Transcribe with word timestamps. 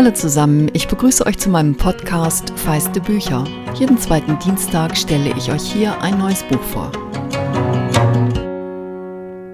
Hallo 0.00 0.12
zusammen, 0.12 0.70
ich 0.72 0.88
begrüße 0.88 1.26
euch 1.26 1.36
zu 1.36 1.50
meinem 1.50 1.76
Podcast 1.76 2.58
Feiste 2.58 3.02
Bücher. 3.02 3.44
Jeden 3.74 3.98
zweiten 3.98 4.38
Dienstag 4.38 4.96
stelle 4.96 5.36
ich 5.36 5.52
euch 5.52 5.60
hier 5.60 6.00
ein 6.00 6.16
neues 6.16 6.42
Buch 6.42 6.62
vor. 6.62 6.90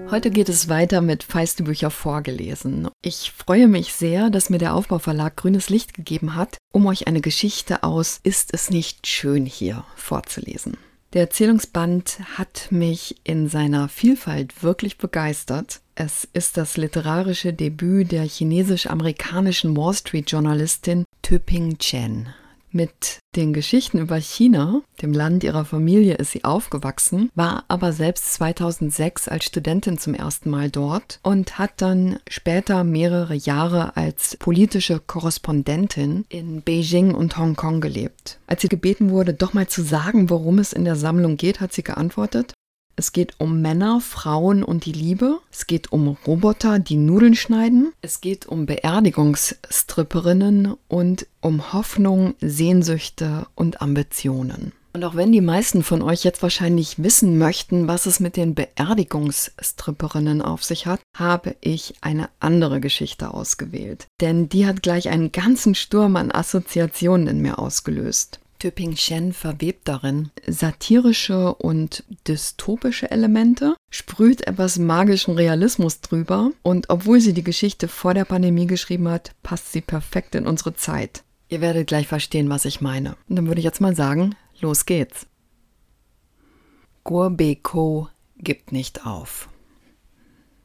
Heute 0.09 0.31
geht 0.31 0.47
es 0.47 0.69
weiter 0.69 1.01
mit 1.01 1.23
Feiste 1.23 1.63
Bücher 1.63 1.91
vorgelesen. 1.91 2.87
Ich 3.01 3.33
freue 3.35 3.67
mich 3.67 3.91
sehr, 3.91 4.29
dass 4.29 4.49
mir 4.49 4.57
der 4.57 4.73
Aufbauverlag 4.73 5.35
grünes 5.35 5.67
Licht 5.67 5.93
gegeben 5.93 6.35
hat, 6.35 6.55
um 6.71 6.85
euch 6.85 7.07
eine 7.07 7.19
Geschichte 7.19 7.83
aus 7.83 8.21
Ist 8.23 8.53
es 8.53 8.69
nicht 8.69 9.05
schön 9.05 9.45
hier 9.45 9.83
vorzulesen. 9.97 10.77
Der 11.13 11.21
Erzählungsband 11.21 12.19
hat 12.37 12.67
mich 12.69 13.15
in 13.23 13.47
seiner 13.47 13.87
Vielfalt 13.87 14.61
wirklich 14.61 14.97
begeistert. 14.97 15.79
Es 15.95 16.27
ist 16.33 16.57
das 16.57 16.75
literarische 16.75 17.53
Debüt 17.53 18.11
der 18.11 18.23
chinesisch-amerikanischen 18.23 19.77
Wall 19.77 19.93
Street-Journalistin 19.93 21.05
Töping 21.21 21.77
Chen. 21.77 22.27
Mit 22.77 23.21
den 23.35 23.53
Geschichten 23.53 23.97
über 23.97 24.17
China, 24.17 24.83
dem 25.01 25.11
Land 25.11 25.43
ihrer 25.43 25.65
Familie, 25.65 26.13
ist 26.13 26.29
sie 26.29 26.43
aufgewachsen, 26.43 27.31
war 27.33 27.65
aber 27.69 27.91
selbst 27.91 28.35
2006 28.35 29.27
als 29.27 29.45
Studentin 29.45 29.97
zum 29.97 30.13
ersten 30.13 30.51
Mal 30.51 30.69
dort 30.69 31.19
und 31.23 31.57
hat 31.57 31.71
dann 31.77 32.19
später 32.29 32.83
mehrere 32.83 33.33
Jahre 33.33 33.97
als 33.97 34.37
politische 34.37 34.99
Korrespondentin 34.99 36.25
in 36.29 36.61
Beijing 36.61 37.15
und 37.15 37.35
Hongkong 37.35 37.81
gelebt. 37.81 38.37
Als 38.45 38.61
sie 38.61 38.67
gebeten 38.67 39.09
wurde, 39.09 39.33
doch 39.33 39.53
mal 39.53 39.65
zu 39.65 39.81
sagen, 39.81 40.29
worum 40.29 40.59
es 40.59 40.71
in 40.71 40.85
der 40.85 40.95
Sammlung 40.95 41.35
geht, 41.35 41.59
hat 41.59 41.73
sie 41.73 41.83
geantwortet, 41.83 42.53
es 42.99 43.11
geht 43.11 43.39
um 43.39 43.61
Männer, 43.61 44.01
Frauen 44.01 44.63
und 44.63 44.85
die 44.85 44.91
Liebe. 44.91 45.37
Es 45.51 45.67
geht 45.67 45.91
um 45.91 46.17
Roboter, 46.25 46.79
die 46.79 46.97
Nudeln 46.97 47.35
schneiden. 47.35 47.93
Es 48.01 48.21
geht 48.21 48.47
um 48.47 48.65
Beerdigungsstripperinnen 48.65 50.73
und 50.87 51.27
um 51.39 51.73
Hoffnung, 51.73 52.33
Sehnsüchte 52.41 53.45
und 53.53 53.83
Ambitionen. 53.83 54.71
Und 54.93 55.03
auch 55.03 55.15
wenn 55.15 55.31
die 55.31 55.41
meisten 55.41 55.83
von 55.83 56.01
euch 56.01 56.23
jetzt 56.23 56.41
wahrscheinlich 56.41 57.03
wissen 57.03 57.37
möchten, 57.37 57.87
was 57.87 58.07
es 58.07 58.19
mit 58.19 58.35
den 58.35 58.55
Beerdigungsstripperinnen 58.55 60.41
auf 60.41 60.63
sich 60.63 60.87
hat, 60.87 61.01
habe 61.15 61.55
ich 61.61 61.93
eine 62.01 62.29
andere 62.39 62.79
Geschichte 62.79 63.31
ausgewählt. 63.31 64.07
Denn 64.21 64.49
die 64.49 64.65
hat 64.65 64.81
gleich 64.81 65.09
einen 65.09 65.31
ganzen 65.31 65.75
Sturm 65.75 66.15
an 66.15 66.31
Assoziationen 66.31 67.27
in 67.27 67.43
mir 67.43 67.59
ausgelöst. 67.59 68.39
Töping 68.59 68.95
Shen 68.95 69.33
verwebt 69.33 69.87
darin 69.87 70.31
satirische 70.47 71.53
und 71.55 72.03
dystopische 72.27 73.11
Elemente, 73.11 73.75
sprüht 73.91 74.47
etwas 74.47 74.79
magischen 74.79 75.35
Realismus 75.35 76.01
drüber 76.01 76.51
und 76.63 76.89
obwohl 76.89 77.19
sie 77.21 77.33
die 77.33 77.43
Geschichte 77.43 77.87
vor 77.87 78.13
der 78.13 78.25
Pandemie 78.25 78.67
geschrieben 78.67 79.07
hat, 79.09 79.31
passt 79.43 79.71
sie 79.71 79.81
perfekt 79.81 80.35
in 80.35 80.47
unsere 80.47 80.73
Zeit. 80.75 81.23
Ihr 81.49 81.61
werdet 81.61 81.87
gleich 81.87 82.07
verstehen, 82.07 82.49
was 82.49 82.65
ich 82.65 82.81
meine. 82.81 83.15
Und 83.29 83.37
dann 83.37 83.47
würde 83.47 83.59
ich 83.59 83.65
jetzt 83.65 83.81
mal 83.81 83.95
sagen, 83.95 84.35
los 84.59 84.85
geht's. 84.85 85.27
Gurbeko 87.03 88.09
gibt 88.37 88.71
nicht 88.71 89.05
auf. 89.05 89.49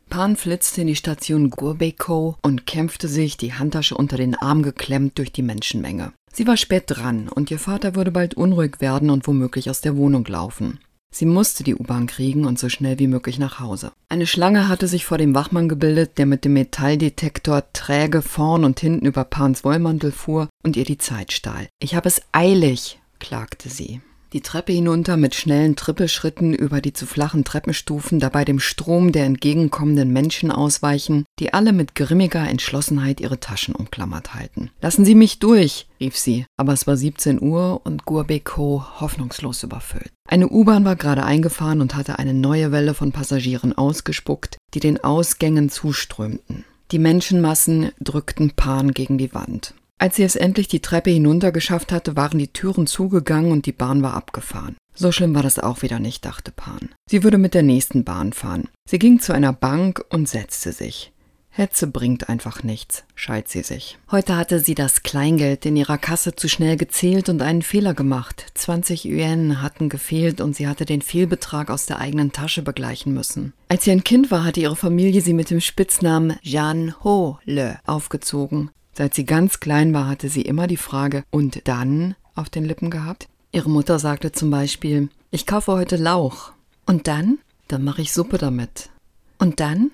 Pan 0.09 0.37
flitzte 0.37 0.83
in 0.83 0.89
die 0.89 0.97
Station 0.97 1.51
Gurbeko 1.51 2.37
und 2.43 2.67
kämpfte 2.67 3.09
sich, 3.09 3.37
die 3.37 3.55
Handtasche 3.55 3.97
unter 3.97 4.17
den 4.17 4.35
Arm 4.35 4.63
geklemmt, 4.63 5.19
durch 5.19 5.33
die 5.33 5.43
Menschenmenge. 5.43 6.13
Sie 6.33 6.47
war 6.47 6.57
spät 6.57 6.85
dran 6.87 7.29
und 7.29 7.51
ihr 7.51 7.59
Vater 7.59 7.95
würde 7.95 8.11
bald 8.11 8.35
unruhig 8.35 8.81
werden 8.81 9.11
und 9.11 9.27
womöglich 9.27 9.69
aus 9.69 9.81
der 9.83 9.97
Wohnung 9.97 10.25
laufen. 10.25 10.81
Sie 11.15 11.27
musste 11.27 11.63
die 11.63 11.75
U-Bahn 11.75 12.07
kriegen 12.07 12.47
und 12.47 12.59
so 12.59 12.71
schnell 12.71 12.99
wie 12.99 13.07
möglich 13.07 13.39
nach 13.39 13.61
Hause. 13.61 13.93
Eine 14.09 14.27
Schlange 14.27 14.69
hatte 14.69 14.89
sich 14.89 15.05
vor 15.05 15.19
dem 15.19 15.35
Wachmann 15.35 15.69
gebildet, 15.69 16.17
der 16.17 16.25
mit 16.25 16.47
dem 16.47 16.55
Metalldetektor 16.55 17.65
träge 17.75 18.23
vorn 18.23 18.65
und 18.65 18.81
hinten 18.81 19.05
über 19.05 19.25
Pans 19.25 19.63
Wollmantel 19.63 20.11
fuhr 20.11 20.49
und 20.63 20.77
ihr 20.79 20.85
die 20.85 20.97
Zeit 20.97 21.33
stahl. 21.33 21.69
Ich 21.81 21.95
habe 21.95 22.09
es 22.09 22.23
eilig, 22.33 22.99
klagte 23.19 23.69
sie 23.69 24.01
die 24.33 24.41
Treppe 24.41 24.73
hinunter 24.73 25.17
mit 25.17 25.35
schnellen 25.35 25.77
Trippelschritten 25.77 26.55
über 26.55 26.81
die 26.81 26.93
zu 26.93 27.07
flachen 27.07 27.45
Treppenstufen, 27.45 28.19
dabei 28.19 28.45
dem 28.45 28.61
Strom 28.61 29.13
der 29.13 29.25
entgegenkommenden 29.25 30.13
Menschen 30.13 30.51
ausweichen, 30.51 31.25
die 31.39 31.53
alle 31.53 31.73
mit 31.73 31.95
grimmiger 31.95 32.49
Entschlossenheit 32.49 33.21
ihre 33.21 33.41
Taschen 33.41 33.75
umklammert 33.75 34.35
halten. 34.35 34.71
Lassen 34.81 35.05
Sie 35.05 35.15
mich 35.15 35.39
durch, 35.39 35.87
rief 36.01 36.17
sie, 36.17 36.47
aber 36.57 36.73
es 36.73 36.87
war 36.87 36.97
17 36.97 37.41
Uhr 37.43 37.81
und 37.85 38.05
Gurbeko 38.05 38.85
hoffnungslos 39.01 39.63
überfüllt. 39.63 40.11
Eine 40.29 40.49
U-Bahn 40.49 40.85
war 40.85 40.97
gerade 40.97 41.25
eingefahren 41.25 41.81
und 41.81 41.95
hatte 41.95 42.19
eine 42.19 42.35
neue 42.35 42.73
Welle 42.73 42.95
von 42.95 43.13
Passagieren 43.13 43.77
ausgespuckt, 43.77 44.57
die 44.75 44.81
den 44.81 45.03
Ausgängen 45.03 45.69
zuströmten. 45.69 46.65
Die 46.91 46.99
Menschenmassen 46.99 47.91
drückten 48.01 48.51
Pan 48.51 48.93
gegen 48.93 49.19
die 49.19 49.35
Wand. 49.35 49.75
Als 49.99 50.17
sie 50.17 50.25
es 50.25 50.37
endlich 50.37 50.69
die 50.69 50.81
Treppe 50.81 51.11
hinunter 51.11 51.53
geschafft 51.53 51.93
hatte, 51.93 52.17
waren 52.17 52.39
die 52.39 52.53
Türen 52.53 52.87
zugegangen 52.87 53.53
und 53.53 53.67
die 53.67 53.73
Bahn 53.73 54.03
war 54.03 54.15
abgefahren. 54.15 54.77
So 54.95 55.13
schlimm 55.13 55.35
war 55.35 55.43
das 55.43 55.59
auch 55.59 55.83
wieder 55.83 55.99
nicht, 55.99 56.25
dachte 56.25 56.53
Pan. 56.53 56.91
Sie 57.09 57.23
würde 57.23 57.39
mit 57.39 57.55
der 57.55 57.63
nächsten 57.63 58.05
Bahn 58.05 58.33
fahren. 58.33 58.69
Sie 58.89 58.99
ging 58.99 59.21
zu 59.21 59.33
einer 59.33 59.53
Bank 59.53 60.05
und 60.11 60.29
setzte 60.29 60.73
sich. 60.73 61.13
Hetze 61.55 61.87
bringt 61.87 62.31
einfach 62.31 62.63
nichts, 62.63 63.05
schalt 63.15 63.47
sie 63.47 63.63
sich. 63.63 63.99
Heute 64.11 64.37
hatte 64.37 64.59
sie 64.59 64.75
das 64.75 65.03
Kleingeld 65.03 65.67
in 65.67 65.77
ihrer 65.77 65.99
Kasse 65.99 66.35
zu 66.35 66.49
schnell 66.49 66.79
gezählt 66.79 67.29
und 67.29 67.43
einen 67.43 67.61
Fehler 67.61 67.93
gemacht. 67.93 68.47
20 68.55 69.05
Yuan 69.05 69.61
hatten 69.61 69.91
gefehlt 69.91 70.41
und 70.41 70.57
sie 70.57 70.67
hatte 70.67 70.87
den 70.87 71.03
Fehlbetrag 71.03 71.71
aus 71.71 71.85
der 71.85 71.99
eigenen 71.99 72.33
Tasche 72.33 72.63
begleichen 72.63 73.13
müssen. 73.13 73.53
Als 73.69 73.85
sie 73.85 73.91
ein 73.91 74.03
Kind 74.03 74.31
war, 74.31 74.45
hatte 74.45 74.61
ihre 74.61 74.77
Familie 74.77 75.21
sie 75.21 75.35
mit 75.35 75.51
dem 75.51 75.61
Spitznamen 75.61 76.39
Jan 76.41 76.95
Ho 77.05 77.39
Le 77.45 77.79
aufgezogen. 77.85 78.71
Seit 78.95 79.15
sie 79.15 79.25
ganz 79.25 79.61
klein 79.61 79.95
war, 79.95 80.07
hatte 80.09 80.29
sie 80.29 80.43
immer 80.43 80.67
die 80.67 80.77
Frage 80.77 81.25
und 81.31 81.67
dann 81.67 82.15
auf 82.35 82.51
den 82.51 82.65
Lippen 82.65 82.91
gehabt. 82.91 83.29
Ihre 83.53 83.71
Mutter 83.71 83.99
sagte 83.99 84.33
zum 84.33 84.51
Beispiel, 84.51 85.09
ich 85.31 85.47
kaufe 85.47 85.73
heute 85.73 85.97
Lauch. 85.97 86.53
Und 86.87 87.07
dann? 87.09 87.39
Dann 87.69 87.85
mache 87.85 88.03
ich 88.03 88.13
Suppe 88.13 88.39
damit. 88.39 88.91
Und 89.39 89.61
dann? 89.61 89.91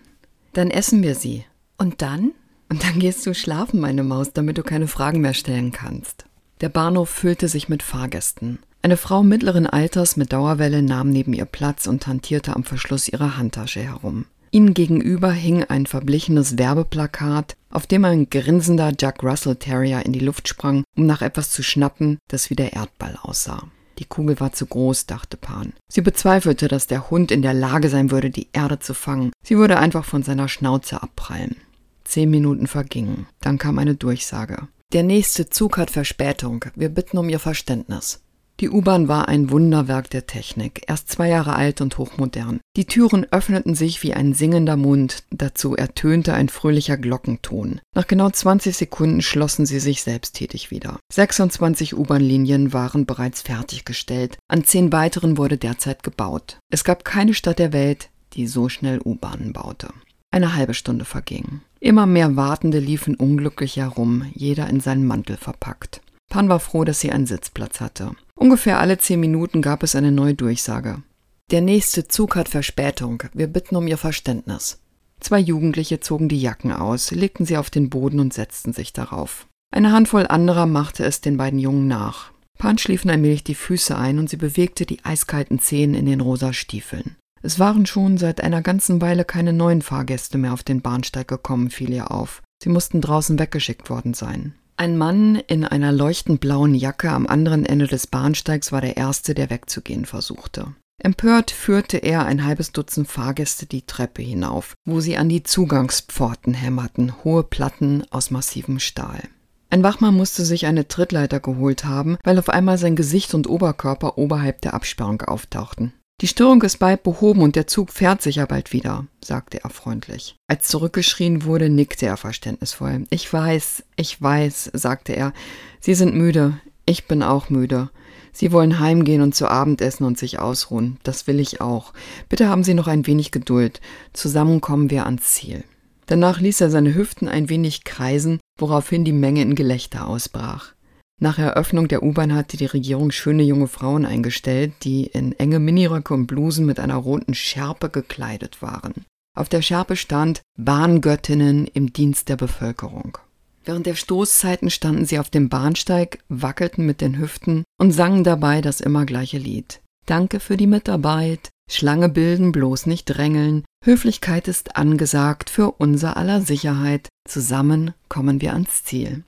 Dann 0.53 0.71
essen 0.71 1.03
wir 1.03 1.15
sie. 1.15 1.45
Und 1.77 2.03
dann? 2.03 2.33
Und 2.69 2.85
dann 2.85 2.99
gehst 2.99 3.25
du 3.27 3.35
schlafen, 3.35 3.81
meine 3.81 4.03
Maus, 4.03 4.33
damit 4.33 4.59
du 4.59 4.63
keine 4.63 4.89
Fragen 4.89 5.21
mehr 5.21 5.35
stellen 5.35 5.73
kannst. 5.73 6.25
Der 6.61 6.69
Bahnhof 6.69 7.09
füllte 7.09 7.49
sich 7.49 7.69
mit 7.69 7.83
Fahrgästen. 7.83 8.59
Eine 8.83 8.97
Frau 8.97 9.23
mittleren 9.23 9.67
Alters 9.67 10.17
mit 10.17 10.33
Dauerwelle 10.33 10.83
nahm 10.83 11.11
neben 11.11 11.33
ihr 11.33 11.45
Platz 11.45 11.87
und 11.87 12.07
hantierte 12.07 12.55
am 12.55 12.65
Verschluss 12.65 13.09
ihrer 13.09 13.37
Handtasche 13.37 13.81
herum. 13.81 14.27
Ihnen 14.51 14.75
gegenüber 14.75 15.31
hing 15.33 15.65
ein 15.65 15.87
verblichenes 15.87 16.59
Werbeplakat, 16.59 17.57
auf 17.71 17.87
dem 17.87 18.05
ein 18.05 18.31
grinsender 18.31 18.93
Jack 18.99 19.23
Russell 19.23 19.57
Terrier 19.57 20.05
in 20.07 20.13
die 20.13 20.21
Luft 20.21 20.49
sprang, 20.49 20.85
um 20.97 21.07
nach 21.07 21.23
etwas 21.23 21.51
zu 21.51 21.63
schnappen, 21.63 22.19
das 22.29 22.51
wie 22.51 22.57
der 22.57 22.73
Erdball 22.73 23.19
aussah. 23.23 23.69
Die 23.99 24.05
Kugel 24.05 24.39
war 24.39 24.53
zu 24.53 24.67
groß, 24.67 25.07
dachte 25.07 25.37
Pan. 25.37 25.73
Sie 25.91 26.01
bezweifelte, 26.01 26.69
dass 26.69 26.87
der 26.87 27.11
Hund 27.11 27.31
in 27.31 27.43
der 27.43 27.55
Lage 27.55 27.89
sein 27.89 28.11
würde, 28.11 28.31
die 28.31 28.49
Erde 28.53 28.79
zu 28.79 28.95
fangen. 28.95 29.33
Sie 29.43 29.59
würde 29.59 29.79
einfach 29.79 30.05
von 30.05 30.23
seiner 30.23 30.49
Schnauze 30.49 31.03
abprallen. 31.03 31.57
Zehn 32.05 32.31
Minuten 32.31 32.67
vergingen. 32.67 33.27
Dann 33.41 33.59
kam 33.59 33.79
eine 33.79 33.97
Durchsage. 33.97 34.69
Der 34.93 35.03
nächste 35.03 35.51
Zug 35.51 35.77
hat 35.77 35.91
Verspätung. 35.91 36.65
Wir 36.75 36.89
bitten 36.89 37.19
um 37.19 37.29
Ihr 37.29 37.41
Verständnis. 37.41 38.21
Die 38.61 38.71
U-Bahn 38.71 39.07
war 39.07 39.29
ein 39.29 39.51
Wunderwerk 39.51 40.11
der 40.11 40.27
Technik, 40.27 40.83
erst 40.89 41.09
zwei 41.09 41.29
Jahre 41.29 41.55
alt 41.55 41.81
und 41.81 41.97
hochmodern. 41.97 42.59
Die 42.77 42.87
Türen 42.87 43.25
öffneten 43.31 43.77
sich 43.77 44.03
wie 44.03 44.15
ein 44.15 44.35
singender 44.35 44.77
Mund, 44.77 45.23
dazu 45.31 45.77
ertönte 45.77 46.35
ein 46.35 46.49
fröhlicher 46.49 46.97
Glockenton. 46.97 47.81
Nach 47.95 48.09
genau 48.09 48.31
20 48.31 48.77
Sekunden 48.77 49.23
schlossen 49.23 49.65
sie 49.65 49.79
sich 49.79 50.03
selbsttätig 50.03 50.73
wieder. 50.73 50.99
26 51.13 51.97
U-Bahn-Linien 51.97 52.73
waren 52.73 53.07
bereits 53.07 53.43
fertiggestellt, 53.43 54.39
an 54.49 54.65
zehn 54.65 54.91
weiteren 54.91 55.37
wurde 55.39 55.57
derzeit 55.57 56.03
gebaut. 56.03 56.59
Es 56.69 56.83
gab 56.83 57.05
keine 57.05 57.35
Stadt 57.35 57.61
der 57.61 57.73
Welt, 57.73 58.11
die 58.33 58.49
so 58.49 58.69
schnell 58.69 59.01
U-Bahnen 59.05 59.53
baute. 59.53 59.91
Eine 60.33 60.57
halbe 60.57 60.75
Stunde 60.75 61.05
verging. 61.05 61.61
Immer 61.79 62.07
mehr 62.07 62.35
Wartende 62.35 62.81
liefen 62.81 63.15
unglücklich 63.15 63.77
herum, 63.77 64.27
jeder 64.35 64.69
in 64.69 64.81
seinen 64.81 65.07
Mantel 65.07 65.37
verpackt. 65.37 66.01
Pan 66.29 66.49
war 66.49 66.61
froh, 66.61 66.85
dass 66.85 67.01
sie 67.01 67.13
einen 67.13 67.27
Sitzplatz 67.27 67.81
hatte. 67.81 68.11
Ungefähr 68.39 68.79
alle 68.79 68.99
zehn 68.99 69.19
Minuten 69.19 69.63
gab 69.63 69.83
es 69.83 69.97
eine 69.97 70.13
neue 70.13 70.35
Durchsage. 70.35 71.03
Der 71.51 71.61
nächste 71.61 72.07
Zug 72.07 72.37
hat 72.37 72.49
Verspätung. 72.49 73.25
Wir 73.35 73.49
bitten 73.49 73.75
um 73.75 73.89
Ihr 73.89 73.99
Verständnis. 73.99 74.81
Zwei 75.19 75.41
Jugendliche 75.41 75.99
zogen 75.99 76.29
die 76.29 76.41
Jacken 76.41 76.71
aus, 76.71 77.11
legten 77.11 77.45
sie 77.45 77.57
auf 77.57 77.71
den 77.71 77.91
Boden 77.91 78.21
und 78.21 78.33
setzten 78.33 78.73
sich 78.73 78.93
darauf. 78.93 79.49
Eine 79.75 79.91
Handvoll 79.91 80.27
anderer 80.29 80.67
machte 80.67 81.05
es 81.05 81.21
den 81.21 81.37
beiden 81.37 81.59
Jungen 81.59 81.89
nach. 81.89 82.31
Pan 82.59 82.79
schliefen 82.79 83.11
allmählich 83.11 83.43
die 83.43 83.57
Füße 83.57 83.97
ein 83.97 84.21
und 84.21 84.31
sie 84.31 84.37
bewegte 84.37 84.87
die 84.87 85.05
eiskalten 85.05 85.59
Zehen 85.59 85.95
in 85.95 86.07
den 86.07 86.21
rosa 86.21 86.53
Stiefeln. 86.53 87.17
Es 87.43 87.59
waren 87.59 87.87
schon 87.87 88.19
seit 88.19 88.41
einer 88.41 88.63
ganzen 88.63 89.01
Weile 89.01 89.25
keine 89.25 89.53
neuen 89.53 89.83
Fahrgäste 89.83 90.39
mehr 90.39 90.53
auf 90.53 90.63
den 90.63 90.81
Bahnsteig 90.81 91.27
gekommen, 91.27 91.71
fiel 91.71 91.91
ihr 91.93 92.11
auf. 92.13 92.43
Sie 92.63 92.69
mussten 92.69 93.01
draußen 93.01 93.39
weggeschickt 93.39 93.91
worden 93.91 94.15
sein. 94.15 94.55
Ein 94.81 94.97
Mann 94.97 95.35
in 95.49 95.65
einer 95.65 95.91
leuchtend 95.91 96.41
blauen 96.41 96.73
Jacke 96.73 97.11
am 97.11 97.27
anderen 97.27 97.67
Ende 97.67 97.89
des 97.89 98.07
Bahnsteigs 98.07 98.71
war 98.71 98.81
der 98.81 98.97
Erste, 98.97 99.35
der 99.35 99.51
wegzugehen 99.51 100.05
versuchte. 100.05 100.73
Empört 101.03 101.51
führte 101.51 101.97
er 101.97 102.27
ein 102.27 102.45
halbes 102.45 102.71
Dutzend 102.71 103.09
Fahrgäste 103.09 103.67
die 103.67 103.83
Treppe 103.83 104.23
hinauf, 104.23 104.75
wo 104.85 105.01
sie 105.01 105.17
an 105.17 105.29
die 105.29 105.43
Zugangspforten 105.43 106.55
hämmerten, 106.55 107.13
hohe 107.25 107.43
Platten 107.43 108.05
aus 108.11 108.31
massivem 108.31 108.79
Stahl. 108.79 109.21
Ein 109.69 109.83
Wachmann 109.83 110.15
musste 110.15 110.45
sich 110.45 110.65
eine 110.67 110.87
Trittleiter 110.87 111.41
geholt 111.41 111.85
haben, 111.85 112.17
weil 112.23 112.39
auf 112.39 112.49
einmal 112.49 112.79
sein 112.79 112.95
Gesicht 112.95 113.35
und 113.35 113.49
Oberkörper 113.49 114.17
oberhalb 114.17 114.61
der 114.61 114.75
Absperrung 114.75 115.23
auftauchten. 115.23 115.93
Die 116.21 116.27
Störung 116.27 116.61
ist 116.63 116.79
bald 116.79 117.05
behoben 117.05 117.43
und 117.43 117.55
der 117.55 117.69
Zug 117.69 117.93
fährt 117.93 118.23
sicher 118.23 118.47
bald 118.47 118.73
wieder, 118.73 119.07
sagte 119.25 119.63
er 119.63 119.71
freundlich. 119.71 120.35
Als 120.49 120.67
zurückgeschrien 120.67 121.45
wurde, 121.45 121.69
nickte 121.69 122.07
er 122.07 122.17
verständnisvoll. 122.17 123.05
Ich 123.11 123.33
weiß, 123.33 123.85
ich 123.95 124.21
weiß, 124.21 124.73
sagte 124.73 125.13
er. 125.13 125.33
Sie 125.79 125.95
sind 125.95 126.17
müde. 126.17 126.59
Ich 126.87 127.07
bin 127.07 127.23
auch 127.23 127.51
müde. 127.51 127.91
Sie 128.33 128.51
wollen 128.51 128.81
heimgehen 128.81 129.23
und 129.23 129.37
zu 129.37 129.47
Abend 129.47 129.81
essen 129.81 130.03
und 130.05 130.19
sich 130.19 130.41
ausruhen. 130.41 130.99
Das 131.05 131.29
will 131.29 131.39
ich 131.39 131.61
auch. 131.61 131.93
Bitte 132.29 132.49
haben 132.49 132.65
Sie 132.65 132.75
noch 132.75 132.89
ein 132.89 133.07
wenig 133.07 133.31
Geduld. 133.31 133.81
Zusammen 134.13 134.61
kommen 134.61 134.91
wir 134.91 135.07
ans 135.07 135.35
Ziel. 135.35 135.63
Danach 136.07 136.41
ließ 136.41 136.61
er 136.63 136.71
seine 136.71 136.95
Hüften 136.95 137.29
ein 137.29 137.49
wenig 137.49 137.85
kreisen, 137.85 138.41
woraufhin 138.59 139.05
die 139.05 139.13
Menge 139.13 139.43
in 139.43 139.55
Gelächter 139.55 140.09
ausbrach. 140.09 140.73
Nach 141.21 141.39
Eröffnung 141.39 141.89
der 141.89 142.05
U-Bahn 142.05 142.33
hatte 142.33 142.57
die 142.57 142.67
Regierung 142.67 143.11
schöne 143.11 143.43
junge 143.43 143.67
Frauen 143.67 144.05
eingestellt, 144.05 144.73
die 144.85 145.07
in 145.07 145.33
enge 145.33 145.59
Miniröcke 145.59 146.15
und 146.15 146.27
Blusen 146.27 146.65
mit 146.65 146.79
einer 146.79 146.97
roten 146.97 147.35
Schärpe 147.35 147.91
gekleidet 147.91 148.63
waren. 148.63 149.05
Auf 149.37 149.49
der 149.49 149.63
Schärpe 149.63 149.97
stand 149.97 150.43
Bahngöttinnen 150.57 151.67
im 151.67 151.93
Dienst 151.93 152.29
der 152.29 152.37
Bevölkerung. 152.37 153.19
Während 153.65 153.87
der 153.87 153.97
Stoßzeiten 153.97 154.71
standen 154.71 155.05
sie 155.05 155.19
auf 155.19 155.29
dem 155.29 155.49
Bahnsteig, 155.49 156.21
wackelten 156.29 156.87
mit 156.87 157.01
den 157.01 157.19
Hüften 157.19 157.65
und 157.79 157.91
sangen 157.91 158.25
dabei 158.25 158.61
das 158.61 158.81
immer 158.81 159.05
gleiche 159.05 159.39
Lied. 159.39 159.81
Danke 160.07 160.41
für 160.41 160.57
die 160.57 160.67
Mitarbeit, 160.67 161.51
Schlange 161.71 162.09
bilden, 162.09 162.53
bloß 162.53 162.87
nicht 162.87 163.05
drängeln, 163.05 163.65
Höflichkeit 163.85 164.49
ist 164.49 164.77
angesagt 164.77 165.51
für 165.51 165.73
unser 165.73 166.17
aller 166.17 166.41
Sicherheit, 166.41 167.09
zusammen 167.29 167.93
kommen 168.09 168.41
wir 168.41 168.55
ans 168.55 168.85
Ziel. 168.85 169.25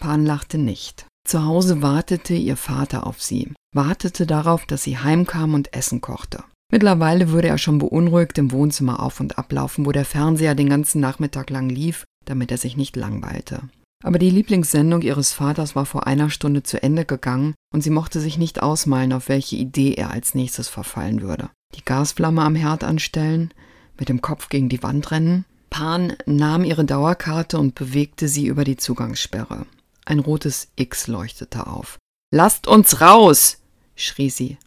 Pan 0.00 0.24
lachte 0.24 0.58
nicht. 0.58 1.06
Zu 1.26 1.44
Hause 1.44 1.82
wartete 1.82 2.34
ihr 2.34 2.56
Vater 2.56 3.06
auf 3.06 3.22
sie, 3.22 3.52
wartete 3.74 4.26
darauf, 4.26 4.66
dass 4.66 4.82
sie 4.82 4.98
heimkam 4.98 5.54
und 5.54 5.74
Essen 5.74 6.00
kochte. 6.00 6.44
Mittlerweile 6.70 7.30
würde 7.30 7.48
er 7.48 7.58
schon 7.58 7.78
beunruhigt 7.78 8.36
im 8.38 8.52
Wohnzimmer 8.52 9.00
auf 9.00 9.20
und 9.20 9.38
ablaufen, 9.38 9.86
wo 9.86 9.92
der 9.92 10.04
Fernseher 10.04 10.54
den 10.54 10.68
ganzen 10.68 11.00
Nachmittag 11.00 11.50
lang 11.50 11.68
lief, 11.68 12.04
damit 12.24 12.50
er 12.50 12.58
sich 12.58 12.76
nicht 12.76 12.96
langweilte. 12.96 13.62
Aber 14.02 14.18
die 14.18 14.30
Lieblingssendung 14.30 15.02
ihres 15.02 15.32
Vaters 15.32 15.74
war 15.74 15.86
vor 15.86 16.06
einer 16.06 16.28
Stunde 16.28 16.62
zu 16.62 16.82
Ende 16.82 17.04
gegangen 17.04 17.54
und 17.72 17.82
sie 17.82 17.90
mochte 17.90 18.20
sich 18.20 18.36
nicht 18.36 18.62
ausmalen, 18.62 19.12
auf 19.12 19.28
welche 19.28 19.56
Idee 19.56 19.94
er 19.94 20.10
als 20.10 20.34
nächstes 20.34 20.68
verfallen 20.68 21.22
würde 21.22 21.48
die 21.74 21.84
Gasflamme 21.84 22.42
am 22.42 22.54
Herd 22.54 22.84
anstellen, 22.84 23.52
mit 23.98 24.08
dem 24.08 24.20
Kopf 24.20 24.48
gegen 24.48 24.68
die 24.68 24.82
Wand 24.82 25.10
rennen. 25.10 25.44
Pan 25.70 26.14
nahm 26.26 26.64
ihre 26.64 26.84
Dauerkarte 26.84 27.58
und 27.58 27.74
bewegte 27.74 28.28
sie 28.28 28.46
über 28.46 28.64
die 28.64 28.76
Zugangssperre. 28.76 29.66
Ein 30.04 30.18
rotes 30.18 30.68
X 30.76 31.06
leuchtete 31.06 31.66
auf. 31.66 31.98
Lasst 32.30 32.66
uns 32.66 33.00
raus! 33.00 33.58
schrie 33.96 34.30
sie. 34.30 34.58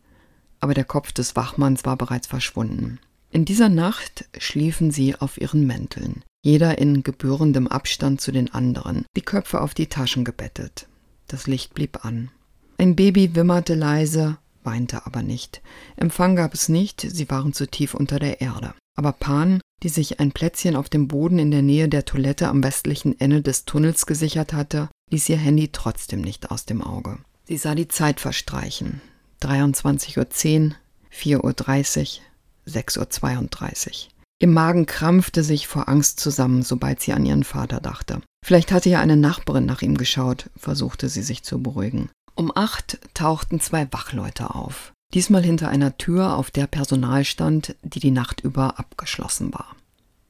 Aber 0.59 0.73
der 0.73 0.85
Kopf 0.85 1.11
des 1.11 1.35
Wachmanns 1.35 1.85
war 1.85 1.97
bereits 1.97 2.27
verschwunden. 2.27 2.99
In 3.29 3.45
dieser 3.45 3.69
Nacht 3.69 4.27
schliefen 4.37 4.91
sie 4.91 5.15
auf 5.15 5.39
ihren 5.39 5.67
Mänteln, 5.67 6.23
jeder 6.43 6.77
in 6.77 7.03
gebührendem 7.03 7.67
Abstand 7.67 8.21
zu 8.21 8.31
den 8.31 8.53
anderen, 8.53 9.05
die 9.15 9.21
Köpfe 9.21 9.61
auf 9.61 9.73
die 9.73 9.87
Taschen 9.87 10.23
gebettet. 10.23 10.87
Das 11.27 11.45
Licht 11.45 11.73
blieb 11.73 12.05
an. 12.05 12.31
Ein 12.77 12.95
Baby 12.95 13.35
wimmerte 13.35 13.75
leise 13.75 14.37
weinte 14.67 15.05
aber 15.05 15.23
nicht. 15.23 15.61
Empfang 15.95 16.35
gab 16.35 16.53
es 16.53 16.69
nicht, 16.69 17.01
sie 17.01 17.29
waren 17.31 17.53
zu 17.53 17.67
tief 17.67 17.95
unter 17.95 18.19
der 18.19 18.41
Erde. 18.41 18.75
Aber 18.95 19.13
Pan, 19.13 19.61
die 19.81 19.89
sich 19.89 20.19
ein 20.19 20.33
Plätzchen 20.33 20.75
auf 20.75 20.89
dem 20.89 21.07
Boden 21.07 21.39
in 21.39 21.51
der 21.51 21.61
Nähe 21.61 21.87
der 21.87 22.05
Toilette 22.05 22.49
am 22.49 22.63
westlichen 22.63 23.19
Ende 23.19 23.41
des 23.41 23.65
Tunnels 23.65 24.05
gesichert 24.05 24.53
hatte, 24.53 24.89
ließ 25.09 25.29
ihr 25.29 25.37
Handy 25.37 25.69
trotzdem 25.71 26.21
nicht 26.21 26.51
aus 26.51 26.65
dem 26.65 26.81
Auge. 26.81 27.17
Sie 27.45 27.57
sah 27.57 27.75
die 27.75 27.87
Zeit 27.87 28.19
verstreichen. 28.19 29.01
23.10 29.41 30.17
Uhr, 30.17 30.75
4.30 31.13 32.19
Uhr, 32.65 32.73
6.32 32.73 33.87
Uhr. 33.87 34.11
Ihr 34.39 34.47
Magen 34.47 34.85
krampfte 34.85 35.43
sich 35.43 35.67
vor 35.67 35.89
Angst 35.89 36.19
zusammen, 36.19 36.61
sobald 36.61 37.01
sie 37.01 37.13
an 37.13 37.25
ihren 37.25 37.43
Vater 37.43 37.79
dachte. 37.79 38.21
Vielleicht 38.45 38.71
hatte 38.71 38.89
ja 38.89 38.99
eine 38.99 39.17
Nachbarin 39.17 39.65
nach 39.65 39.81
ihm 39.81 39.97
geschaut, 39.97 40.49
versuchte 40.55 41.09
sie 41.09 41.23
sich 41.23 41.43
zu 41.43 41.61
beruhigen. 41.61 42.09
Um 42.35 42.51
acht 42.55 42.99
tauchten 43.15 43.59
zwei 43.59 43.91
Wachleute 43.91 44.53
auf. 44.53 44.93
Diesmal 45.13 45.43
hinter 45.43 45.69
einer 45.69 45.97
Tür, 45.97 46.35
auf 46.35 46.51
der 46.51 46.67
Personal 46.67 47.23
stand, 47.23 47.75
die 47.81 47.99
die 47.99 48.11
Nacht 48.11 48.41
über 48.41 48.77
abgeschlossen 48.77 49.53
war. 49.53 49.76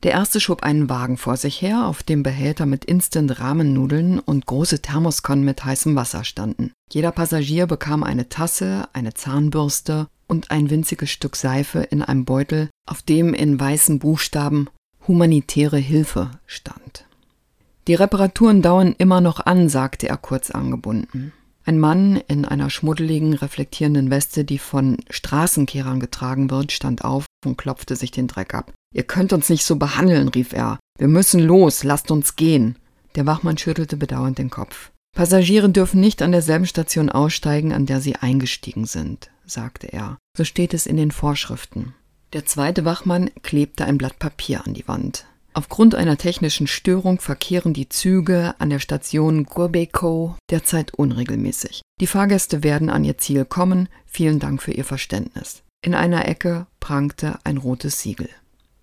Der 0.04 0.12
erste 0.12 0.40
schob 0.40 0.62
einen 0.62 0.90
Wagen 0.90 1.18
vor 1.18 1.38
sich 1.38 1.62
her, 1.62 1.88
auf 1.88 2.04
dem 2.04 2.22
Behälter 2.22 2.66
mit 2.68 2.86
Instant-Ramennudeln 2.86 4.20
und 4.20 4.46
große 4.46 4.82
Thermoskonnen 4.82 5.44
mit 5.44 5.66
heißem 5.66 5.96
Wasser 5.96 6.24
standen. 6.24 6.72
Jeder 6.92 7.12
Passagier 7.12 7.66
bekam 7.66 8.04
eine 8.04 8.30
Tasse, 8.30 8.88
eine 8.94 9.16
Zahnbürste 9.16 10.08
und 10.28 10.52
ein 10.52 10.70
winziges 10.70 11.10
Stück 11.10 11.36
Seife 11.36 11.80
in 11.80 12.04
einem 12.04 12.26
Beutel, 12.26 12.70
auf 12.86 13.02
dem 13.02 13.34
in 13.34 13.60
weißen 13.60 13.98
Buchstaben 13.98 14.70
humanitäre 15.08 15.78
Hilfe 15.78 16.32
stand. 16.46 17.06
Die 17.88 17.96
Reparaturen 17.96 18.62
dauern 18.62 18.94
immer 18.98 19.22
noch 19.22 19.40
an, 19.40 19.70
sagte 19.70 20.10
er 20.10 20.18
kurz 20.18 20.52
angebunden. 20.52 21.32
Ein 21.68 21.80
Mann 21.80 22.22
in 22.30 22.46
einer 22.46 22.69
schmuddeligen, 22.69 23.34
reflektierenden 23.34 24.10
Weste, 24.10 24.46
die 24.46 24.58
von 24.58 25.00
Straßenkehrern 25.10 26.00
getragen 26.00 26.50
wird, 26.50 26.72
stand 26.72 27.04
auf 27.04 27.25
und 27.46 27.58
klopfte 27.58 27.98
sich 27.98 28.10
den 28.10 28.28
Dreck 28.28 28.54
ab. 28.54 28.72
Ihr 28.96 29.04
könnt 29.04 29.34
uns 29.34 29.50
nicht 29.50 29.66
so 29.66 29.75
behandeln, 29.75 30.30
rief 30.30 30.54
er. 30.54 30.80
Wir 30.98 31.10
müssen 31.10 31.42
los, 31.42 31.84
lasst 31.84 32.10
uns 32.10 32.38
gehen. 32.38 32.78
Der 33.16 33.25
Wachmann 33.25 33.58
schüttelte 33.58 33.98
bedauernd 33.98 34.38
den 34.38 34.50
Kopf. 34.50 34.92
Passagiere 35.14 35.69
dürfen 35.69 36.00
nicht 36.00 36.22
an 36.22 36.31
derselben 36.31 36.68
Station 36.68 37.10
aussteigen, 37.10 37.74
an 37.74 37.86
der 37.86 38.00
sie 38.00 38.16
eingestiegen 38.16 38.86
sind, 38.86 39.30
sagte 39.46 39.88
er. 39.88 40.18
So 40.38 40.46
steht 40.46 40.74
es 40.74 40.86
in 40.86 40.96
den 40.96 41.12
Vorschriften. 41.12 41.94
Der 42.31 42.46
zweite 42.46 42.86
Wachmann 42.86 43.30
klebte 43.44 43.84
ein 43.84 43.98
Blatt 43.98 44.20
Papier 44.20 44.66
an 44.66 44.74
die 44.74 44.88
Wand. 44.88 45.25
Aufgrund 45.57 45.95
einer 45.95 46.19
technischen 46.19 46.68
Störung 46.68 47.19
verkehren 47.19 47.74
die 47.74 47.89
Züge 47.89 48.54
an 48.59 48.69
der 48.69 48.77
Station 48.77 49.45
Gurbeko 49.45 50.36
derzeit 50.51 50.94
unregelmäßig. 50.94 51.81
Die 52.00 52.06
Fahrgäste 52.06 52.62
werden 52.62 52.92
an 52.92 53.04
ihr 53.04 53.18
Ziel 53.18 53.44
kommen. 53.44 53.89
Vielen 54.06 54.38
Dank 54.38 54.62
für 54.62 54.71
Ihr 54.71 54.86
Verständnis. 54.86 55.63
In 55.83 55.95
einer 55.95 56.27
Ecke 56.27 56.68
prangte 56.80 57.39
ein 57.44 57.57
rotes 57.57 58.00
Siegel. 58.01 58.30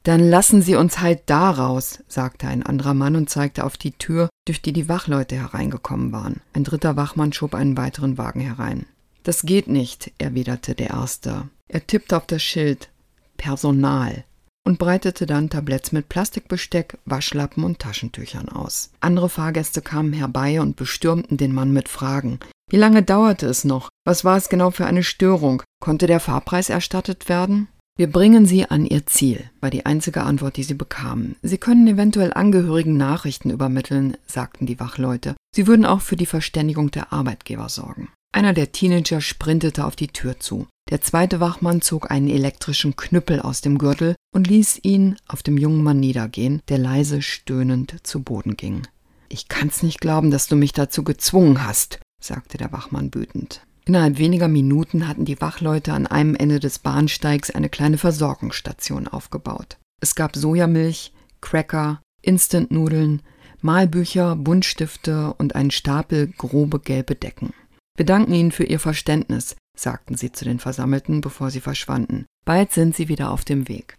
Dann 0.02 0.18
lassen 0.18 0.62
Sie 0.62 0.74
uns 0.74 0.98
halt 0.98 1.20
da 1.26 1.48
raus, 1.52 2.02
sagte 2.08 2.48
ein 2.48 2.64
anderer 2.64 2.94
Mann 2.94 3.14
und 3.14 3.30
zeigte 3.30 3.62
auf 3.62 3.76
die 3.76 3.92
Tür, 3.92 4.28
durch 4.44 4.60
die 4.60 4.72
die 4.72 4.88
Wachleute 4.88 5.36
hereingekommen 5.36 6.10
waren. 6.10 6.40
Ein 6.54 6.64
dritter 6.64 6.96
Wachmann 6.96 7.32
schob 7.32 7.54
einen 7.54 7.76
weiteren 7.76 8.18
Wagen 8.18 8.40
herein. 8.40 8.86
Das 9.22 9.42
geht 9.42 9.68
nicht, 9.68 10.10
erwiderte 10.18 10.74
der 10.74 10.90
erste. 10.90 11.48
Er 11.68 11.86
tippte 11.86 12.16
auf 12.16 12.26
das 12.26 12.42
Schild 12.42 12.90
Personal 13.36 14.24
und 14.64 14.78
breitete 14.78 15.26
dann 15.26 15.50
Tabletts 15.50 15.92
mit 15.92 16.08
Plastikbesteck, 16.08 16.98
Waschlappen 17.04 17.64
und 17.64 17.78
Taschentüchern 17.78 18.48
aus. 18.48 18.90
Andere 19.00 19.28
Fahrgäste 19.28 19.82
kamen 19.82 20.12
herbei 20.12 20.60
und 20.60 20.76
bestürmten 20.76 21.36
den 21.36 21.54
Mann 21.54 21.72
mit 21.72 21.88
Fragen. 21.88 22.40
Wie 22.70 22.78
lange 22.78 23.02
dauerte 23.02 23.46
es 23.46 23.64
noch? 23.64 23.90
Was 24.04 24.24
war 24.24 24.36
es 24.36 24.48
genau 24.48 24.70
für 24.70 24.86
eine 24.86 25.02
Störung? 25.02 25.62
Konnte 25.80 26.06
der 26.06 26.20
Fahrpreis 26.20 26.70
erstattet 26.70 27.28
werden? 27.28 27.68
Wir 27.96 28.10
bringen 28.10 28.44
Sie 28.44 28.64
an 28.64 28.86
Ihr 28.86 29.06
Ziel, 29.06 29.48
war 29.60 29.70
die 29.70 29.86
einzige 29.86 30.24
Antwort, 30.24 30.56
die 30.56 30.64
sie 30.64 30.74
bekamen. 30.74 31.36
Sie 31.42 31.58
können 31.58 31.86
eventuell 31.86 32.32
Angehörigen 32.32 32.96
Nachrichten 32.96 33.50
übermitteln, 33.50 34.16
sagten 34.26 34.66
die 34.66 34.80
Wachleute. 34.80 35.36
Sie 35.54 35.68
würden 35.68 35.86
auch 35.86 36.00
für 36.00 36.16
die 36.16 36.26
Verständigung 36.26 36.90
der 36.90 37.12
Arbeitgeber 37.12 37.68
sorgen. 37.68 38.08
Einer 38.34 38.52
der 38.52 38.72
Teenager 38.72 39.20
sprintete 39.20 39.84
auf 39.84 39.94
die 39.94 40.08
Tür 40.08 40.40
zu. 40.40 40.66
Der 40.90 41.00
zweite 41.00 41.38
Wachmann 41.38 41.82
zog 41.82 42.10
einen 42.10 42.28
elektrischen 42.28 42.96
Knüppel 42.96 43.38
aus 43.38 43.60
dem 43.60 43.78
Gürtel 43.78 44.16
und 44.34 44.48
ließ 44.48 44.80
ihn 44.82 45.14
auf 45.28 45.44
dem 45.44 45.56
jungen 45.56 45.84
Mann 45.84 46.00
niedergehen, 46.00 46.60
der 46.68 46.78
leise 46.78 47.22
stöhnend 47.22 47.94
zu 48.02 48.24
Boden 48.24 48.56
ging. 48.56 48.88
Ich 49.28 49.46
kann's 49.46 49.84
nicht 49.84 50.00
glauben, 50.00 50.32
dass 50.32 50.48
du 50.48 50.56
mich 50.56 50.72
dazu 50.72 51.04
gezwungen 51.04 51.64
hast, 51.64 52.00
sagte 52.20 52.58
der 52.58 52.72
Wachmann 52.72 53.14
wütend. 53.14 53.64
Innerhalb 53.84 54.18
weniger 54.18 54.48
Minuten 54.48 55.06
hatten 55.06 55.24
die 55.24 55.40
Wachleute 55.40 55.92
an 55.92 56.08
einem 56.08 56.34
Ende 56.34 56.58
des 56.58 56.80
Bahnsteigs 56.80 57.52
eine 57.52 57.68
kleine 57.68 57.98
Versorgungsstation 57.98 59.06
aufgebaut. 59.06 59.76
Es 60.02 60.16
gab 60.16 60.34
Sojamilch, 60.34 61.12
Cracker, 61.40 62.02
Instantnudeln, 62.20 63.22
Malbücher, 63.60 64.34
Buntstifte 64.34 65.34
und 65.34 65.54
einen 65.54 65.70
Stapel 65.70 66.26
grobe 66.36 66.80
gelbe 66.80 67.14
Decken. 67.14 67.52
Wir 67.96 68.06
danken 68.06 68.34
Ihnen 68.34 68.50
für 68.50 68.64
Ihr 68.64 68.80
Verständnis, 68.80 69.56
sagten 69.76 70.16
sie 70.16 70.32
zu 70.32 70.44
den 70.44 70.58
Versammelten, 70.58 71.20
bevor 71.20 71.50
sie 71.50 71.60
verschwanden. 71.60 72.26
Bald 72.44 72.72
sind 72.72 72.96
sie 72.96 73.08
wieder 73.08 73.30
auf 73.30 73.44
dem 73.44 73.68
Weg. 73.68 73.98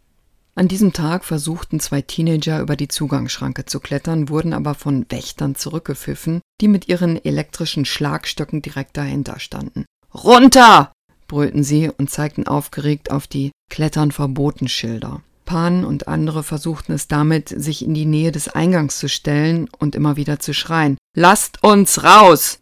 An 0.54 0.68
diesem 0.68 0.94
Tag 0.94 1.26
versuchten 1.26 1.80
zwei 1.80 2.02
Teenager 2.02 2.62
über 2.62 2.76
die 2.76 2.88
Zugangsschranke 2.88 3.66
zu 3.66 3.80
klettern, 3.80 4.30
wurden 4.30 4.54
aber 4.54 4.74
von 4.74 5.06
Wächtern 5.10 5.56
zurückgepfiffen, 5.56 6.42
die 6.62 6.68
mit 6.68 6.88
ihren 6.88 7.24
elektrischen 7.24 7.86
Schlagstöcken 7.86 8.62
direkt 8.62 8.98
dahinter 8.98 9.40
standen. 9.40 9.86
Runter! 10.14 10.92
brüllten 11.28 11.64
sie 11.64 11.90
und 11.90 12.10
zeigten 12.10 12.48
aufgeregt 12.48 13.12
auf 13.12 13.28
die 13.28 13.52
Klettern 13.70 14.12
verboten 14.12 14.68
Schilder. 14.70 15.22
Pan 15.44 15.84
und 15.84 16.08
andere 16.08 16.44
versuchten 16.44 16.94
es 16.94 17.08
damit, 17.08 17.50
sich 17.50 17.84
in 17.84 17.94
die 17.94 18.06
Nähe 18.06 18.32
des 18.32 18.48
Eingangs 18.48 19.00
zu 19.00 19.10
stellen 19.10 19.70
und 19.78 19.96
immer 19.96 20.16
wieder 20.16 20.40
zu 20.40 20.54
schreien. 20.54 20.98
Lasst 21.16 21.64
uns 21.64 22.04
raus! 22.04 22.60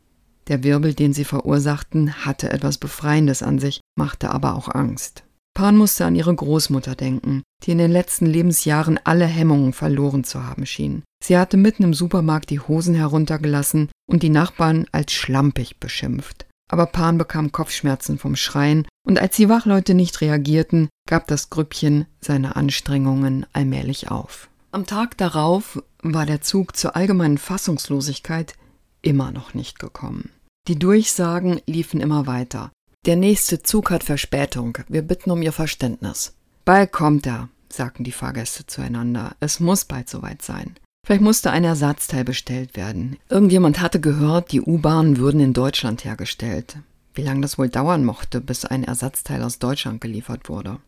Der 0.48 0.64
Wirbel, 0.64 0.94
den 0.94 1.14
sie 1.14 1.26
verursachten, 1.26 2.26
hatte 2.26 2.52
etwas 2.52 2.78
Befreiendes 2.78 3.42
an 3.44 3.60
sich, 3.60 3.80
machte 3.96 4.30
aber 4.32 4.56
auch 4.56 4.68
Angst. 4.68 5.24
Pan 5.56 5.78
musste 5.78 6.06
an 6.06 6.16
ihre 6.16 6.34
Großmutter 6.34 6.96
denken, 6.96 7.44
die 7.64 7.72
in 7.72 7.78
den 7.78 7.92
letzten 7.92 8.26
Lebensjahren 8.26 9.00
alle 9.04 9.26
Hemmungen 9.26 9.72
verloren 9.72 10.24
zu 10.24 10.44
haben 10.44 10.66
schien. 10.66 11.04
Sie 11.24 11.38
hatte 11.38 11.58
mitten 11.58 11.84
im 11.84 11.94
Supermarkt 11.94 12.50
die 12.50 12.60
Hosen 12.60 12.96
heruntergelassen 12.96 13.90
und 14.10 14.24
die 14.24 14.30
Nachbarn 14.30 14.88
als 14.92 15.14
schlampig 15.14 15.80
beschimpft. 15.80 16.48
Aber 16.70 16.88
Pan 16.88 17.18
bekam 17.18 17.52
Kopfschmerzen 17.52 18.18
vom 18.18 18.36
Schreien, 18.36 18.88
und 19.06 19.20
als 19.20 19.36
die 19.36 19.48
Wachleute 19.48 19.94
nicht 19.94 20.22
reagierten, 20.22 20.90
gab 21.08 21.28
das 21.28 21.50
Grüppchen 21.50 22.08
seine 22.20 22.56
Anstrengungen 22.56 23.46
allmählich 23.54 24.10
auf. 24.10 24.50
Am 24.72 24.88
Tag 24.88 25.18
darauf 25.18 25.84
war 26.02 26.26
der 26.26 26.42
Zug 26.42 26.76
zur 26.76 26.96
allgemeinen 26.96 27.38
Fassungslosigkeit 27.38 28.56
immer 29.04 29.32
noch 29.32 29.54
nicht 29.54 29.78
gekommen. 29.78 30.32
Die 30.68 30.80
Durchsagen 30.80 31.62
liefen 31.68 32.02
immer 32.02 32.26
weiter. 32.26 32.72
Der 33.06 33.18
nächste 33.18 33.62
Zug 33.62 33.92
hat 33.92 34.04
Verspätung. 34.04 34.78
Wir 34.88 35.02
bitten 35.02 35.30
um 35.30 35.42
Ihr 35.42 35.52
Verständnis. 35.52 36.34
Bald 36.66 36.92
kommt 36.94 37.28
er, 37.28 37.50
sagten 37.70 38.06
die 38.06 38.14
Fahrgäste 38.14 38.66
zueinander. 38.66 39.36
Es 39.42 39.60
muss 39.60 39.84
bald 39.86 40.10
soweit 40.10 40.42
sein. 40.42 40.76
Vielleicht 41.06 41.22
musste 41.22 41.52
ein 41.52 41.66
Ersatzteil 41.66 42.24
bestellt 42.24 42.78
werden. 42.78 43.18
Irgendjemand 43.28 43.82
hatte 43.82 44.00
gehört, 44.00 44.54
die 44.54 44.62
U-Bahnen 44.62 45.18
würden 45.18 45.42
in 45.42 45.52
Deutschland 45.52 46.06
hergestellt. 46.06 46.78
Wie 47.14 47.24
lange 47.24 47.42
das 47.42 47.58
wohl 47.58 47.68
dauern 47.68 48.06
mochte, 48.06 48.40
bis 48.40 48.64
ein 48.64 48.86
Ersatzteil 48.86 49.44
aus 49.44 49.60
Deutschland 49.60 50.00
geliefert 50.00 50.48
wurde. 50.48 50.80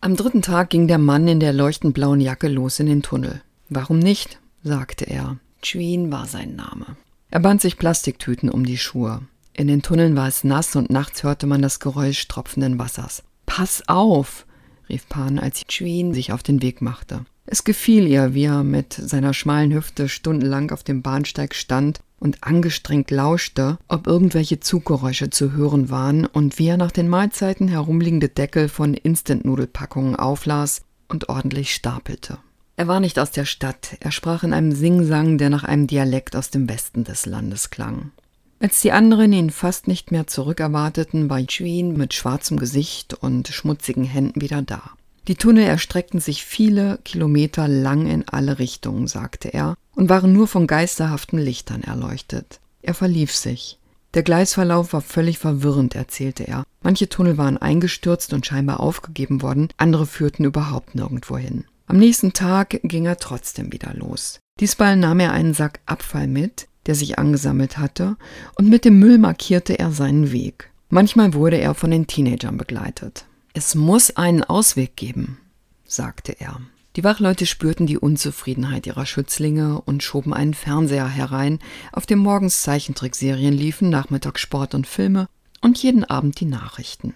Am 0.00 0.14
dritten 0.14 0.42
Tag 0.42 0.70
ging 0.70 0.86
der 0.86 0.98
Mann 0.98 1.26
in 1.26 1.40
der 1.40 1.52
leuchtend 1.52 1.94
blauen 1.94 2.20
Jacke 2.20 2.46
los 2.46 2.78
in 2.78 2.86
den 2.86 3.02
Tunnel. 3.02 3.42
Warum 3.68 3.98
nicht? 3.98 4.38
sagte 4.62 5.04
er. 5.04 5.38
Chuin 5.62 6.12
war 6.12 6.26
sein 6.26 6.54
Name. 6.54 6.96
Er 7.30 7.40
band 7.40 7.60
sich 7.60 7.76
Plastiktüten 7.76 8.50
um 8.50 8.64
die 8.64 8.78
Schuhe. 8.78 9.22
In 9.52 9.68
den 9.68 9.82
Tunneln 9.82 10.16
war 10.16 10.28
es 10.28 10.44
nass 10.44 10.76
und 10.76 10.90
nachts 10.90 11.22
hörte 11.22 11.46
man 11.46 11.62
das 11.62 11.80
Geräusch 11.80 12.28
tropfenden 12.28 12.78
Wassers. 12.78 13.22
Pass 13.46 13.82
auf! 13.88 14.46
rief 14.88 15.08
Pan, 15.08 15.38
als 15.38 15.66
Chuin 15.66 16.14
sich 16.14 16.32
auf 16.32 16.42
den 16.42 16.62
Weg 16.62 16.80
machte. 16.80 17.24
Es 17.46 17.64
gefiel 17.64 18.06
ihr, 18.06 18.34
wie 18.34 18.44
er 18.44 18.64
mit 18.64 18.92
seiner 18.92 19.32
schmalen 19.32 19.72
Hüfte 19.72 20.08
stundenlang 20.08 20.70
auf 20.70 20.84
dem 20.84 21.02
Bahnsteig 21.02 21.54
stand 21.54 22.00
und 22.18 22.42
angestrengt 22.42 23.10
lauschte, 23.10 23.78
ob 23.88 24.06
irgendwelche 24.06 24.60
Zuggeräusche 24.60 25.30
zu 25.30 25.52
hören 25.52 25.90
waren 25.90 26.26
und 26.26 26.58
wie 26.58 26.68
er 26.68 26.76
nach 26.76 26.92
den 26.92 27.08
Mahlzeiten 27.08 27.68
herumliegende 27.68 28.28
Deckel 28.28 28.68
von 28.68 28.94
Instant-Nudelpackungen 28.94 30.16
auflas 30.16 30.82
und 31.08 31.28
ordentlich 31.28 31.74
stapelte. 31.74 32.38
Er 32.76 32.88
war 32.88 33.00
nicht 33.00 33.18
aus 33.18 33.30
der 33.30 33.46
Stadt, 33.46 33.96
er 34.00 34.12
sprach 34.12 34.42
in 34.42 34.52
einem 34.52 34.72
Singsang, 34.72 35.38
der 35.38 35.48
nach 35.48 35.64
einem 35.64 35.86
Dialekt 35.86 36.36
aus 36.36 36.50
dem 36.50 36.68
Westen 36.68 37.04
des 37.04 37.24
Landes 37.24 37.70
klang. 37.70 38.12
Als 38.60 38.80
die 38.80 38.92
anderen 38.92 39.32
ihn 39.32 39.50
fast 39.50 39.88
nicht 39.88 40.12
mehr 40.12 40.26
zurückerwarteten, 40.26 41.30
war 41.30 41.44
Chuin 41.46 41.96
mit 41.96 42.12
schwarzem 42.12 42.58
Gesicht 42.58 43.14
und 43.14 43.48
schmutzigen 43.48 44.04
Händen 44.04 44.40
wieder 44.40 44.62
da. 44.62 44.82
Die 45.28 45.34
Tunnel 45.34 45.64
erstreckten 45.64 46.20
sich 46.20 46.44
viele 46.44 46.98
Kilometer 47.04 47.66
lang 47.66 48.06
in 48.06 48.28
alle 48.28 48.58
Richtungen, 48.58 49.08
sagte 49.08 49.52
er, 49.52 49.74
und 49.94 50.08
waren 50.08 50.32
nur 50.32 50.46
von 50.46 50.66
geisterhaften 50.66 51.38
Lichtern 51.38 51.82
erleuchtet. 51.82 52.60
Er 52.82 52.94
verlief 52.94 53.34
sich. 53.34 53.78
Der 54.14 54.22
Gleisverlauf 54.22 54.92
war 54.92 55.00
völlig 55.00 55.38
verwirrend, 55.38 55.94
erzählte 55.94 56.46
er. 56.46 56.64
Manche 56.82 57.08
Tunnel 57.08 57.38
waren 57.38 57.58
eingestürzt 57.58 58.32
und 58.32 58.46
scheinbar 58.46 58.80
aufgegeben 58.80 59.42
worden, 59.42 59.68
andere 59.78 60.06
führten 60.06 60.44
überhaupt 60.44 60.94
nirgendwo 60.94 61.36
hin. 61.36 61.64
Am 61.86 61.98
nächsten 61.98 62.32
Tag 62.32 62.80
ging 62.82 63.06
er 63.06 63.16
trotzdem 63.16 63.72
wieder 63.72 63.94
los. 63.94 64.40
Diesmal 64.58 64.96
nahm 64.96 65.20
er 65.20 65.32
einen 65.32 65.54
Sack 65.54 65.80
Abfall 65.86 66.26
mit, 66.26 66.68
der 66.86 66.94
sich 66.94 67.18
angesammelt 67.18 67.78
hatte, 67.78 68.16
und 68.56 68.68
mit 68.68 68.84
dem 68.84 68.98
Müll 68.98 69.18
markierte 69.18 69.78
er 69.78 69.92
seinen 69.92 70.32
Weg. 70.32 70.70
Manchmal 70.88 71.34
wurde 71.34 71.58
er 71.58 71.74
von 71.74 71.90
den 71.90 72.06
Teenagern 72.06 72.56
begleitet. 72.56 73.26
Es 73.54 73.74
muss 73.74 74.16
einen 74.16 74.44
Ausweg 74.44 74.96
geben, 74.96 75.38
sagte 75.84 76.32
er. 76.40 76.60
Die 76.96 77.04
Wachleute 77.04 77.44
spürten 77.44 77.86
die 77.86 77.98
Unzufriedenheit 77.98 78.86
ihrer 78.86 79.04
Schützlinge 79.04 79.80
und 79.82 80.02
schoben 80.02 80.32
einen 80.32 80.54
Fernseher 80.54 81.08
herein, 81.08 81.58
auf 81.92 82.06
dem 82.06 82.18
morgens 82.18 82.62
Zeichentrickserien 82.62 83.52
liefen, 83.52 83.90
nachmittags 83.90 84.40
Sport 84.40 84.74
und 84.74 84.86
Filme 84.86 85.28
und 85.60 85.82
jeden 85.82 86.04
Abend 86.04 86.40
die 86.40 86.46
Nachrichten. 86.46 87.14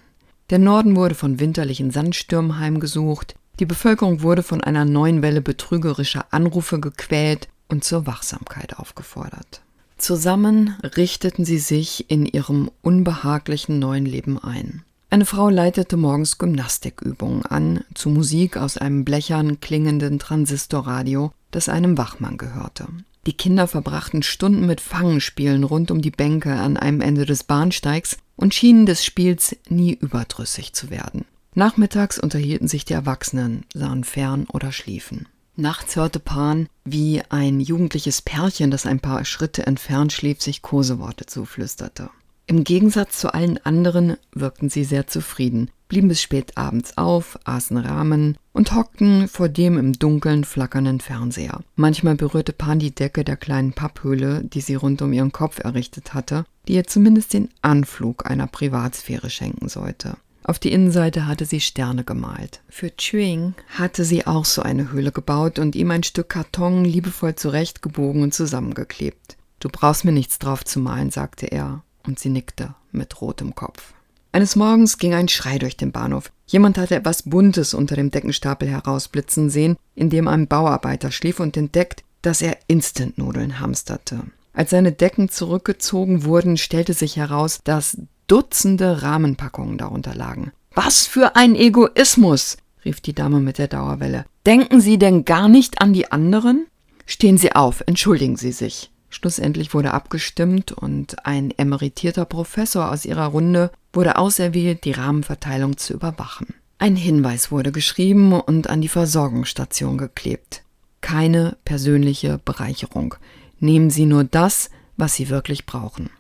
Der 0.51 0.59
Norden 0.59 0.97
wurde 0.97 1.15
von 1.15 1.41
winterlichen 1.41 1.91
Sandstürmen 1.91 2.59
heimgesucht, 2.59 3.37
die 3.61 3.67
Bevölkerung 3.67 4.23
wurde 4.23 4.43
von 4.43 4.63
einer 4.63 4.85
neuen 4.85 5.23
Welle 5.23 5.43
betrügerischer 5.43 6.27
Anrufe 6.31 6.81
gequält 6.81 7.49
und 7.69 7.85
zur 7.85 8.07
Wachsamkeit 8.07 8.79
aufgefordert. 8.79 9.61
Zusammen 9.99 10.77
richteten 10.97 11.45
sie 11.45 11.59
sich 11.59 12.11
in 12.11 12.25
ihrem 12.25 12.71
unbehaglichen 12.81 13.79
neuen 13.79 14.07
Leben 14.07 14.43
ein. 14.43 14.83
Eine 15.11 15.27
Frau 15.27 15.51
leitete 15.51 15.97
morgens 15.97 16.39
Gymnastikübungen 16.39 17.45
an, 17.45 17.85
zu 17.95 18.09
Musik 18.09 18.57
aus 18.57 18.79
einem 18.79 19.05
blechern 19.05 19.61
klingenden 19.61 20.19
Transistorradio, 20.19 21.33
das 21.51 21.69
einem 21.69 21.99
Wachmann 21.99 22.39
gehörte. 22.39 22.87
Die 23.27 23.35
Kinder 23.35 23.69
verbrachten 23.69 24.23
Stunden 24.23 24.67
mit 24.67 24.81
Fangenspielen 24.81 25.65
rund 25.65 25.91
um 25.91 26.01
die 26.01 26.11
Bänke 26.11 26.55
an 26.55 26.79
einem 26.79 27.03
Ende 27.03 27.27
des 27.27 27.45
Bahnsteigs 27.45 28.17
und 28.37 28.55
schienen 28.55 28.87
des 28.87 29.05
Spiels 29.05 29.55
nie 29.69 29.93
überdrüssig 29.93 30.73
zu 30.73 30.89
werden. 30.89 31.27
Nachmittags 31.55 32.19
unterhielten 32.19 32.69
sich 32.69 32.85
die 32.85 32.93
Erwachsenen, 32.93 33.65
sahen 33.75 34.05
fern 34.05 34.47
oder 34.53 34.71
schliefen. 34.71 35.27
Nachts 35.57 35.97
hörte 35.97 36.21
Pan, 36.21 36.69
wie 36.85 37.23
ein 37.29 37.61
jugendliches 37.61 38.23
Pärchen, 38.23 38.71
das 38.71 38.87
ein 38.87 39.01
paar 39.01 39.25
Schritte 39.25 39.67
entfernt 39.67 40.13
schlief, 40.13 40.41
sich 40.41 40.63
Koseworte 40.63 41.27
zuflüsterte. 41.27 42.11
Im 42.47 42.65
Gegensatz 42.65 43.19
zu 43.19 43.35
allen 43.35 43.59
anderen 43.65 44.17
wirkten 44.33 44.71
sie 44.71 44.85
sehr 44.85 45.07
zufrieden, 45.07 45.71
blieben 45.87 46.09
bis 46.09 46.23
spät 46.23 46.57
abends 46.57 46.97
auf, 46.97 47.39
aßen 47.45 47.77
Rahmen 47.77 48.37
und 48.53 48.75
hockten 48.75 49.29
vor 49.29 49.49
dem 49.49 49.79
im 49.79 49.93
Dunkeln 49.93 50.45
flackernden 50.45 51.01
Fernseher. 51.01 51.61
Manchmal 51.77 52.17
berührte 52.17 52.53
Pan 52.53 52.79
die 52.79 52.95
Decke 52.95 53.23
der 53.23 53.37
kleinen 53.37 53.73
Papphöhle, 53.73 54.43
die 54.45 54.61
sie 54.61 54.75
rund 54.77 55.03
um 55.03 55.13
ihren 55.13 55.31
Kopf 55.31 55.59
errichtet 55.61 56.15
hatte, 56.15 56.45
die 56.67 56.75
ihr 56.75 56.87
zumindest 56.89 57.35
den 57.35 57.51
Anflug 57.63 58.29
einer 58.29 58.47
Privatsphäre 58.47 59.31
schenken 59.31 59.69
sollte. 59.69 60.17
Auf 60.43 60.59
die 60.59 60.73
Innenseite 60.73 61.27
hatte 61.27 61.45
sie 61.45 61.61
Sterne 61.61 62.05
gemalt. 62.05 62.63
Für 62.69 62.95
Chuing 62.97 63.55
hatte 63.69 64.05
sie 64.05 64.27
auch 64.27 64.45
so 64.45 64.63
eine 64.63 64.91
Höhle 64.91 65.13
gebaut 65.13 65.59
und 65.59 65.77
ihm 65.77 65.91
ein 65.91 66.03
Stück 66.03 66.31
Karton 66.31 66.85
liebevoll 66.85 67.35
zurechtgebogen 67.35 68.23
und 68.23 68.35
zusammengeklebt. 68.35 69.37
Du 69.61 69.69
brauchst 69.69 70.05
mir 70.05 70.13
nichts 70.13 70.39
drauf 70.39 70.65
zu 70.65 70.81
malen, 70.81 71.11
sagte 71.11 71.47
er 71.47 71.83
und 72.07 72.19
sie 72.19 72.31
nickte 72.31 72.75
mit 72.93 73.21
rotem 73.21 73.55
Kopf. 73.55 73.93
Eines 74.33 74.57
Morgens 74.57 74.99
ging 74.99 75.13
ein 75.13 75.29
Schrei 75.29 75.59
durch 75.59 75.77
den 75.77 75.93
Bahnhof. 75.93 76.33
Jemand 76.47 76.79
hatte 76.79 76.95
etwas 76.95 77.25
Buntes 77.25 77.75
unter 77.75 77.97
dem 77.97 78.11
Deckenstapel 78.11 78.69
herausblitzen 78.69 79.51
sehen, 79.51 79.77
in 79.95 80.09
dem 80.09 80.29
ein 80.29 80.47
Bauarbeiter 80.47 81.11
schlief 81.11 81.41
und 81.41 81.57
entdeckt, 81.57 82.05
dass 82.23 82.41
er 82.41 82.57
Instantnudeln 82.69 83.61
hamsterte. 83.61 84.21
Als 84.53 84.71
seine 84.71 84.93
Decken 84.93 85.29
zurückgezogen 85.29 86.25
wurden, 86.25 86.57
stellte 86.57 86.95
sich 86.95 87.17
heraus, 87.17 87.61
dass 87.65 87.99
Dutzende 88.31 89.03
Rahmenpackungen 89.03 89.77
darunter 89.77 90.15
lagen. 90.15 90.53
Was 90.73 91.05
für 91.05 91.35
ein 91.35 91.57
Egoismus! 91.57 92.59
rief 92.85 93.01
die 93.01 93.13
Dame 93.13 93.41
mit 93.41 93.59
der 93.59 93.67
Dauerwelle. 93.67 94.25
Denken 94.47 94.81
Sie 94.81 94.99
denn 94.99 95.25
gar 95.25 95.49
nicht 95.49 95.81
an 95.81 95.93
die 95.93 96.13
anderen? 96.13 96.67
Stehen 97.07 97.39
Sie 97.39 97.57
auf, 97.57 97.83
entschuldigen 97.87 98.37
Sie 98.37 98.53
sich. 98.53 98.93
Schlussendlich 99.09 99.75
wurde 99.75 99.93
abgestimmt 99.93 100.71
und 100.71 101.27
ein 101.27 101.51
emeritierter 101.59 102.25
Professor 102.25 102.93
aus 102.93 103.05
ihrer 103.05 103.27
Runde 103.27 103.73
wurde 103.93 104.15
auserwählt, 104.15 104.85
die 104.85 104.93
Rahmenverteilung 104.93 105.77
zu 105.77 105.93
überwachen. 105.93 106.55
Ein 106.79 106.95
Hinweis 106.95 107.51
wurde 107.51 107.73
geschrieben 107.73 108.33
und 108.33 108.71
an 108.71 108.81
die 108.81 108.87
Versorgungsstation 108.87 109.99
geklebt. 109.99 110.63
Keine 111.01 111.57
persönliche 111.65 112.39
Bereicherung. 112.45 113.17
Nehmen 113.59 113.91
Sie 113.91 114.07
nur 114.07 114.23
das, 114.23 114.71
was 114.97 115.15
Sie 115.15 115.31
wirklich 115.31 115.67
brauchen. 115.67 116.11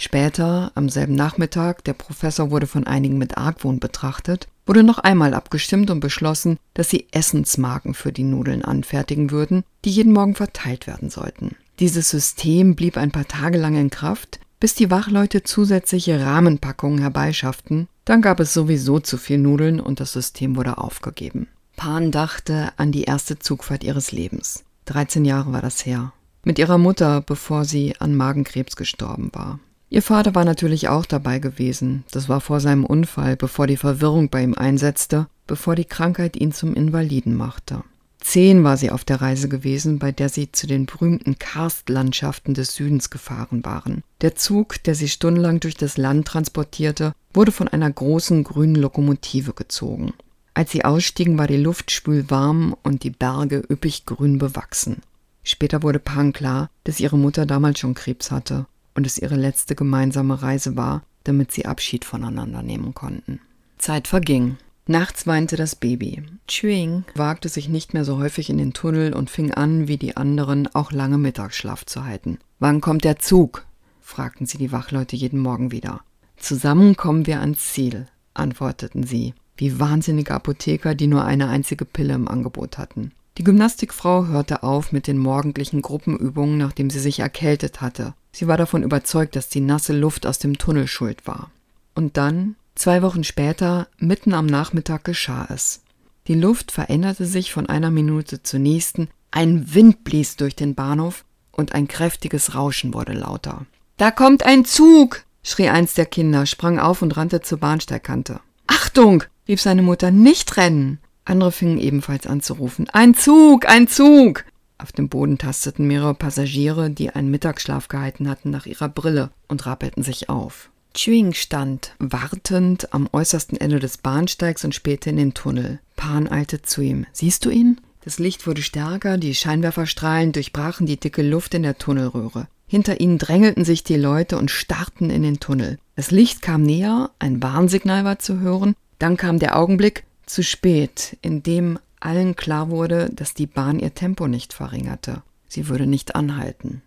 Später, 0.00 0.70
am 0.74 0.88
selben 0.88 1.14
Nachmittag, 1.14 1.82
der 1.84 1.92
Professor 1.92 2.50
wurde 2.50 2.68
von 2.68 2.86
einigen 2.86 3.18
mit 3.18 3.36
Argwohn 3.36 3.80
betrachtet, 3.80 4.46
wurde 4.64 4.84
noch 4.84 4.98
einmal 4.98 5.34
abgestimmt 5.34 5.90
und 5.90 5.98
beschlossen, 5.98 6.58
dass 6.74 6.88
sie 6.88 7.08
Essensmarken 7.10 7.94
für 7.94 8.12
die 8.12 8.22
Nudeln 8.22 8.64
anfertigen 8.64 9.30
würden, 9.30 9.64
die 9.84 9.90
jeden 9.90 10.12
Morgen 10.12 10.36
verteilt 10.36 10.86
werden 10.86 11.10
sollten. 11.10 11.56
Dieses 11.80 12.10
System 12.10 12.76
blieb 12.76 12.96
ein 12.96 13.10
paar 13.10 13.26
Tage 13.26 13.58
lang 13.58 13.76
in 13.76 13.90
Kraft, 13.90 14.38
bis 14.60 14.74
die 14.74 14.90
Wachleute 14.90 15.42
zusätzliche 15.42 16.20
Rahmenpackungen 16.24 17.00
herbeischafften. 17.00 17.88
Dann 18.04 18.22
gab 18.22 18.40
es 18.40 18.54
sowieso 18.54 19.00
zu 19.00 19.16
viel 19.16 19.38
Nudeln 19.38 19.80
und 19.80 20.00
das 20.00 20.12
System 20.12 20.56
wurde 20.56 20.78
aufgegeben. 20.78 21.48
Pan 21.76 22.10
dachte 22.10 22.72
an 22.76 22.90
die 22.92 23.04
erste 23.04 23.38
Zugfahrt 23.38 23.84
ihres 23.84 24.10
Lebens. 24.12 24.64
13 24.86 25.24
Jahre 25.24 25.52
war 25.52 25.62
das 25.62 25.86
her. 25.86 26.12
Mit 26.44 26.58
ihrer 26.58 26.78
Mutter, 26.78 27.20
bevor 27.20 27.64
sie 27.64 27.94
an 28.00 28.16
Magenkrebs 28.16 28.74
gestorben 28.74 29.30
war. 29.32 29.60
Ihr 29.90 30.02
Vater 30.02 30.34
war 30.34 30.44
natürlich 30.44 30.88
auch 30.88 31.06
dabei 31.06 31.38
gewesen. 31.38 32.04
Das 32.10 32.28
war 32.28 32.40
vor 32.40 32.60
seinem 32.60 32.84
Unfall, 32.84 33.36
bevor 33.36 33.66
die 33.66 33.78
Verwirrung 33.78 34.28
bei 34.28 34.42
ihm 34.42 34.54
einsetzte, 34.54 35.28
bevor 35.46 35.76
die 35.76 35.86
Krankheit 35.86 36.36
ihn 36.36 36.52
zum 36.52 36.74
Invaliden 36.74 37.34
machte. 37.34 37.82
Zehn 38.20 38.64
war 38.64 38.76
sie 38.76 38.90
auf 38.90 39.04
der 39.04 39.22
Reise 39.22 39.48
gewesen, 39.48 39.98
bei 39.98 40.12
der 40.12 40.28
sie 40.28 40.52
zu 40.52 40.66
den 40.66 40.84
berühmten 40.84 41.38
Karstlandschaften 41.38 42.52
des 42.52 42.74
Südens 42.74 43.08
gefahren 43.08 43.64
waren. 43.64 44.02
Der 44.20 44.34
Zug, 44.34 44.82
der 44.82 44.94
sie 44.94 45.08
stundenlang 45.08 45.60
durch 45.60 45.76
das 45.76 45.96
Land 45.96 46.26
transportierte, 46.26 47.14
wurde 47.32 47.52
von 47.52 47.68
einer 47.68 47.90
großen 47.90 48.44
grünen 48.44 48.74
Lokomotive 48.74 49.54
gezogen. 49.54 50.12
Als 50.52 50.72
sie 50.72 50.84
ausstiegen, 50.84 51.38
war 51.38 51.46
die 51.46 51.56
Luft 51.56 51.92
spülwarm 51.92 52.76
und 52.82 53.04
die 53.04 53.10
Berge 53.10 53.62
üppig 53.70 54.04
grün 54.04 54.38
bewachsen. 54.38 55.00
Später 55.44 55.82
wurde 55.82 56.00
Pan 56.00 56.32
klar, 56.32 56.68
dass 56.84 57.00
ihre 57.00 57.16
Mutter 57.16 57.46
damals 57.46 57.78
schon 57.78 57.94
Krebs 57.94 58.30
hatte 58.30 58.66
und 58.98 59.06
es 59.06 59.16
ihre 59.16 59.36
letzte 59.36 59.76
gemeinsame 59.76 60.42
Reise 60.42 60.76
war, 60.76 61.04
damit 61.22 61.52
sie 61.52 61.66
Abschied 61.66 62.04
voneinander 62.04 62.62
nehmen 62.62 62.94
konnten. 62.94 63.38
Zeit 63.78 64.08
verging. 64.08 64.56
Nachts 64.88 65.24
weinte 65.24 65.54
das 65.54 65.76
Baby. 65.76 66.24
Chuing 66.48 67.04
wagte 67.14 67.48
sich 67.48 67.68
nicht 67.68 67.94
mehr 67.94 68.04
so 68.04 68.18
häufig 68.18 68.50
in 68.50 68.58
den 68.58 68.72
Tunnel 68.72 69.14
und 69.14 69.30
fing 69.30 69.54
an, 69.54 69.86
wie 69.86 69.98
die 69.98 70.16
anderen, 70.16 70.66
auch 70.74 70.90
lange 70.90 71.16
Mittagsschlaf 71.16 71.86
zu 71.86 72.06
halten. 72.06 72.40
Wann 72.58 72.80
kommt 72.80 73.04
der 73.04 73.20
Zug? 73.20 73.66
fragten 74.00 74.46
sie 74.46 74.58
die 74.58 74.72
Wachleute 74.72 75.14
jeden 75.14 75.38
Morgen 75.38 75.70
wieder. 75.70 76.00
Zusammen 76.36 76.96
kommen 76.96 77.24
wir 77.28 77.40
ans 77.40 77.72
Ziel, 77.72 78.08
antworteten 78.34 79.04
sie, 79.04 79.32
wie 79.56 79.78
wahnsinnige 79.78 80.34
Apotheker, 80.34 80.96
die 80.96 81.06
nur 81.06 81.24
eine 81.24 81.46
einzige 81.46 81.84
Pille 81.84 82.14
im 82.14 82.26
Angebot 82.26 82.78
hatten. 82.78 83.12
Die 83.36 83.44
Gymnastikfrau 83.44 84.26
hörte 84.26 84.64
auf 84.64 84.90
mit 84.90 85.06
den 85.06 85.18
morgendlichen 85.18 85.82
Gruppenübungen, 85.82 86.58
nachdem 86.58 86.90
sie 86.90 86.98
sich 86.98 87.20
erkältet 87.20 87.80
hatte. 87.80 88.14
Sie 88.32 88.46
war 88.46 88.56
davon 88.56 88.82
überzeugt, 88.82 89.36
dass 89.36 89.48
die 89.48 89.60
nasse 89.60 89.92
Luft 89.92 90.26
aus 90.26 90.38
dem 90.38 90.58
Tunnel 90.58 90.86
schuld 90.86 91.26
war. 91.26 91.50
Und 91.94 92.16
dann 92.16 92.56
Zwei 92.78 93.02
Wochen 93.02 93.24
später, 93.24 93.88
mitten 93.98 94.32
am 94.32 94.46
Nachmittag, 94.46 95.02
geschah 95.02 95.48
es. 95.52 95.80
Die 96.28 96.36
Luft 96.36 96.70
veränderte 96.70 97.26
sich 97.26 97.52
von 97.52 97.68
einer 97.68 97.90
Minute 97.90 98.44
zur 98.44 98.60
nächsten, 98.60 99.08
ein 99.32 99.74
Wind 99.74 100.04
blies 100.04 100.36
durch 100.36 100.54
den 100.54 100.76
Bahnhof 100.76 101.24
und 101.50 101.74
ein 101.74 101.88
kräftiges 101.88 102.54
Rauschen 102.54 102.94
wurde 102.94 103.14
lauter. 103.14 103.66
Da 103.96 104.12
kommt 104.12 104.44
ein 104.44 104.64
Zug! 104.64 105.24
schrie 105.42 105.68
eins 105.68 105.94
der 105.94 106.06
Kinder, 106.06 106.46
sprang 106.46 106.78
auf 106.78 107.02
und 107.02 107.16
rannte 107.16 107.40
zur 107.40 107.58
Bahnsteigkante. 107.58 108.38
Achtung! 108.68 109.24
rief 109.48 109.60
seine 109.60 109.82
Mutter, 109.82 110.12
nicht 110.12 110.56
rennen! 110.56 111.00
Andere 111.24 111.50
fingen 111.50 111.78
ebenfalls 111.78 112.28
an 112.28 112.42
zu 112.42 112.54
rufen. 112.54 112.88
Ein 112.90 113.16
Zug! 113.16 113.68
Ein 113.68 113.88
Zug! 113.88 114.44
Auf 114.78 114.92
dem 114.92 115.08
Boden 115.08 115.38
tasteten 115.38 115.86
mehrere 115.86 116.14
Passagiere, 116.14 116.90
die 116.90 117.10
einen 117.10 117.30
Mittagsschlaf 117.30 117.88
gehalten 117.88 118.28
hatten, 118.28 118.50
nach 118.50 118.66
ihrer 118.66 118.88
Brille 118.88 119.30
und 119.48 119.66
rappelten 119.66 120.04
sich 120.04 120.28
auf. 120.28 120.70
Chewing 120.94 121.34
stand, 121.34 121.94
wartend 121.98 122.92
am 122.94 123.08
äußersten 123.12 123.60
Ende 123.60 123.80
des 123.80 123.98
Bahnsteigs 123.98 124.64
und 124.64 124.74
spähte 124.74 125.10
in 125.10 125.16
den 125.16 125.34
Tunnel. 125.34 125.80
Pan 125.96 126.28
eilte 126.28 126.62
zu 126.62 126.80
ihm. 126.80 127.06
Siehst 127.12 127.44
du 127.44 127.50
ihn? 127.50 127.80
Das 128.04 128.18
Licht 128.18 128.46
wurde 128.46 128.62
stärker, 128.62 129.18
die 129.18 129.34
Scheinwerferstrahlen 129.34 130.32
durchbrachen 130.32 130.86
die 130.86 130.98
dicke 130.98 131.22
Luft 131.22 131.54
in 131.54 131.62
der 131.62 131.76
Tunnelröhre. 131.76 132.48
Hinter 132.66 133.00
ihnen 133.00 133.18
drängelten 133.18 133.64
sich 133.64 133.82
die 133.82 133.96
Leute 133.96 134.38
und 134.38 134.50
starrten 134.50 135.10
in 135.10 135.22
den 135.22 135.40
Tunnel. 135.40 135.78
Das 135.96 136.10
Licht 136.10 136.42
kam 136.42 136.62
näher, 136.62 137.10
ein 137.18 137.42
Warnsignal 137.42 138.04
war 138.04 138.18
zu 138.18 138.40
hören, 138.40 138.74
dann 138.98 139.16
kam 139.16 139.38
der 139.38 139.58
Augenblick 139.58 140.04
zu 140.26 140.42
spät, 140.42 141.16
in 141.22 141.42
dem 141.42 141.78
allen 142.00 142.36
klar 142.36 142.70
wurde, 142.70 143.10
dass 143.12 143.34
die 143.34 143.46
Bahn 143.46 143.78
ihr 143.78 143.94
Tempo 143.94 144.26
nicht 144.26 144.52
verringerte. 144.52 145.22
Sie 145.46 145.68
würde 145.68 145.86
nicht 145.86 146.14
anhalten. 146.14 146.82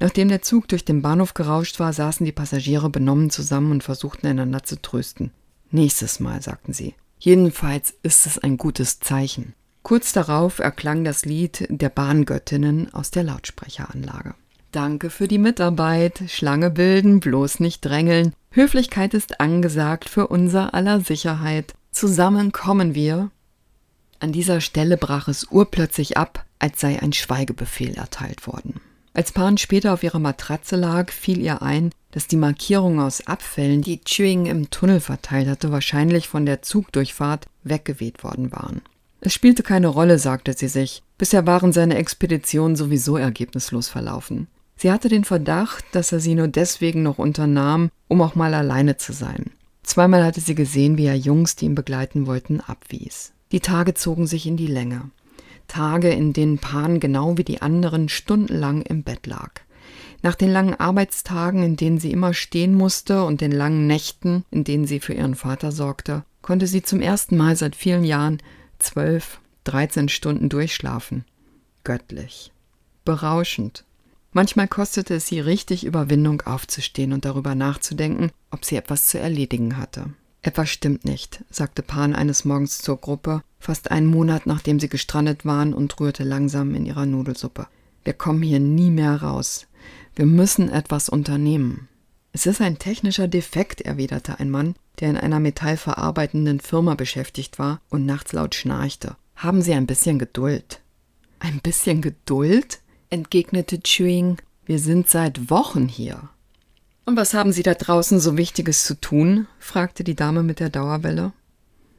Nachdem 0.00 0.28
der 0.28 0.42
Zug 0.42 0.68
durch 0.68 0.84
den 0.84 1.02
Bahnhof 1.02 1.34
gerauscht 1.34 1.80
war, 1.80 1.92
saßen 1.92 2.26
die 2.26 2.32
Passagiere 2.32 2.90
benommen 2.90 3.30
zusammen 3.30 3.70
und 3.70 3.82
versuchten 3.82 4.26
einander 4.26 4.62
zu 4.62 4.80
trösten. 4.80 5.30
Nächstes 5.70 6.20
Mal, 6.20 6.42
sagten 6.42 6.72
sie. 6.72 6.94
Jedenfalls 7.18 7.94
ist 8.02 8.26
es 8.26 8.38
ein 8.38 8.56
gutes 8.56 9.00
Zeichen. 9.00 9.54
Kurz 9.82 10.12
darauf 10.12 10.58
erklang 10.58 11.04
das 11.04 11.24
Lied 11.24 11.66
der 11.68 11.88
Bahngöttinnen 11.88 12.92
aus 12.92 13.10
der 13.10 13.22
Lautsprecheranlage. 13.24 14.34
Danke 14.72 15.08
für 15.08 15.28
die 15.28 15.38
Mitarbeit. 15.38 16.22
Schlange 16.26 16.70
bilden, 16.70 17.20
bloß 17.20 17.60
nicht 17.60 17.84
drängeln. 17.84 18.34
Höflichkeit 18.50 19.14
ist 19.14 19.40
angesagt 19.40 20.08
für 20.08 20.26
unser 20.26 20.74
aller 20.74 21.00
Sicherheit. 21.00 21.74
Zusammen 21.92 22.50
kommen 22.50 22.94
wir. 22.94 23.30
An 24.20 24.32
dieser 24.32 24.60
Stelle 24.60 24.96
brach 24.96 25.28
es 25.28 25.44
urplötzlich 25.50 26.16
ab, 26.16 26.44
als 26.58 26.80
sei 26.80 27.00
ein 27.00 27.12
Schweigebefehl 27.12 27.94
erteilt 27.94 28.46
worden. 28.46 28.80
Als 29.12 29.30
Pan 29.30 29.58
später 29.58 29.92
auf 29.92 30.02
ihrer 30.02 30.18
Matratze 30.18 30.76
lag, 30.76 31.12
fiel 31.12 31.40
ihr 31.40 31.62
ein, 31.62 31.90
dass 32.10 32.26
die 32.26 32.36
Markierungen 32.36 33.00
aus 33.00 33.26
Abfällen, 33.26 33.80
die 33.80 34.00
Chewing 34.04 34.46
im 34.46 34.70
Tunnel 34.70 35.00
verteilt 35.00 35.48
hatte, 35.48 35.70
wahrscheinlich 35.70 36.28
von 36.28 36.46
der 36.46 36.62
Zugdurchfahrt 36.62 37.46
weggeweht 37.62 38.24
worden 38.24 38.50
waren. 38.52 38.82
Es 39.20 39.32
spielte 39.32 39.62
keine 39.62 39.86
Rolle, 39.86 40.18
sagte 40.18 40.52
sie 40.52 40.68
sich. 40.68 41.02
Bisher 41.16 41.46
waren 41.46 41.72
seine 41.72 41.96
Expeditionen 41.96 42.76
sowieso 42.76 43.16
ergebnislos 43.16 43.88
verlaufen. 43.88 44.48
Sie 44.76 44.90
hatte 44.90 45.08
den 45.08 45.24
Verdacht, 45.24 45.84
dass 45.92 46.12
er 46.12 46.20
sie 46.20 46.34
nur 46.34 46.48
deswegen 46.48 47.02
noch 47.02 47.18
unternahm, 47.18 47.90
um 48.08 48.20
auch 48.20 48.34
mal 48.34 48.52
alleine 48.52 48.96
zu 48.96 49.12
sein. 49.12 49.52
Zweimal 49.82 50.24
hatte 50.24 50.40
sie 50.40 50.54
gesehen, 50.54 50.96
wie 50.96 51.06
er 51.06 51.16
Jungs, 51.16 51.56
die 51.56 51.66
ihn 51.66 51.74
begleiten 51.74 52.26
wollten, 52.26 52.60
abwies. 52.60 53.32
Die 53.54 53.60
Tage 53.60 53.94
zogen 53.94 54.26
sich 54.26 54.48
in 54.48 54.56
die 54.56 54.66
Länge. 54.66 55.12
Tage, 55.68 56.10
in 56.10 56.32
denen 56.32 56.58
Pan 56.58 56.98
genau 56.98 57.38
wie 57.38 57.44
die 57.44 57.62
anderen 57.62 58.08
stundenlang 58.08 58.82
im 58.82 59.04
Bett 59.04 59.28
lag. 59.28 59.60
Nach 60.22 60.34
den 60.34 60.50
langen 60.50 60.74
Arbeitstagen, 60.74 61.62
in 61.62 61.76
denen 61.76 62.00
sie 62.00 62.10
immer 62.10 62.34
stehen 62.34 62.74
musste, 62.74 63.22
und 63.22 63.40
den 63.40 63.52
langen 63.52 63.86
Nächten, 63.86 64.44
in 64.50 64.64
denen 64.64 64.88
sie 64.88 64.98
für 64.98 65.14
ihren 65.14 65.36
Vater 65.36 65.70
sorgte, 65.70 66.24
konnte 66.42 66.66
sie 66.66 66.82
zum 66.82 67.00
ersten 67.00 67.36
Mal 67.36 67.54
seit 67.54 67.76
vielen 67.76 68.02
Jahren 68.02 68.42
zwölf, 68.80 69.38
dreizehn 69.62 70.08
Stunden 70.08 70.48
durchschlafen. 70.48 71.24
Göttlich. 71.84 72.50
Berauschend. 73.04 73.84
Manchmal 74.32 74.66
kostete 74.66 75.14
es 75.14 75.28
sie 75.28 75.38
richtig 75.38 75.86
Überwindung 75.86 76.40
aufzustehen 76.40 77.12
und 77.12 77.24
darüber 77.24 77.54
nachzudenken, 77.54 78.32
ob 78.50 78.64
sie 78.64 78.74
etwas 78.74 79.06
zu 79.06 79.20
erledigen 79.20 79.76
hatte. 79.76 80.06
Etwas 80.44 80.68
stimmt 80.68 81.06
nicht, 81.06 81.42
sagte 81.48 81.80
Pan 81.80 82.14
eines 82.14 82.44
Morgens 82.44 82.76
zur 82.76 82.98
Gruppe, 82.98 83.42
fast 83.58 83.90
einen 83.90 84.06
Monat 84.06 84.44
nachdem 84.44 84.78
sie 84.78 84.90
gestrandet 84.90 85.46
waren 85.46 85.72
und 85.72 85.98
rührte 85.98 86.22
langsam 86.22 86.74
in 86.74 86.84
ihrer 86.84 87.06
Nudelsuppe. 87.06 87.66
Wir 88.04 88.12
kommen 88.12 88.42
hier 88.42 88.60
nie 88.60 88.90
mehr 88.90 89.22
raus. 89.22 89.66
Wir 90.14 90.26
müssen 90.26 90.68
etwas 90.68 91.08
unternehmen. 91.08 91.88
Es 92.32 92.44
ist 92.44 92.60
ein 92.60 92.78
technischer 92.78 93.26
Defekt, 93.26 93.80
erwiderte 93.80 94.38
ein 94.38 94.50
Mann, 94.50 94.74
der 95.00 95.08
in 95.08 95.16
einer 95.16 95.40
metallverarbeitenden 95.40 96.60
Firma 96.60 96.94
beschäftigt 96.94 97.58
war 97.58 97.80
und 97.88 98.04
nachts 98.04 98.34
laut 98.34 98.54
schnarchte. 98.54 99.16
Haben 99.36 99.62
Sie 99.62 99.72
ein 99.72 99.86
bisschen 99.86 100.18
Geduld. 100.18 100.82
Ein 101.38 101.60
bisschen 101.60 102.02
Geduld? 102.02 102.80
entgegnete 103.08 103.80
Chewing. 103.80 104.36
Wir 104.66 104.78
sind 104.78 105.08
seit 105.08 105.48
Wochen 105.48 105.88
hier. 105.88 106.28
Und 107.04 107.16
was 107.16 107.34
haben 107.34 107.52
Sie 107.52 107.62
da 107.62 107.74
draußen 107.74 108.18
so 108.18 108.36
Wichtiges 108.36 108.84
zu 108.84 109.00
tun? 109.00 109.46
fragte 109.58 110.04
die 110.04 110.14
Dame 110.14 110.42
mit 110.42 110.60
der 110.60 110.70
Dauerwelle. 110.70 111.32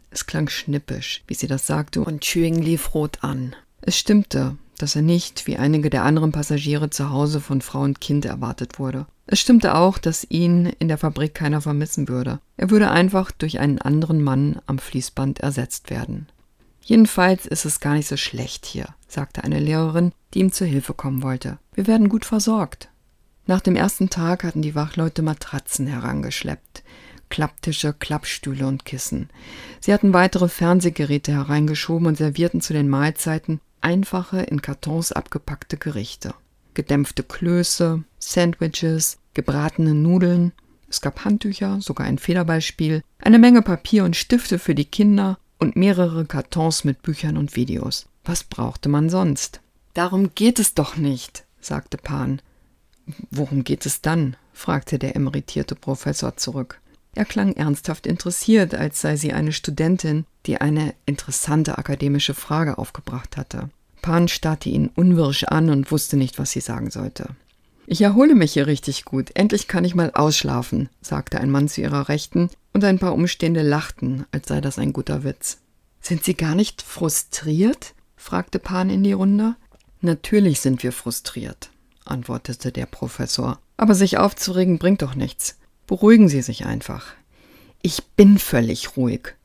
Es 0.10 0.26
klang 0.26 0.50
schnippisch, 0.50 1.24
wie 1.28 1.34
sie 1.34 1.48
das 1.48 1.68
sagte, 1.68 2.02
und 2.02 2.24
Chewing 2.24 2.62
lief 2.62 2.94
rot 2.94 3.20
an. 3.22 3.56
Es 3.82 3.98
stimmte, 3.98 4.56
dass 4.78 4.96
er 4.96 5.02
nicht, 5.02 5.46
wie 5.46 5.58
einige 5.58 5.90
der 5.90 6.04
anderen 6.04 6.32
Passagiere 6.32 6.90
zu 6.90 7.10
Hause 7.10 7.40
von 7.40 7.62
Frau 7.62 7.82
und 7.82 8.02
Kind 8.02 8.26
erwartet 8.26 8.80
wurde. 8.80 9.08
Es 9.28 9.40
stimmte 9.40 9.76
auch, 9.76 9.98
dass 9.98 10.26
ihn 10.30 10.68
in 10.80 10.88
der 10.88 10.98
Fabrik 10.98 11.34
keiner 11.34 11.62
vermissen 11.62 12.08
würde. 12.08 12.40
Er 12.58 12.70
würde 12.70 12.92
einfach 12.92 13.32
durch 13.32 13.60
einen 13.60 13.80
anderen 13.80 14.24
Mann 14.24 14.60
am 14.68 14.80
Fließband 14.80 15.40
ersetzt 15.40 15.90
werden. 15.90 16.28
Jedenfalls 16.82 17.46
ist 17.46 17.66
es 17.66 17.80
gar 17.80 17.96
nicht 17.96 18.08
so 18.08 18.16
schlecht 18.16 18.66
hier, 18.66 18.90
sagte 19.08 19.44
eine 19.44 19.60
Lehrerin, 19.60 20.14
die 20.34 20.40
ihm 20.40 20.52
zu 20.52 20.66
Hilfe 20.66 20.94
kommen 20.94 21.24
wollte. 21.24 21.58
Wir 21.74 21.88
werden 21.88 22.10
gut 22.10 22.26
versorgt. 22.26 22.90
Nach 23.48 23.62
dem 23.62 23.76
ersten 23.76 24.10
Tag 24.10 24.44
hatten 24.44 24.62
die 24.62 24.76
Wachleute 24.76 25.22
Matratzen 25.22 25.86
herangeschleppt. 25.88 26.84
Klapptische, 27.30 27.94
Klappstühle 27.94 28.66
und 28.68 28.86
Kissen. 28.86 29.30
Sie 29.80 29.94
hatten 29.94 30.14
weitere 30.14 30.48
Fernsehgeräte 30.48 31.32
hereingeschoben 31.32 32.08
und 32.08 32.18
servierten 32.18 32.62
zu 32.62 32.74
den 32.74 32.90
Mahlzeiten 32.90 33.60
einfache, 33.82 34.42
in 34.42 34.62
Kartons 34.62 35.12
abgepackte 35.12 35.78
Gerichte. 35.78 36.34
Gedämpfte 36.74 37.24
Klöße, 37.24 38.04
Sandwiches, 38.20 39.20
gebratene 39.34 39.94
Nudeln. 39.94 40.52
Es 40.90 41.02
gab 41.02 41.24
Handtücher, 41.24 41.80
sogar 41.82 42.08
ein 42.08 42.18
Federballspiel, 42.18 43.04
eine 43.20 43.40
Menge 43.40 43.62
Papier 43.62 44.06
und 44.06 44.16
Stifte 44.16 44.60
für 44.60 44.76
die 44.76 44.86
Kinder 44.86 45.38
und 45.60 45.76
mehrere 45.76 46.26
Kartons 46.26 46.84
mit 46.84 47.02
Büchern 47.02 47.38
und 47.38 47.56
Videos. 47.56 48.08
Was 48.24 48.44
brauchte 48.44 48.90
man 48.90 49.10
sonst? 49.10 49.62
Darum 49.94 50.34
geht 50.36 50.60
es 50.60 50.74
doch 50.74 50.98
nicht, 50.98 51.46
sagte 51.60 51.98
Pan. 51.98 52.42
Worum 53.32 53.64
geht 53.64 53.86
es 53.86 54.02
dann? 54.02 54.36
fragte 54.54 55.00
der 55.00 55.16
emeritierte 55.16 55.76
Professor 55.76 56.38
zurück. 56.38 56.80
Er 57.14 57.26
klang 57.26 57.54
ernsthaft 57.54 58.08
interessiert, 58.08 58.76
als 58.76 59.02
sei 59.02 59.16
sie 59.16 59.34
eine 59.34 59.54
Studentin, 59.54 60.26
die 60.46 60.60
eine 60.60 60.94
interessante 61.06 61.78
akademische 61.78 62.34
Frage 62.34 62.78
aufgebracht 62.78 63.38
hatte. 63.38 63.70
Pan 64.02 64.28
starrte 64.28 64.70
ihn 64.70 64.90
unwirsch 64.96 65.46
an 65.46 65.70
und 65.70 65.92
wusste 65.92 66.18
nicht, 66.18 66.38
was 66.38 66.52
sie 66.52 66.60
sagen 66.60 66.92
sollte. 66.92 67.30
Ich 67.88 68.02
erhole 68.02 68.36
mich 68.36 68.54
hier 68.54 68.68
richtig 68.68 69.06
gut. 69.06 69.32
Endlich 69.36 69.68
kann 69.68 69.86
ich 69.86 69.96
mal 69.96 70.12
ausschlafen, 70.12 70.90
sagte 71.02 71.40
ein 71.40 71.52
Mann 71.52 71.68
zu 71.68 71.82
ihrer 71.82 72.10
Rechten, 72.10 72.50
und 72.74 72.84
ein 72.84 73.00
paar 73.00 73.14
Umstehende 73.14 73.62
lachten, 73.62 74.26
als 74.32 74.50
sei 74.50 74.60
das 74.60 74.78
ein 74.80 74.92
guter 74.92 75.24
Witz. 75.24 75.60
Sind 76.02 76.24
Sie 76.24 76.36
gar 76.36 76.56
nicht 76.56 76.82
frustriert? 76.82 77.94
fragte 78.18 78.60
Pan 78.60 78.90
in 78.90 79.04
die 79.04 79.14
Runde. 79.14 79.56
Natürlich 80.02 80.60
sind 80.60 80.84
wir 80.84 80.92
frustriert, 80.92 81.70
antwortete 82.06 82.72
der 82.72 82.86
Professor. 82.86 83.60
Aber 83.78 83.96
sich 83.96 84.18
aufzuregen 84.18 84.80
bringt 84.80 85.02
doch 85.02 85.16
nichts. 85.16 85.58
Beruhigen 85.88 86.30
Sie 86.30 86.42
sich 86.42 86.66
einfach. 86.66 87.14
Ich 87.82 88.04
bin 88.16 88.40
völlig 88.40 88.98
ruhig, 88.98 89.36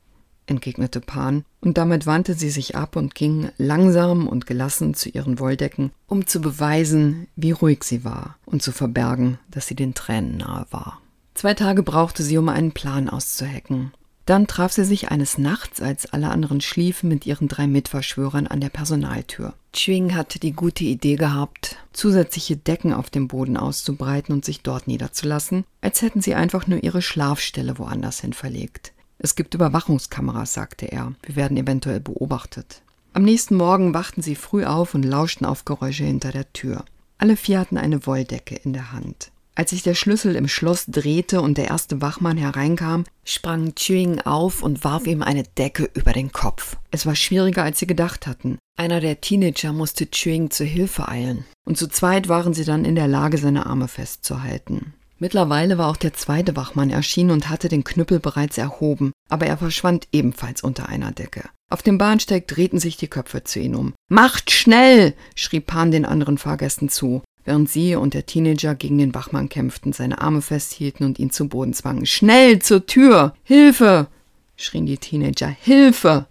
entgegnete 0.47 1.01
Pan, 1.01 1.45
und 1.61 1.77
damit 1.77 2.07
wandte 2.07 2.33
sie 2.33 2.49
sich 2.49 2.75
ab 2.75 2.97
und 2.97 3.15
ging 3.15 3.51
langsam 3.59 4.27
und 4.27 4.47
gelassen 4.47 4.95
zu 4.95 5.11
ihren 5.11 5.39
Wolldecken, 5.39 5.93
um 6.07 6.27
zu 6.27 6.41
beweisen, 6.41 7.27
wie 7.37 7.51
ruhig 7.51 7.85
sie 7.85 8.03
war 8.05 8.39
und 8.47 8.63
zu 8.63 8.73
verbergen, 8.73 9.39
dass 9.51 9.67
sie 9.67 9.75
den 9.75 9.93
Tränen 9.93 10.39
nahe 10.39 10.67
war. 10.71 11.03
Zwei 11.35 11.55
Tage 11.55 11.83
brauchte 11.83 12.23
sie, 12.23 12.39
um 12.39 12.49
einen 12.49 12.73
Plan 12.73 13.09
auszuhecken. 13.09 13.93
Dann 14.31 14.47
traf 14.47 14.71
sie 14.71 14.85
sich 14.85 15.11
eines 15.11 15.39
Nachts, 15.39 15.83
als 15.83 16.07
alle 16.13 16.29
anderen 16.29 16.61
schliefen, 16.61 17.09
mit 17.09 17.27
ihren 17.27 17.49
drei 17.49 17.67
Mitverschwörern 17.67 18.47
an 18.47 18.61
der 18.61 18.69
Personaltür. 18.69 19.55
Ching 19.73 20.15
hatte 20.15 20.39
die 20.39 20.53
gute 20.53 20.85
Idee 20.85 21.17
gehabt, 21.17 21.79
zusätzliche 21.93 22.57
Decken 22.57 22.93
auf 22.93 23.11
dem 23.11 23.27
Boden 23.27 23.57
auszubreiten 23.57 24.33
und 24.33 24.45
sich 24.45 24.63
dort 24.63 24.87
niederzulassen, 24.87 25.65
als 25.81 26.01
hätten 26.01 26.21
sie 26.21 26.37
einfach 26.37 26.69
nur 26.69 26.81
ihre 26.81 27.03
Schlafstelle 27.03 27.77
woanders 27.77 28.21
hin 28.21 28.33
verlegt. 28.33 28.93
Es 29.19 29.35
gibt 29.35 29.55
Überwachungskameras, 29.55 30.53
sagte 30.53 30.87
er. 30.87 31.13
Wir 31.25 31.35
werden 31.35 31.57
eventuell 31.57 31.99
beobachtet. 31.99 32.83
Am 33.13 33.25
nächsten 33.25 33.57
Morgen 33.57 33.95
wachten 33.95 34.23
sie 34.23 34.37
früh 34.37 34.65
auf 34.65 34.95
und 34.95 35.03
lauschten 35.03 35.45
auf 35.45 35.65
Geräusche 35.65 36.05
hinter 36.05 36.31
der 36.31 36.53
Tür. 36.53 36.85
Alle 37.19 37.35
vier 37.35 37.59
hatten 37.59 37.79
eine 37.79 38.07
Wolldecke 38.07 38.55
in 38.55 38.75
der 38.75 38.93
Hand. 38.93 39.33
Als 39.55 39.71
sich 39.71 39.83
der 39.83 39.95
Schlüssel 39.95 40.37
im 40.37 40.49
Schloss 40.49 40.87
drehte 40.87 41.41
und 41.41 41.59
der 41.59 41.69
erste 41.69 42.01
Wachmann 42.01 42.37
hereinkam, 42.37 43.05
sprang 43.25 43.75
Chewing 43.75 44.21
auf 44.21 44.63
und 44.63 44.85
warf 44.85 45.07
ihm 45.07 45.23
eine 45.23 45.43
Decke 45.43 45.91
über 45.95 46.13
den 46.13 46.33
Kopf. 46.33 46.77
Es 46.91 47.05
war 47.05 47.15
schwieriger, 47.15 47.63
als 47.63 47.79
sie 47.79 47.87
gedacht 47.87 48.27
hatten. 48.27 48.59
Einer 48.79 49.01
der 49.01 49.21
Teenager 49.21 49.73
musste 49.73 50.07
Chewing 50.07 50.51
zu 50.51 50.65
Hilfe 50.65 51.09
eilen. 51.09 51.45
Und 51.67 51.77
zu 51.77 51.89
zweit 51.89 52.29
waren 52.29 52.55
sie 52.55 52.65
dann 52.65 52.85
in 52.85 52.95
der 52.95 53.09
Lage, 53.09 53.39
seine 53.39 53.67
Arme 53.67 53.89
festzuhalten. 53.89 54.95
Mittlerweile 55.19 55.77
war 55.77 55.89
auch 55.89 55.99
der 55.99 56.15
zweite 56.15 56.57
Wachmann 56.57 56.89
erschienen 56.89 57.31
und 57.31 57.51
hatte 57.51 57.69
den 57.69 57.85
Knüppel 57.85 58.21
bereits 58.21 58.57
erhoben, 58.57 59.13
aber 59.29 59.45
er 59.45 59.59
verschwand 59.59 60.09
ebenfalls 60.13 60.63
unter 60.63 60.89
einer 60.89 61.13
Decke. 61.13 61.45
Auf 61.69 61.83
dem 61.83 61.99
Bahnsteig 61.99 62.49
drehten 62.49 62.81
sich 62.81 62.97
die 62.97 63.07
Köpfe 63.07 63.45
zu 63.45 63.61
ihm 63.61 63.77
um. 63.77 63.95
Macht 64.09 64.51
schnell! 64.51 65.15
schrie 65.37 65.61
Pan 65.61 65.91
den 65.91 66.07
anderen 66.07 66.39
Fahrgästen 66.39 66.89
zu, 66.89 67.23
während 67.45 67.71
sie 67.71 67.95
und 67.95 68.15
der 68.15 68.27
Teenager 68.27 68.75
gegen 68.75 68.99
den 68.99 69.15
Wachmann 69.15 69.49
kämpften, 69.49 69.93
seine 69.93 70.21
Arme 70.21 70.43
festhielten 70.43 71.07
und 71.07 71.19
ihn 71.19 71.31
zu 71.31 71.49
Boden 71.49 71.75
zwangen. 71.75 72.07
Schnell 72.07 72.61
zur 72.61 72.87
Tür! 72.87 73.35
Hilfe! 73.43 74.09
schrien 74.57 74.87
die 74.87 74.99
Teenager. 74.99 75.49
Hilfe! 75.49 76.27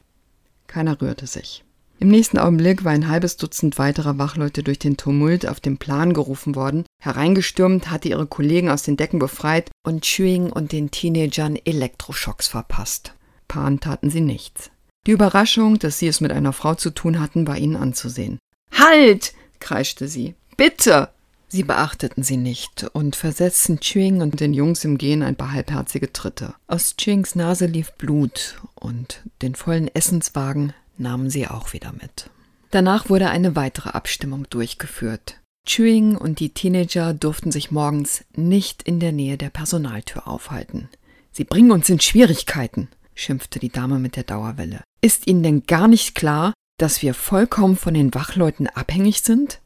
Keiner 0.68 1.02
rührte 1.02 1.28
sich. 1.28 1.64
Im 2.02 2.08
nächsten 2.08 2.38
Augenblick 2.38 2.86
war 2.86 2.94
ein 2.94 3.10
halbes 3.10 3.36
Dutzend 3.36 3.78
weiterer 3.78 4.18
Wachleute 4.18 4.64
durch 4.64 4.80
den 4.80 4.96
Tumult 4.96 5.46
auf 5.46 5.60
den 5.60 5.78
Plan 5.78 6.14
gerufen 6.14 6.56
worden. 6.56 6.86
Hereingestürmt 7.02 7.92
hatte 7.92 8.08
ihre 8.08 8.26
Kollegen 8.26 8.70
aus 8.70 8.84
den 8.84 8.96
Decken 8.96 9.20
befreit 9.20 9.70
und 9.86 10.06
Chewing 10.06 10.50
und 10.50 10.72
den 10.72 10.92
Teenagern 10.92 11.58
Elektroschocks 11.58 12.48
verpasst. 12.48 13.16
Pan 13.50 13.82
taten 13.82 14.10
sie 14.10 14.22
nichts. 14.22 14.72
Die 15.08 15.12
Überraschung, 15.12 15.78
dass 15.80 16.00
sie 16.00 16.08
es 16.08 16.22
mit 16.22 16.32
einer 16.32 16.54
Frau 16.54 16.76
zu 16.76 16.92
tun 16.92 17.20
hatten, 17.20 17.48
war 17.48 17.58
ihnen 17.58 17.76
anzusehen. 17.76 18.40
Halt! 18.72 19.34
kreischte 19.60 20.08
sie. 20.08 20.36
Bitte! 20.60 21.08
Sie 21.48 21.64
beachteten 21.64 22.22
sie 22.22 22.36
nicht 22.36 22.84
und 22.92 23.16
versetzten 23.16 23.80
Chewing 23.80 24.22
und 24.22 24.42
den 24.42 24.54
Jungs 24.54 24.84
im 24.84 24.98
Gehen 24.98 25.24
ein 25.24 25.38
paar 25.38 25.54
halbherzige 25.54 26.12
Tritte. 26.12 26.54
Aus 26.68 26.98
Chewings 26.98 27.34
Nase 27.34 27.66
lief 27.66 27.94
Blut 27.94 28.60
und 28.76 29.24
den 29.42 29.56
vollen 29.56 29.88
Essenswagen 29.88 30.74
nahmen 30.98 31.30
sie 31.30 31.48
auch 31.48 31.72
wieder 31.72 31.94
mit. 31.94 32.30
Danach 32.72 33.10
wurde 33.10 33.30
eine 33.30 33.56
weitere 33.56 33.92
Abstimmung 33.92 34.48
durchgeführt. 34.50 35.40
Chewing 35.66 36.18
und 36.18 36.42
die 36.42 36.54
Teenager 36.54 37.14
durften 37.14 37.54
sich 37.54 37.72
morgens 37.72 38.26
nicht 38.36 38.84
in 38.84 39.00
der 39.00 39.14
Nähe 39.14 39.38
der 39.38 39.52
Personaltür 39.52 40.28
aufhalten. 40.28 40.90
Sie 41.32 41.46
bringen 41.46 41.72
uns 41.72 41.88
in 41.88 42.02
Schwierigkeiten, 42.02 42.90
schimpfte 43.16 43.60
die 43.60 43.72
Dame 43.72 43.98
mit 43.98 44.18
der 44.18 44.24
Dauerwelle. 44.24 44.82
Ist 45.00 45.26
Ihnen 45.26 45.42
denn 45.42 45.64
gar 45.68 45.88
nicht 45.88 46.16
klar, 46.16 46.54
dass 46.76 47.02
wir 47.02 47.14
vollkommen 47.14 47.78
von 47.78 47.94
den 47.94 48.14
Wachleuten 48.14 48.68
abhängig 48.68 49.22
sind? 49.22 49.62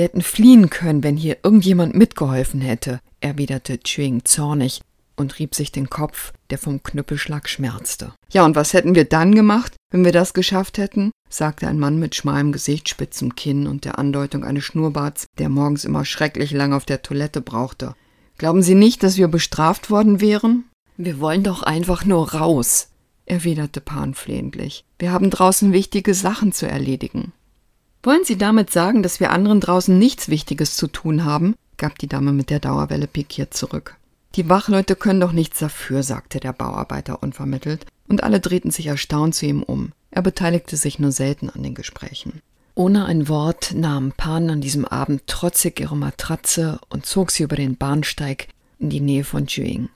Wir 0.00 0.04
hätten 0.04 0.22
fliehen 0.22 0.70
können, 0.70 1.02
wenn 1.02 1.18
hier 1.18 1.36
irgendjemand 1.42 1.94
mitgeholfen 1.94 2.62
hätte, 2.62 3.00
erwiderte 3.20 3.78
Chewing 3.84 4.24
zornig 4.24 4.80
und 5.14 5.38
rieb 5.38 5.54
sich 5.54 5.72
den 5.72 5.90
Kopf, 5.90 6.32
der 6.48 6.56
vom 6.56 6.82
Knüppelschlag 6.82 7.50
schmerzte. 7.50 8.14
Ja, 8.32 8.46
und 8.46 8.56
was 8.56 8.72
hätten 8.72 8.94
wir 8.94 9.04
dann 9.04 9.34
gemacht, 9.34 9.76
wenn 9.92 10.02
wir 10.06 10.12
das 10.12 10.32
geschafft 10.32 10.78
hätten? 10.78 11.10
sagte 11.28 11.68
ein 11.68 11.78
Mann 11.78 11.98
mit 11.98 12.14
schmalem 12.14 12.50
Gesicht, 12.50 12.88
spitzem 12.88 13.34
Kinn 13.34 13.66
und 13.66 13.84
der 13.84 13.98
Andeutung 13.98 14.42
eines 14.42 14.64
Schnurrbarts, 14.64 15.26
der 15.38 15.50
morgens 15.50 15.84
immer 15.84 16.06
schrecklich 16.06 16.52
lang 16.52 16.72
auf 16.72 16.86
der 16.86 17.02
Toilette 17.02 17.42
brauchte. 17.42 17.94
Glauben 18.38 18.62
Sie 18.62 18.76
nicht, 18.76 19.02
dass 19.02 19.18
wir 19.18 19.28
bestraft 19.28 19.90
worden 19.90 20.22
wären? 20.22 20.64
Wir 20.96 21.20
wollen 21.20 21.42
doch 21.42 21.62
einfach 21.62 22.06
nur 22.06 22.32
raus, 22.32 22.88
erwiderte 23.26 23.82
Pan 23.82 24.14
flehentlich. 24.14 24.86
Wir 24.98 25.12
haben 25.12 25.28
draußen 25.28 25.74
wichtige 25.74 26.14
Sachen 26.14 26.52
zu 26.52 26.66
erledigen. 26.66 27.34
Wollen 28.02 28.24
Sie 28.24 28.38
damit 28.38 28.70
sagen, 28.70 29.02
dass 29.02 29.20
wir 29.20 29.30
anderen 29.30 29.60
draußen 29.60 29.96
nichts 29.98 30.28
Wichtiges 30.28 30.76
zu 30.76 30.86
tun 30.86 31.24
haben? 31.24 31.54
gab 31.76 31.98
die 31.98 32.06
Dame 32.06 32.32
mit 32.32 32.50
der 32.50 32.60
Dauerwelle 32.60 33.06
pikiert 33.06 33.52
zurück. 33.52 33.96
Die 34.36 34.48
Wachleute 34.48 34.96
können 34.96 35.20
doch 35.20 35.32
nichts 35.32 35.58
dafür, 35.58 36.02
sagte 36.02 36.40
der 36.40 36.52
Bauarbeiter 36.52 37.22
unvermittelt, 37.22 37.84
und 38.08 38.22
alle 38.22 38.40
drehten 38.40 38.70
sich 38.70 38.86
erstaunt 38.86 39.34
zu 39.34 39.46
ihm 39.46 39.62
um. 39.62 39.92
Er 40.10 40.22
beteiligte 40.22 40.76
sich 40.76 40.98
nur 40.98 41.12
selten 41.12 41.50
an 41.50 41.62
den 41.62 41.74
Gesprächen. 41.74 42.40
Ohne 42.74 43.04
ein 43.04 43.28
Wort 43.28 43.72
nahm 43.74 44.12
Pan 44.16 44.48
an 44.48 44.60
diesem 44.60 44.84
Abend 44.86 45.26
trotzig 45.26 45.80
ihre 45.80 45.96
Matratze 45.96 46.80
und 46.88 47.04
zog 47.04 47.30
sie 47.30 47.42
über 47.42 47.56
den 47.56 47.76
Bahnsteig 47.76 48.48
in 48.78 48.88
die 48.88 49.00
Nähe 49.00 49.24
von 49.24 49.46
Juing. 49.46 49.88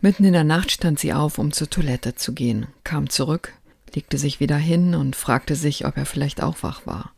Mitten 0.00 0.24
in 0.24 0.32
der 0.32 0.44
Nacht 0.44 0.72
stand 0.72 0.98
sie 0.98 1.12
auf, 1.12 1.38
um 1.38 1.52
zur 1.52 1.70
Toilette 1.70 2.16
zu 2.16 2.32
gehen, 2.32 2.66
kam 2.82 3.08
zurück, 3.08 3.52
legte 3.94 4.18
sich 4.18 4.40
wieder 4.40 4.56
hin 4.56 4.96
und 4.96 5.14
fragte 5.14 5.54
sich, 5.54 5.86
ob 5.86 5.96
er 5.96 6.06
vielleicht 6.06 6.42
auch 6.42 6.56
wach 6.62 6.86
war. 6.86 7.12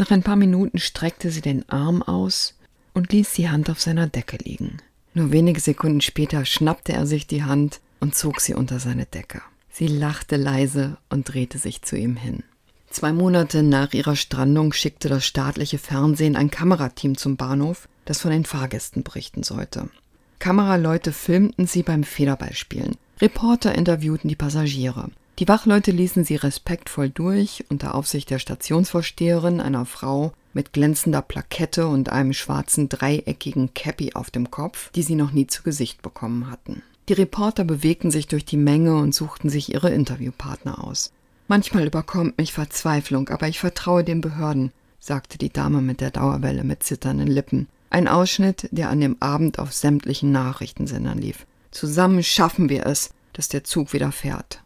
Nach 0.00 0.10
ein 0.10 0.22
paar 0.22 0.36
Minuten 0.36 0.78
streckte 0.78 1.30
sie 1.30 1.42
den 1.42 1.68
Arm 1.68 2.02
aus 2.02 2.54
und 2.94 3.12
ließ 3.12 3.34
die 3.34 3.50
Hand 3.50 3.68
auf 3.68 3.82
seiner 3.82 4.06
Decke 4.06 4.38
liegen. 4.38 4.78
Nur 5.12 5.30
wenige 5.30 5.60
Sekunden 5.60 6.00
später 6.00 6.46
schnappte 6.46 6.94
er 6.94 7.06
sich 7.06 7.26
die 7.26 7.44
Hand 7.44 7.80
und 8.00 8.14
zog 8.14 8.40
sie 8.40 8.54
unter 8.54 8.80
seine 8.80 9.04
Decke. 9.04 9.42
Sie 9.70 9.88
lachte 9.88 10.36
leise 10.36 10.96
und 11.10 11.30
drehte 11.30 11.58
sich 11.58 11.82
zu 11.82 11.98
ihm 11.98 12.16
hin. 12.16 12.44
Zwei 12.88 13.12
Monate 13.12 13.62
nach 13.62 13.92
ihrer 13.92 14.16
Strandung 14.16 14.72
schickte 14.72 15.10
das 15.10 15.26
staatliche 15.26 15.76
Fernsehen 15.76 16.34
ein 16.34 16.50
Kamerateam 16.50 17.18
zum 17.18 17.36
Bahnhof, 17.36 17.86
das 18.06 18.22
von 18.22 18.30
den 18.30 18.46
Fahrgästen 18.46 19.02
berichten 19.02 19.42
sollte. 19.42 19.90
Kameraleute 20.38 21.12
filmten 21.12 21.66
sie 21.66 21.82
beim 21.82 22.04
Federballspielen. 22.04 22.96
Reporter 23.20 23.74
interviewten 23.74 24.28
die 24.28 24.36
Passagiere. 24.36 25.10
Die 25.40 25.48
Wachleute 25.48 25.90
ließen 25.90 26.22
sie 26.22 26.36
respektvoll 26.36 27.08
durch 27.08 27.64
unter 27.70 27.94
Aufsicht 27.94 28.28
der 28.28 28.38
Stationsvorsteherin, 28.38 29.62
einer 29.62 29.86
Frau, 29.86 30.34
mit 30.52 30.74
glänzender 30.74 31.22
Plakette 31.22 31.86
und 31.86 32.10
einem 32.10 32.34
schwarzen 32.34 32.90
dreieckigen 32.90 33.72
Cappy 33.72 34.12
auf 34.12 34.30
dem 34.30 34.50
Kopf, 34.50 34.90
die 34.92 35.00
sie 35.02 35.14
noch 35.14 35.32
nie 35.32 35.46
zu 35.46 35.62
Gesicht 35.62 36.02
bekommen 36.02 36.50
hatten. 36.50 36.82
Die 37.08 37.14
Reporter 37.14 37.64
bewegten 37.64 38.10
sich 38.10 38.26
durch 38.26 38.44
die 38.44 38.58
Menge 38.58 38.98
und 38.98 39.14
suchten 39.14 39.48
sich 39.48 39.72
ihre 39.72 39.88
Interviewpartner 39.88 40.84
aus. 40.84 41.10
Manchmal 41.48 41.86
überkommt 41.86 42.36
mich 42.36 42.52
Verzweiflung, 42.52 43.30
aber 43.30 43.48
ich 43.48 43.60
vertraue 43.60 44.04
den 44.04 44.20
Behörden, 44.20 44.72
sagte 44.98 45.38
die 45.38 45.50
Dame 45.50 45.80
mit 45.80 46.02
der 46.02 46.10
Dauerwelle 46.10 46.64
mit 46.64 46.82
zitternden 46.82 47.28
Lippen. 47.28 47.66
Ein 47.88 48.08
Ausschnitt, 48.08 48.68
der 48.72 48.90
an 48.90 49.00
dem 49.00 49.16
Abend 49.20 49.58
auf 49.58 49.72
sämtlichen 49.72 50.32
Nachrichtensendern 50.32 51.16
lief. 51.16 51.46
Zusammen 51.70 52.22
schaffen 52.22 52.68
wir 52.68 52.84
es, 52.84 53.08
dass 53.32 53.48
der 53.48 53.64
Zug 53.64 53.94
wieder 53.94 54.12
fährt. 54.12 54.62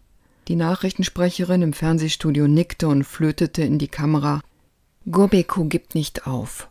Die 0.49 0.57
Nachrichtensprecherin 0.57 1.63
im 1.63 1.73
Fernsehstudio 1.73 2.49
nickte 2.49 2.89
und 2.89 3.05
flötete 3.05 3.63
in 3.63 3.79
die 3.79 3.89
Kamera 3.89 4.43
Gobeko 5.11 5.65
gibt 5.65 5.95
nicht 5.95 6.27
auf. 6.27 6.69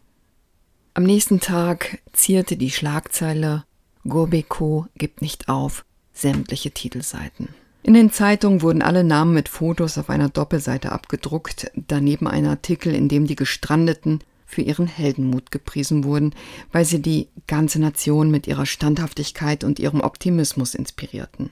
Am 0.93 1.03
nächsten 1.03 1.39
Tag 1.39 1.99
zierte 2.11 2.55
die 2.55 2.69
Schlagzeile 2.69 3.63
Gobeko 4.07 4.85
gibt 4.95 5.21
nicht 5.21 5.49
auf 5.49 5.85
sämtliche 6.13 6.71
Titelseiten. 6.71 7.49
In 7.81 7.95
den 7.95 8.11
Zeitungen 8.11 8.61
wurden 8.61 8.81
alle 8.83 9.03
Namen 9.03 9.33
mit 9.33 9.49
Fotos 9.49 9.97
auf 9.97 10.09
einer 10.09 10.29
Doppelseite 10.29 10.91
abgedruckt, 10.91 11.71
daneben 11.75 12.27
ein 12.27 12.45
Artikel, 12.45 12.93
in 12.93 13.09
dem 13.09 13.25
die 13.25 13.35
Gestrandeten 13.35 14.19
für 14.45 14.61
ihren 14.61 14.87
Heldenmut 14.87 15.49
gepriesen 15.49 16.03
wurden, 16.03 16.35
weil 16.71 16.85
sie 16.85 17.01
die 17.01 17.27
ganze 17.47 17.79
Nation 17.79 18.29
mit 18.29 18.45
ihrer 18.45 18.67
Standhaftigkeit 18.67 19.63
und 19.63 19.79
ihrem 19.79 20.01
Optimismus 20.01 20.75
inspirierten. 20.75 21.49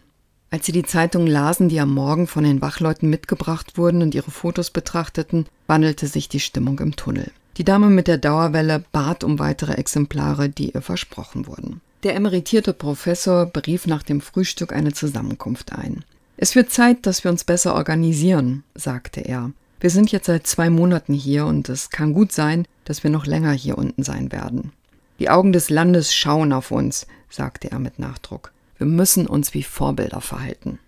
Als 0.54 0.66
sie 0.66 0.74
die 0.74 0.84
Zeitungen 0.84 1.28
lasen, 1.28 1.70
die 1.70 1.80
am 1.80 1.94
Morgen 1.94 2.28
von 2.28 2.44
den 2.44 2.62
Wachleuten 2.62 3.10
mitgebracht 3.10 3.78
wurden 3.78 4.02
und 4.02 4.14
ihre 4.14 4.32
Fotos 4.32 4.70
betrachteten, 4.70 5.46
wandelte 5.66 6.08
sich 6.08 6.28
die 6.28 6.42
Stimmung 6.42 6.78
im 6.80 6.98
Tunnel. 6.98 7.32
Die 7.56 7.64
Dame 7.64 7.88
mit 7.88 8.08
der 8.10 8.18
Dauerwelle 8.18 8.84
bat 8.92 9.24
um 9.24 9.40
weitere 9.40 9.74
Exemplare, 9.74 10.50
die 10.50 10.72
ihr 10.72 10.82
versprochen 10.82 11.48
wurden. 11.48 11.80
Der 12.04 12.16
emeritierte 12.16 12.74
Professor 12.74 13.46
berief 13.46 13.88
nach 13.88 14.04
dem 14.04 14.20
Frühstück 14.20 14.74
eine 14.74 14.92
Zusammenkunft 14.92 15.72
ein. 15.72 16.04
Es 16.36 16.54
wird 16.54 16.70
Zeit, 16.70 17.06
dass 17.06 17.24
wir 17.24 17.32
uns 17.32 17.46
besser 17.46 17.74
organisieren, 17.74 18.64
sagte 18.76 19.22
er. 19.22 19.52
Wir 19.80 19.90
sind 19.90 20.12
jetzt 20.12 20.26
seit 20.26 20.48
zwei 20.48 20.70
Monaten 20.70 21.14
hier 21.14 21.46
und 21.46 21.70
es 21.70 21.92
kann 21.92 22.14
gut 22.14 22.34
sein, 22.34 22.66
dass 22.84 23.04
wir 23.04 23.10
noch 23.10 23.26
länger 23.26 23.52
hier 23.52 23.78
unten 23.78 24.04
sein 24.04 24.34
werden. 24.34 24.74
Die 25.20 25.30
Augen 25.30 25.54
des 25.54 25.70
Landes 25.70 26.14
schauen 26.14 26.52
auf 26.52 26.72
uns, 26.72 27.08
sagte 27.30 27.72
er 27.72 27.80
mit 27.80 28.00
Nachdruck. 28.00 28.52
Wir 28.82 28.88
müssen 28.88 29.28
uns 29.28 29.54
wie 29.54 29.62
Vorbilder 29.62 30.22
verhalten. 30.22 30.80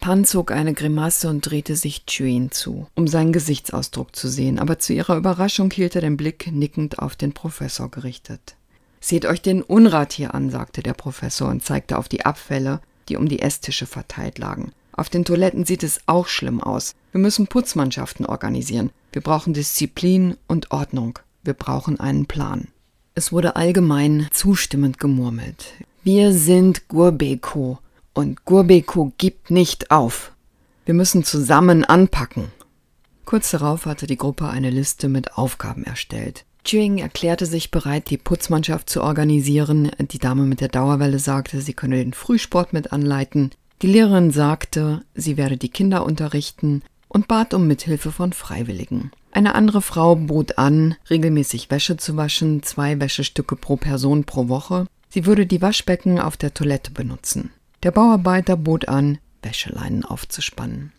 Pan 0.00 0.24
zog 0.24 0.50
eine 0.50 0.72
Grimasse 0.72 1.28
und 1.28 1.42
drehte 1.42 1.76
sich 1.76 2.06
Chuin 2.06 2.50
zu, 2.50 2.86
um 2.94 3.06
seinen 3.06 3.34
Gesichtsausdruck 3.34 4.16
zu 4.16 4.28
sehen, 4.28 4.58
aber 4.58 4.78
zu 4.78 4.94
ihrer 4.94 5.18
Überraschung 5.18 5.70
hielt 5.70 5.94
er 5.94 6.00
den 6.00 6.16
Blick 6.16 6.50
nickend 6.50 7.00
auf 7.00 7.16
den 7.16 7.34
Professor 7.34 7.90
gerichtet. 7.90 8.56
Seht 8.98 9.26
euch 9.26 9.42
den 9.42 9.60
Unrat 9.60 10.14
hier 10.14 10.32
an, 10.32 10.48
sagte 10.48 10.82
der 10.82 10.94
Professor 10.94 11.50
und 11.50 11.62
zeigte 11.62 11.98
auf 11.98 12.08
die 12.08 12.24
Abfälle, 12.24 12.80
die 13.10 13.16
um 13.16 13.28
die 13.28 13.40
Esstische 13.40 13.84
verteilt 13.84 14.38
lagen. 14.38 14.72
Auf 14.92 15.10
den 15.10 15.26
Toiletten 15.26 15.66
sieht 15.66 15.82
es 15.82 16.00
auch 16.06 16.28
schlimm 16.28 16.62
aus. 16.62 16.94
Wir 17.12 17.20
müssen 17.20 17.46
Putzmannschaften 17.46 18.24
organisieren. 18.24 18.88
Wir 19.12 19.20
brauchen 19.20 19.52
Disziplin 19.52 20.38
und 20.46 20.70
Ordnung. 20.70 21.18
Wir 21.42 21.52
brauchen 21.52 22.00
einen 22.00 22.24
Plan. 22.24 22.68
Es 23.14 23.32
wurde 23.32 23.56
allgemein 23.56 24.28
zustimmend 24.32 24.98
gemurmelt. 24.98 25.74
Wir 26.06 26.34
sind 26.34 26.86
Gurbeko 26.88 27.78
und 28.12 28.44
Gurbeko 28.44 29.14
gibt 29.16 29.50
nicht 29.50 29.90
auf. 29.90 30.32
Wir 30.84 30.92
müssen 30.92 31.24
zusammen 31.24 31.82
anpacken. 31.82 32.48
Kurz 33.24 33.52
darauf 33.52 33.86
hatte 33.86 34.06
die 34.06 34.18
Gruppe 34.18 34.50
eine 34.50 34.68
Liste 34.68 35.08
mit 35.08 35.38
Aufgaben 35.38 35.82
erstellt. 35.82 36.44
Chewing 36.62 36.98
erklärte 36.98 37.46
sich 37.46 37.70
bereit, 37.70 38.10
die 38.10 38.18
Putzmannschaft 38.18 38.90
zu 38.90 39.02
organisieren. 39.02 39.92
Die 39.98 40.18
Dame 40.18 40.42
mit 40.42 40.60
der 40.60 40.68
Dauerwelle 40.68 41.18
sagte, 41.18 41.62
sie 41.62 41.72
könne 41.72 41.96
den 41.96 42.12
Frühsport 42.12 42.74
mit 42.74 42.92
anleiten. 42.92 43.52
Die 43.80 43.86
Lehrerin 43.86 44.30
sagte, 44.30 45.06
sie 45.14 45.38
werde 45.38 45.56
die 45.56 45.70
Kinder 45.70 46.04
unterrichten 46.04 46.82
und 47.08 47.28
bat 47.28 47.54
um 47.54 47.66
Mithilfe 47.66 48.12
von 48.12 48.34
Freiwilligen. 48.34 49.10
Eine 49.32 49.54
andere 49.54 49.80
Frau 49.80 50.16
bot 50.16 50.58
an, 50.58 50.96
regelmäßig 51.08 51.70
Wäsche 51.70 51.96
zu 51.96 52.18
waschen, 52.18 52.62
zwei 52.62 53.00
Wäschestücke 53.00 53.56
pro 53.56 53.76
Person 53.76 54.24
pro 54.24 54.48
Woche. 54.48 54.86
Sie 55.14 55.26
würde 55.26 55.46
die 55.46 55.62
Waschbecken 55.62 56.18
auf 56.18 56.36
der 56.36 56.54
Toilette 56.54 56.90
benutzen. 56.90 57.52
Der 57.84 57.92
Bauarbeiter 57.92 58.56
bot 58.56 58.88
an, 58.88 59.18
Wäscheleinen 59.42 60.04
aufzuspannen. 60.04 60.90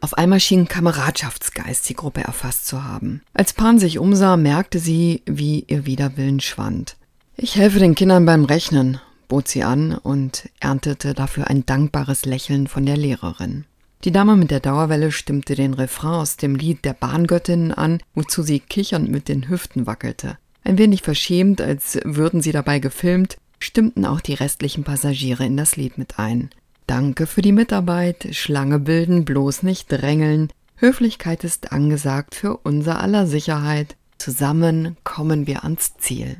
Auf 0.00 0.14
einmal 0.14 0.38
schien 0.38 0.68
Kameradschaftsgeist 0.68 1.88
die 1.88 1.94
Gruppe 1.94 2.20
erfasst 2.20 2.68
zu 2.68 2.84
haben. 2.84 3.22
Als 3.34 3.54
Pan 3.54 3.80
sich 3.80 3.98
umsah, 3.98 4.36
merkte 4.36 4.78
sie, 4.78 5.22
wie 5.26 5.64
ihr 5.66 5.84
Widerwillen 5.84 6.38
schwand. 6.38 6.96
Ich 7.36 7.56
helfe 7.56 7.80
den 7.80 7.96
Kindern 7.96 8.24
beim 8.24 8.44
Rechnen, 8.44 9.00
bot 9.26 9.48
sie 9.48 9.64
an 9.64 9.96
und 9.96 10.48
erntete 10.60 11.12
dafür 11.12 11.48
ein 11.50 11.66
dankbares 11.66 12.24
Lächeln 12.24 12.68
von 12.68 12.86
der 12.86 12.96
Lehrerin. 12.96 13.64
Die 14.04 14.12
Dame 14.12 14.36
mit 14.36 14.52
der 14.52 14.60
Dauerwelle 14.60 15.10
stimmte 15.10 15.56
den 15.56 15.74
Refrain 15.74 16.20
aus 16.20 16.36
dem 16.36 16.54
Lied 16.54 16.84
der 16.84 16.94
Bahngöttinnen 16.94 17.72
an, 17.72 18.00
wozu 18.14 18.44
sie 18.44 18.60
kichernd 18.60 19.10
mit 19.10 19.26
den 19.26 19.48
Hüften 19.48 19.88
wackelte. 19.88 20.38
Ein 20.62 20.78
wenig 20.78 21.02
verschämt, 21.02 21.60
als 21.60 21.98
würden 22.04 22.42
sie 22.42 22.52
dabei 22.52 22.78
gefilmt, 22.78 23.38
stimmten 23.58 24.04
auch 24.04 24.20
die 24.20 24.34
restlichen 24.34 24.84
Passagiere 24.84 25.44
in 25.44 25.56
das 25.56 25.76
Lied 25.76 25.98
mit 25.98 26.18
ein. 26.18 26.50
Danke 26.86 27.26
für 27.26 27.42
die 27.42 27.52
Mitarbeit, 27.52 28.28
Schlange 28.32 28.78
bilden, 28.78 29.24
bloß 29.24 29.62
nicht 29.62 29.90
drängeln, 29.90 30.50
Höflichkeit 30.76 31.42
ist 31.42 31.72
angesagt 31.72 32.34
für 32.34 32.58
unser 32.58 33.00
aller 33.00 33.26
Sicherheit, 33.26 33.96
zusammen 34.18 34.96
kommen 35.04 35.46
wir 35.46 35.64
ans 35.64 35.96
Ziel. 35.96 36.36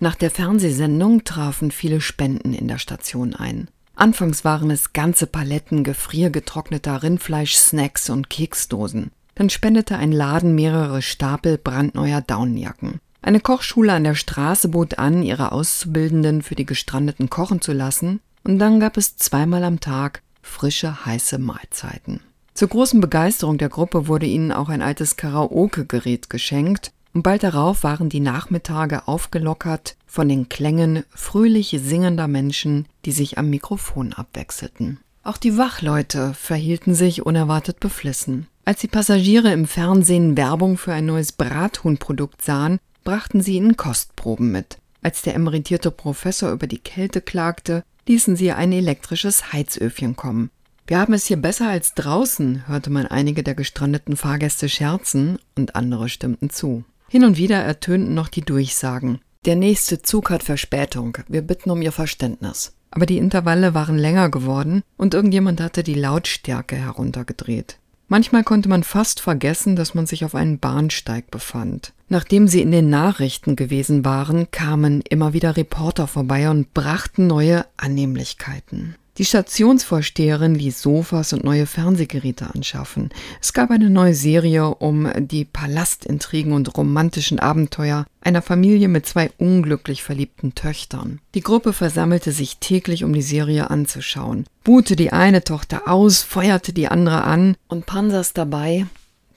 Nach 0.00 0.16
der 0.16 0.32
Fernsehsendung 0.32 1.22
trafen 1.22 1.70
viele 1.70 2.00
Spenden 2.00 2.54
in 2.54 2.66
der 2.66 2.78
Station 2.78 3.34
ein. 3.34 3.68
Anfangs 3.94 4.44
waren 4.44 4.70
es 4.72 4.92
ganze 4.92 5.28
Paletten 5.28 5.84
gefriergetrockneter 5.84 7.04
Rindfleisch, 7.04 7.54
Snacks 7.54 8.10
und 8.10 8.28
Keksdosen. 8.28 9.12
Dann 9.36 9.48
spendete 9.48 9.96
ein 9.96 10.10
Laden 10.10 10.56
mehrere 10.56 11.02
Stapel 11.02 11.56
brandneuer 11.56 12.20
Daunenjacken. 12.20 13.00
Eine 13.22 13.38
Kochschule 13.38 13.92
an 13.92 14.02
der 14.02 14.16
Straße 14.16 14.68
bot 14.68 14.98
an, 14.98 15.22
ihre 15.22 15.52
Auszubildenden 15.52 16.42
für 16.42 16.56
die 16.56 16.66
Gestrandeten 16.66 17.30
kochen 17.30 17.60
zu 17.60 17.72
lassen, 17.72 18.20
und 18.42 18.58
dann 18.58 18.80
gab 18.80 18.96
es 18.96 19.16
zweimal 19.16 19.62
am 19.62 19.78
Tag 19.78 20.22
frische, 20.42 21.06
heiße 21.06 21.38
Mahlzeiten. 21.38 22.20
Zur 22.54 22.68
großen 22.68 23.00
Begeisterung 23.00 23.58
der 23.58 23.68
Gruppe 23.68 24.08
wurde 24.08 24.26
ihnen 24.26 24.50
auch 24.50 24.68
ein 24.68 24.82
altes 24.82 25.16
Karaoke-Gerät 25.16 26.30
geschenkt, 26.30 26.90
und 27.14 27.22
bald 27.22 27.44
darauf 27.44 27.84
waren 27.84 28.08
die 28.08 28.20
Nachmittage 28.20 29.06
aufgelockert 29.06 29.96
von 30.06 30.28
den 30.28 30.48
Klängen 30.48 31.04
fröhlich 31.14 31.78
singender 31.80 32.26
Menschen, 32.26 32.86
die 33.04 33.12
sich 33.12 33.38
am 33.38 33.50
Mikrofon 33.50 34.12
abwechselten. 34.14 34.98
Auch 35.22 35.36
die 35.36 35.56
Wachleute 35.56 36.34
verhielten 36.34 36.94
sich 36.94 37.24
unerwartet 37.24 37.78
beflissen. 37.78 38.48
Als 38.64 38.80
die 38.80 38.88
Passagiere 38.88 39.52
im 39.52 39.66
Fernsehen 39.66 40.36
Werbung 40.36 40.76
für 40.76 40.92
ein 40.92 41.06
neues 41.06 41.32
Brathuhnprodukt 41.32 42.42
sahen, 42.42 42.78
brachten 43.04 43.40
sie 43.40 43.56
ihnen 43.56 43.76
Kostproben 43.76 44.50
mit. 44.52 44.78
Als 45.02 45.22
der 45.22 45.34
emeritierte 45.34 45.90
Professor 45.90 46.52
über 46.52 46.66
die 46.66 46.78
Kälte 46.78 47.20
klagte, 47.20 47.84
ließen 48.06 48.36
sie 48.36 48.52
ein 48.52 48.72
elektrisches 48.72 49.52
Heizöfchen 49.52 50.16
kommen. 50.16 50.50
Wir 50.86 50.98
haben 50.98 51.12
es 51.12 51.26
hier 51.26 51.36
besser 51.36 51.68
als 51.68 51.94
draußen, 51.94 52.66
hörte 52.66 52.90
man 52.90 53.06
einige 53.06 53.42
der 53.42 53.54
gestrandeten 53.54 54.16
Fahrgäste 54.16 54.68
scherzen, 54.68 55.38
und 55.56 55.76
andere 55.76 56.08
stimmten 56.08 56.50
zu. 56.50 56.84
Hin 57.08 57.24
und 57.24 57.36
wieder 57.36 57.58
ertönten 57.58 58.14
noch 58.14 58.28
die 58.28 58.42
Durchsagen. 58.42 59.20
Der 59.44 59.56
nächste 59.56 60.02
Zug 60.02 60.30
hat 60.30 60.42
Verspätung. 60.42 61.18
Wir 61.28 61.42
bitten 61.42 61.70
um 61.70 61.82
Ihr 61.82 61.92
Verständnis. 61.92 62.74
Aber 62.90 63.06
die 63.06 63.18
Intervalle 63.18 63.74
waren 63.74 63.98
länger 63.98 64.28
geworden 64.28 64.82
und 64.96 65.14
irgendjemand 65.14 65.60
hatte 65.60 65.82
die 65.82 65.94
Lautstärke 65.94 66.76
heruntergedreht. 66.76 67.78
Manchmal 68.12 68.44
konnte 68.44 68.68
man 68.68 68.82
fast 68.82 69.20
vergessen, 69.20 69.74
dass 69.74 69.94
man 69.94 70.04
sich 70.04 70.22
auf 70.26 70.34
einem 70.34 70.58
Bahnsteig 70.58 71.30
befand. 71.30 71.94
Nachdem 72.10 72.46
sie 72.46 72.60
in 72.60 72.70
den 72.70 72.90
Nachrichten 72.90 73.56
gewesen 73.56 74.04
waren, 74.04 74.50
kamen 74.50 75.00
immer 75.08 75.32
wieder 75.32 75.56
Reporter 75.56 76.06
vorbei 76.06 76.50
und 76.50 76.74
brachten 76.74 77.26
neue 77.26 77.64
Annehmlichkeiten. 77.78 78.96
Die 79.18 79.26
Stationsvorsteherin 79.26 80.54
ließ 80.54 80.80
Sofas 80.80 81.34
und 81.34 81.44
neue 81.44 81.66
Fernsehgeräte 81.66 82.54
anschaffen. 82.54 83.10
Es 83.42 83.52
gab 83.52 83.70
eine 83.70 83.90
neue 83.90 84.14
Serie 84.14 84.74
um 84.76 85.06
die 85.18 85.44
Palastintrigen 85.44 86.54
und 86.54 86.74
romantischen 86.78 87.38
Abenteuer 87.38 88.06
einer 88.22 88.40
Familie 88.40 88.88
mit 88.88 89.04
zwei 89.04 89.30
unglücklich 89.36 90.02
verliebten 90.02 90.54
Töchtern. 90.54 91.20
Die 91.34 91.42
Gruppe 91.42 91.74
versammelte 91.74 92.32
sich 92.32 92.56
täglich, 92.56 93.04
um 93.04 93.12
die 93.12 93.20
Serie 93.20 93.68
anzuschauen, 93.70 94.46
buhte 94.64 94.96
die 94.96 95.12
eine 95.12 95.44
Tochter 95.44 95.88
aus, 95.88 96.22
feuerte 96.22 96.72
die 96.72 96.88
andere 96.88 97.24
an 97.24 97.56
und 97.68 97.84
Pansas 97.84 98.32
dabei, 98.32 98.86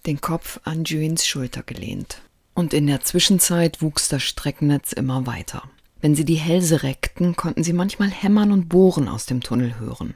den 0.06 0.22
Kopf 0.22 0.62
an 0.64 0.86
Juins 0.86 1.28
Schulter 1.28 1.64
gelehnt. 1.64 2.22
Und 2.54 2.74
in 2.74 2.88
der 2.88 3.02
Zwischenzeit 3.02 3.82
wuchs 3.82 4.08
das 4.08 4.24
Streckennetz 4.24 4.94
immer 4.94 5.28
weiter. 5.28 5.64
Wenn 6.06 6.14
sie 6.14 6.24
die 6.24 6.36
Hälse 6.36 6.84
reckten, 6.84 7.36
konnten 7.36 7.64
sie 7.64 7.74
manchmal 7.74 8.12
hämmern 8.12 8.52
und 8.52 8.70
bohren 8.70 9.08
aus 9.08 9.26
dem 9.26 9.42
Tunnel 9.42 9.80
hören. 9.80 10.14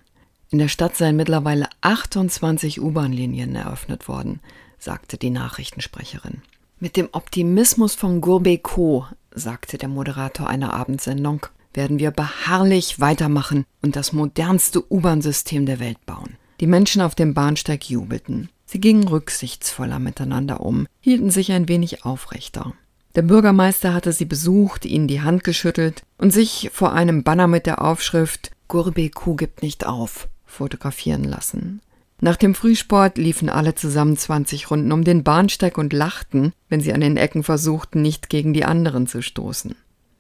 In 0.51 0.59
der 0.59 0.67
Stadt 0.67 0.95
seien 0.95 1.15
mittlerweile 1.15 1.67
28 1.81 2.79
U-Bahn-Linien 2.79 3.55
eröffnet 3.55 4.07
worden, 4.07 4.39
sagte 4.77 5.17
die 5.17 5.31
Nachrichtensprecherin. 5.31 6.43
Mit 6.79 6.95
dem 6.95 7.09
Optimismus 7.11 7.95
von 7.95 8.21
Gourbeco, 8.21 9.07
sagte 9.33 9.79
der 9.79 9.89
Moderator 9.89 10.47
einer 10.47 10.75
Abendsendung, 10.75 11.47
werden 11.73 11.97
wir 11.97 12.11
beharrlich 12.11 12.99
weitermachen 12.99 13.65
und 13.81 13.95
das 13.95 14.13
modernste 14.13 14.83
U-Bahn-System 14.93 15.65
der 15.65 15.79
Welt 15.79 16.05
bauen. 16.05 16.37
Die 16.59 16.67
Menschen 16.67 17.01
auf 17.01 17.15
dem 17.15 17.33
Bahnsteig 17.33 17.89
jubelten. 17.89 18.49
Sie 18.67 18.79
gingen 18.79 19.07
rücksichtsvoller 19.07 19.97
miteinander 19.97 20.61
um, 20.61 20.85
hielten 20.99 21.31
sich 21.31 21.51
ein 21.51 21.67
wenig 21.67 22.05
aufrechter. 22.05 22.75
Der 23.15 23.23
Bürgermeister 23.23 23.93
hatte 23.93 24.13
sie 24.13 24.25
besucht, 24.25 24.85
ihnen 24.85 25.07
die 25.07 25.21
Hand 25.21 25.43
geschüttelt 25.43 26.03
und 26.17 26.31
sich 26.31 26.69
vor 26.73 26.93
einem 26.93 27.23
Banner 27.23 27.47
mit 27.47 27.65
der 27.65 27.81
Aufschrift 27.81 28.51
Gurbeku 28.67 29.35
gibt 29.35 29.63
nicht 29.63 29.85
auf 29.85 30.27
fotografieren 30.45 31.23
lassen. 31.23 31.81
Nach 32.21 32.35
dem 32.35 32.53
Frühsport 32.53 33.17
liefen 33.17 33.49
alle 33.49 33.75
zusammen 33.75 34.17
20 34.17 34.69
Runden 34.71 34.91
um 34.91 35.03
den 35.03 35.23
Bahnsteig 35.23 35.77
und 35.77 35.93
lachten, 35.93 36.53
wenn 36.67 36.81
sie 36.81 36.93
an 36.93 37.01
den 37.01 37.17
Ecken 37.17 37.43
versuchten, 37.43 38.01
nicht 38.01 38.29
gegen 38.29 38.53
die 38.53 38.65
anderen 38.65 39.07
zu 39.07 39.21
stoßen. 39.21 39.75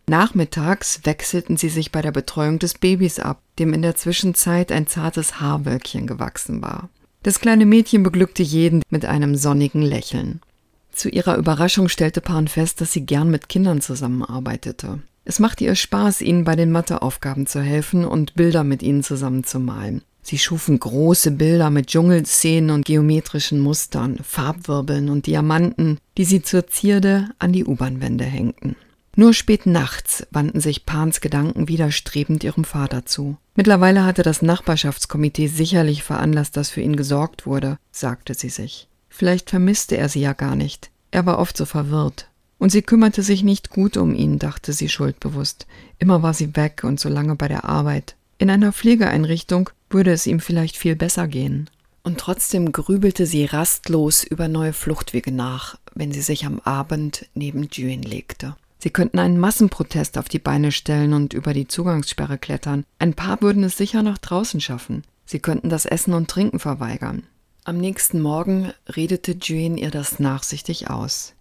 Nachmittags 0.07 1.01
wechselten 1.03 1.57
sie 1.57 1.69
sich 1.69 1.91
bei 1.91 2.01
der 2.01 2.11
Betreuung 2.11 2.57
des 2.57 2.75
Babys 2.75 3.19
ab, 3.19 3.41
dem 3.59 3.73
in 3.73 3.81
der 3.81 3.95
Zwischenzeit 3.95 4.71
ein 4.71 4.87
zartes 4.87 5.39
Haarwölkchen 5.39 6.07
gewachsen 6.07 6.61
war. 6.61 6.89
Das 7.21 7.41
kleine 7.41 7.65
Mädchen 7.65 8.01
beglückte 8.01 8.43
jeden 8.43 8.81
mit 8.89 9.05
einem 9.05 9.35
sonnigen 9.35 9.81
Lächeln. 9.81 10.41
Zu 10.99 11.07
ihrer 11.07 11.37
Überraschung 11.37 11.87
stellte 11.87 12.19
Pan 12.19 12.49
fest, 12.49 12.81
dass 12.81 12.91
sie 12.91 13.05
gern 13.05 13.31
mit 13.31 13.47
Kindern 13.47 13.79
zusammenarbeitete. 13.79 14.99
Es 15.23 15.39
machte 15.39 15.63
ihr 15.63 15.75
Spaß, 15.75 16.19
ihnen 16.19 16.43
bei 16.43 16.57
den 16.57 16.73
Matheaufgaben 16.73 17.47
zu 17.47 17.61
helfen 17.61 18.03
und 18.03 18.33
Bilder 18.33 18.65
mit 18.65 18.83
ihnen 18.83 19.01
zusammen 19.01 19.45
zu 19.45 19.61
malen. 19.61 20.01
Sie 20.21 20.37
schufen 20.37 20.77
große 20.77 21.31
Bilder 21.31 21.69
mit 21.69 21.87
Dschungelszenen 21.87 22.71
und 22.71 22.85
geometrischen 22.85 23.61
Mustern, 23.61 24.19
Farbwirbeln 24.21 25.09
und 25.09 25.25
Diamanten, 25.25 25.99
die 26.17 26.25
sie 26.25 26.41
zur 26.41 26.67
Zierde 26.67 27.29
an 27.39 27.53
die 27.53 27.63
U-Bahn-Wände 27.63 28.25
hängten. 28.25 28.75
Nur 29.15 29.33
spät 29.33 29.67
nachts 29.67 30.27
wandten 30.31 30.59
sich 30.59 30.85
Pans 30.85 31.21
Gedanken 31.21 31.69
widerstrebend 31.69 32.43
ihrem 32.43 32.65
Vater 32.65 33.05
zu. 33.05 33.37
Mittlerweile 33.55 34.03
hatte 34.03 34.23
das 34.23 34.41
Nachbarschaftskomitee 34.41 35.47
sicherlich 35.47 36.03
veranlasst, 36.03 36.57
dass 36.57 36.69
für 36.69 36.81
ihn 36.81 36.97
gesorgt 36.97 37.45
wurde, 37.45 37.77
sagte 37.89 38.33
sie 38.33 38.49
sich. 38.49 38.88
Vielleicht 39.09 39.49
vermisste 39.49 39.97
er 39.97 40.09
sie 40.09 40.21
ja 40.21 40.33
gar 40.33 40.55
nicht. 40.55 40.91
Er 41.11 41.25
war 41.25 41.39
oft 41.39 41.57
so 41.57 41.65
verwirrt. 41.65 42.27
Und 42.57 42.71
sie 42.71 42.81
kümmerte 42.81 43.23
sich 43.23 43.43
nicht 43.43 43.69
gut 43.69 43.97
um 43.97 44.13
ihn, 44.13 44.37
dachte 44.37 44.73
sie 44.73 44.89
schuldbewusst. 44.89 45.65
Immer 45.97 46.21
war 46.21 46.33
sie 46.33 46.55
weg 46.55 46.83
und 46.83 46.99
so 46.99 47.09
lange 47.09 47.35
bei 47.35 47.47
der 47.47 47.65
Arbeit. 47.65 48.15
In 48.37 48.49
einer 48.49 48.71
Pflegeeinrichtung 48.71 49.69
würde 49.89 50.11
es 50.11 50.27
ihm 50.27 50.39
vielleicht 50.39 50.77
viel 50.77 50.95
besser 50.95 51.27
gehen. 51.27 51.69
Und 52.03 52.19
trotzdem 52.19 52.71
grübelte 52.71 53.25
sie 53.25 53.45
rastlos 53.45 54.23
über 54.23 54.47
neue 54.47 54.73
Fluchtwege 54.73 55.31
nach, 55.31 55.77
wenn 55.93 56.11
sie 56.11 56.21
sich 56.21 56.45
am 56.45 56.59
Abend 56.59 57.27
neben 57.33 57.67
Juen 57.71 58.01
legte. 58.01 58.55
Sie 58.81 58.89
könnten 58.89 59.19
einen 59.19 59.37
Massenprotest 59.37 60.17
auf 60.17 60.29
die 60.29 60.39
Beine 60.39 60.71
stellen 60.71 61.13
und 61.13 61.33
über 61.33 61.53
die 61.53 61.67
Zugangssperre 61.67 62.37
klettern. 62.37 62.85
Ein 62.97 63.13
paar 63.13 63.41
würden 63.41 63.63
es 63.63 63.77
sicher 63.77 64.03
nach 64.03 64.17
draußen 64.17 64.61
schaffen. 64.61 65.03
Sie 65.25 65.39
könnten 65.39 65.69
das 65.69 65.85
Essen 65.85 66.13
und 66.13 66.29
Trinken 66.29 66.59
verweigern. 66.59 67.23
Am 67.65 67.77
nächsten 67.77 68.21
Morgen 68.21 68.71
redete 68.87 69.33
Juen 69.33 69.77
ihr 69.77 69.91
das 69.91 70.19
nachsichtig 70.19 70.89
aus. 70.89 71.33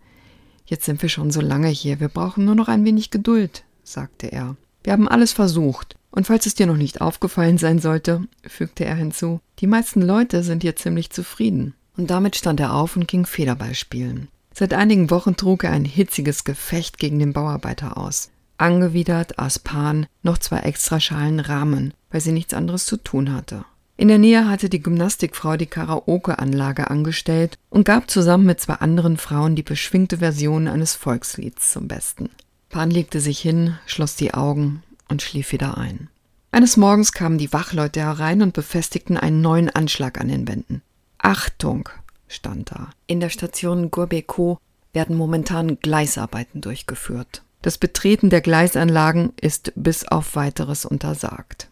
Jetzt 0.67 0.85
sind 0.85 1.01
wir 1.01 1.09
schon 1.09 1.31
so 1.31 1.41
lange 1.41 1.69
hier, 1.69 2.01
wir 2.01 2.09
brauchen 2.09 2.45
nur 2.45 2.55
noch 2.55 2.69
ein 2.69 2.85
wenig 2.85 3.11
Geduld, 3.11 3.65
sagte 3.83 4.27
er. 4.27 4.57
Wir 4.83 4.93
haben 4.93 5.09
alles 5.09 5.33
versucht. 5.33 5.97
Und 6.11 6.27
falls 6.27 6.47
es 6.47 6.55
dir 6.55 6.67
noch 6.67 6.77
nicht 6.77 7.01
aufgefallen 7.01 7.59
sein 7.59 7.79
sollte, 7.79 8.23
fügte 8.43 8.85
er 8.85 8.97
hinzu, 8.97 9.41
die 9.61 9.67
meisten 9.67 10.03
Leute 10.03 10.43
sind 10.43 10.63
hier 10.63 10.77
ziemlich 10.77 11.11
zufrieden. 11.11 11.75
Und 11.97 12.11
damit 12.11 12.37
stand 12.37 12.61
er 12.61 12.75
auf 12.75 12.97
und 12.97 13.09
ging 13.09 13.27
Federball 13.27 13.75
spielen. 13.75 14.29
Seit 14.53 14.75
einigen 14.75 15.11
Wochen 15.11 15.37
trug 15.37 15.65
er 15.65 15.71
ein 15.71 15.85
hitziges 15.85 16.45
Gefecht 16.45 16.99
gegen 16.99 17.19
den 17.19 17.33
Bauarbeiter 17.33 17.97
aus. 17.97 18.31
Angewidert 18.57 19.39
aß 19.39 19.61
Pan 19.61 20.07
noch 20.23 20.39
zwei 20.39 20.59
Extraschalen 20.61 21.39
Rahmen, 21.39 21.95
weil 22.11 22.21
sie 22.21 22.33
nichts 22.33 22.55
anderes 22.55 22.87
zu 22.87 22.97
tun 22.97 23.33
hatte. 23.33 23.65
In 24.01 24.07
der 24.07 24.19
Nähe 24.19 24.49
hatte 24.49 24.69
die 24.69 24.81
Gymnastikfrau 24.81 25.57
die 25.57 25.67
Karaoke-Anlage 25.67 26.89
angestellt 26.89 27.59
und 27.69 27.85
gab 27.85 28.09
zusammen 28.09 28.47
mit 28.47 28.61
zwei 28.61 28.75
anderen 28.75 29.17
Frauen 29.17 29.57
die 29.57 29.65
beschwingte 29.65 30.19
Version 30.19 30.69
eines 30.69 30.95
Volkslieds 30.95 31.73
zum 31.73 31.89
Besten. 31.89 32.31
Pan 32.69 32.93
legte 32.93 33.21
sich 33.21 33.41
hin, 33.41 33.77
schloss 33.87 34.15
die 34.15 34.35
Augen 34.35 34.85
und 35.09 35.21
schlief 35.21 35.51
wieder 35.51 35.77
ein. 35.79 36.11
Eines 36.53 36.77
Morgens 36.77 37.11
kamen 37.11 37.39
die 37.39 37.53
Wachleute 37.53 37.99
herein 37.99 38.41
und 38.41 38.55
befestigten 38.55 39.17
einen 39.17 39.41
neuen 39.41 39.69
Anschlag 39.69 40.21
an 40.21 40.29
den 40.29 40.47
Wänden. 40.47 40.81
Achtung, 41.19 41.89
stand 42.29 42.71
da. 42.71 42.91
In 43.09 43.19
der 43.19 43.31
Station 43.31 43.91
Gorbeko 43.91 44.59
werden 44.93 45.17
momentan 45.17 45.81
Gleisarbeiten 45.81 46.61
durchgeführt. 46.61 47.43
Das 47.63 47.79
Betreten 47.79 48.31
der 48.31 48.43
Gleisanlagen 48.43 49.33
ist 49.41 49.73
bis 49.75 50.07
auf 50.07 50.37
weiteres 50.37 50.85
untersagt. 50.85 51.69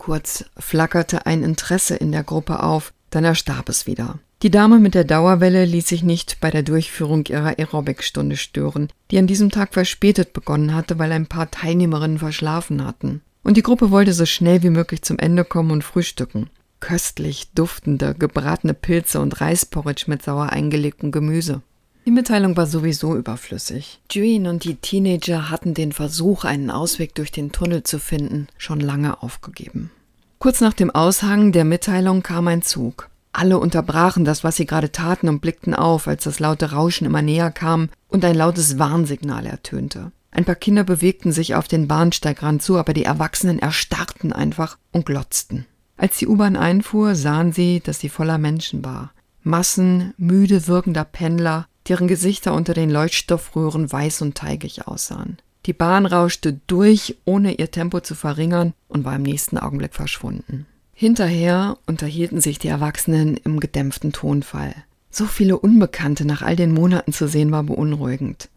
Kurz 0.00 0.46
flackerte 0.56 1.26
ein 1.26 1.42
Interesse 1.42 1.94
in 1.94 2.10
der 2.10 2.24
Gruppe 2.24 2.62
auf, 2.62 2.94
dann 3.10 3.22
erstarb 3.22 3.68
es 3.68 3.86
wieder. 3.86 4.18
Die 4.42 4.50
Dame 4.50 4.78
mit 4.78 4.94
der 4.94 5.04
Dauerwelle 5.04 5.66
ließ 5.66 5.86
sich 5.86 6.02
nicht 6.02 6.38
bei 6.40 6.50
der 6.50 6.62
Durchführung 6.62 7.26
ihrer 7.26 7.58
Aerobic-Stunde 7.58 8.38
stören, 8.38 8.88
die 9.10 9.18
an 9.18 9.26
diesem 9.26 9.50
Tag 9.50 9.74
verspätet 9.74 10.32
begonnen 10.32 10.74
hatte, 10.74 10.98
weil 10.98 11.12
ein 11.12 11.26
paar 11.26 11.50
Teilnehmerinnen 11.50 12.18
verschlafen 12.18 12.82
hatten. 12.82 13.20
Und 13.42 13.58
die 13.58 13.62
Gruppe 13.62 13.90
wollte 13.90 14.14
so 14.14 14.24
schnell 14.24 14.62
wie 14.62 14.70
möglich 14.70 15.02
zum 15.02 15.18
Ende 15.18 15.44
kommen 15.44 15.70
und 15.70 15.84
frühstücken. 15.84 16.48
Köstlich 16.80 17.52
duftende, 17.54 18.14
gebratene 18.14 18.72
Pilze 18.72 19.20
und 19.20 19.42
Reisporridge 19.42 20.04
mit 20.06 20.22
sauer 20.22 20.48
eingelegtem 20.48 21.12
Gemüse. 21.12 21.60
Die 22.06 22.10
Mitteilung 22.10 22.56
war 22.56 22.66
sowieso 22.66 23.14
überflüssig. 23.14 24.00
Juin 24.10 24.46
und 24.46 24.64
die 24.64 24.76
Teenager 24.76 25.50
hatten 25.50 25.74
den 25.74 25.92
Versuch, 25.92 26.44
einen 26.44 26.70
Ausweg 26.70 27.14
durch 27.14 27.30
den 27.30 27.52
Tunnel 27.52 27.82
zu 27.82 27.98
finden, 27.98 28.48
schon 28.56 28.80
lange 28.80 29.22
aufgegeben. 29.22 29.90
Kurz 30.38 30.62
nach 30.62 30.72
dem 30.72 30.90
Aushang 30.90 31.52
der 31.52 31.66
Mitteilung 31.66 32.22
kam 32.22 32.48
ein 32.48 32.62
Zug. 32.62 33.10
Alle 33.32 33.58
unterbrachen 33.58 34.24
das, 34.24 34.42
was 34.42 34.56
sie 34.56 34.66
gerade 34.66 34.90
taten, 34.90 35.28
und 35.28 35.40
blickten 35.40 35.74
auf, 35.74 36.08
als 36.08 36.24
das 36.24 36.40
laute 36.40 36.72
Rauschen 36.72 37.06
immer 37.06 37.22
näher 37.22 37.50
kam 37.50 37.90
und 38.08 38.24
ein 38.24 38.34
lautes 38.34 38.78
Warnsignal 38.78 39.46
ertönte. 39.46 40.10
Ein 40.32 40.44
paar 40.44 40.54
Kinder 40.54 40.84
bewegten 40.84 41.32
sich 41.32 41.54
auf 41.54 41.68
den 41.68 41.86
Bahnsteigrand 41.86 42.62
zu, 42.62 42.78
aber 42.78 42.94
die 42.94 43.04
Erwachsenen 43.04 43.58
erstarrten 43.58 44.32
einfach 44.32 44.78
und 44.92 45.06
glotzten. 45.06 45.66
Als 45.96 46.16
die 46.16 46.26
U-Bahn 46.26 46.56
einfuhr, 46.56 47.14
sahen 47.14 47.52
sie, 47.52 47.80
dass 47.80 48.00
sie 48.00 48.08
voller 48.08 48.38
Menschen 48.38 48.84
war. 48.84 49.12
Massen 49.42 50.14
müde 50.16 50.66
wirkender 50.66 51.04
Pendler, 51.04 51.66
deren 51.88 52.08
Gesichter 52.08 52.54
unter 52.54 52.74
den 52.74 52.90
Leuchtstoffröhren 52.90 53.90
weiß 53.90 54.22
und 54.22 54.36
teigig 54.36 54.86
aussahen. 54.86 55.38
Die 55.66 55.72
Bahn 55.72 56.06
rauschte 56.06 56.60
durch, 56.66 57.16
ohne 57.24 57.54
ihr 57.54 57.70
Tempo 57.70 58.00
zu 58.00 58.14
verringern, 58.14 58.72
und 58.88 59.04
war 59.04 59.16
im 59.16 59.22
nächsten 59.22 59.58
Augenblick 59.58 59.94
verschwunden. 59.94 60.66
Hinterher 60.92 61.78
unterhielten 61.86 62.40
sich 62.40 62.58
die 62.58 62.68
Erwachsenen 62.68 63.36
im 63.36 63.60
gedämpften 63.60 64.12
Tonfall. 64.12 64.74
So 65.10 65.26
viele 65.26 65.58
Unbekannte 65.58 66.24
nach 66.24 66.42
all 66.42 66.56
den 66.56 66.72
Monaten 66.72 67.12
zu 67.12 67.26
sehen, 67.26 67.50
war 67.50 67.62
beunruhigend. 67.62 68.48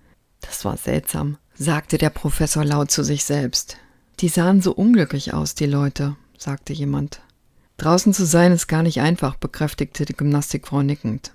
Das 0.41 0.65
war 0.65 0.77
seltsam, 0.77 1.37
sagte 1.55 1.97
der 1.97 2.09
Professor 2.09 2.63
laut 2.63 2.91
zu 2.91 3.03
sich 3.03 3.23
selbst. 3.23 3.77
Die 4.19 4.29
sahen 4.29 4.61
so 4.61 4.73
unglücklich 4.73 5.33
aus, 5.33 5.55
die 5.55 5.65
Leute, 5.65 6.15
sagte 6.37 6.73
jemand. 6.73 7.21
Draußen 7.77 8.13
zu 8.13 8.25
sein 8.25 8.51
ist 8.51 8.67
gar 8.67 8.83
nicht 8.83 9.01
einfach, 9.01 9.35
bekräftigte 9.35 10.05
die 10.05 10.15
Gymnastikfrau 10.15 10.83
nickend. 10.83 11.31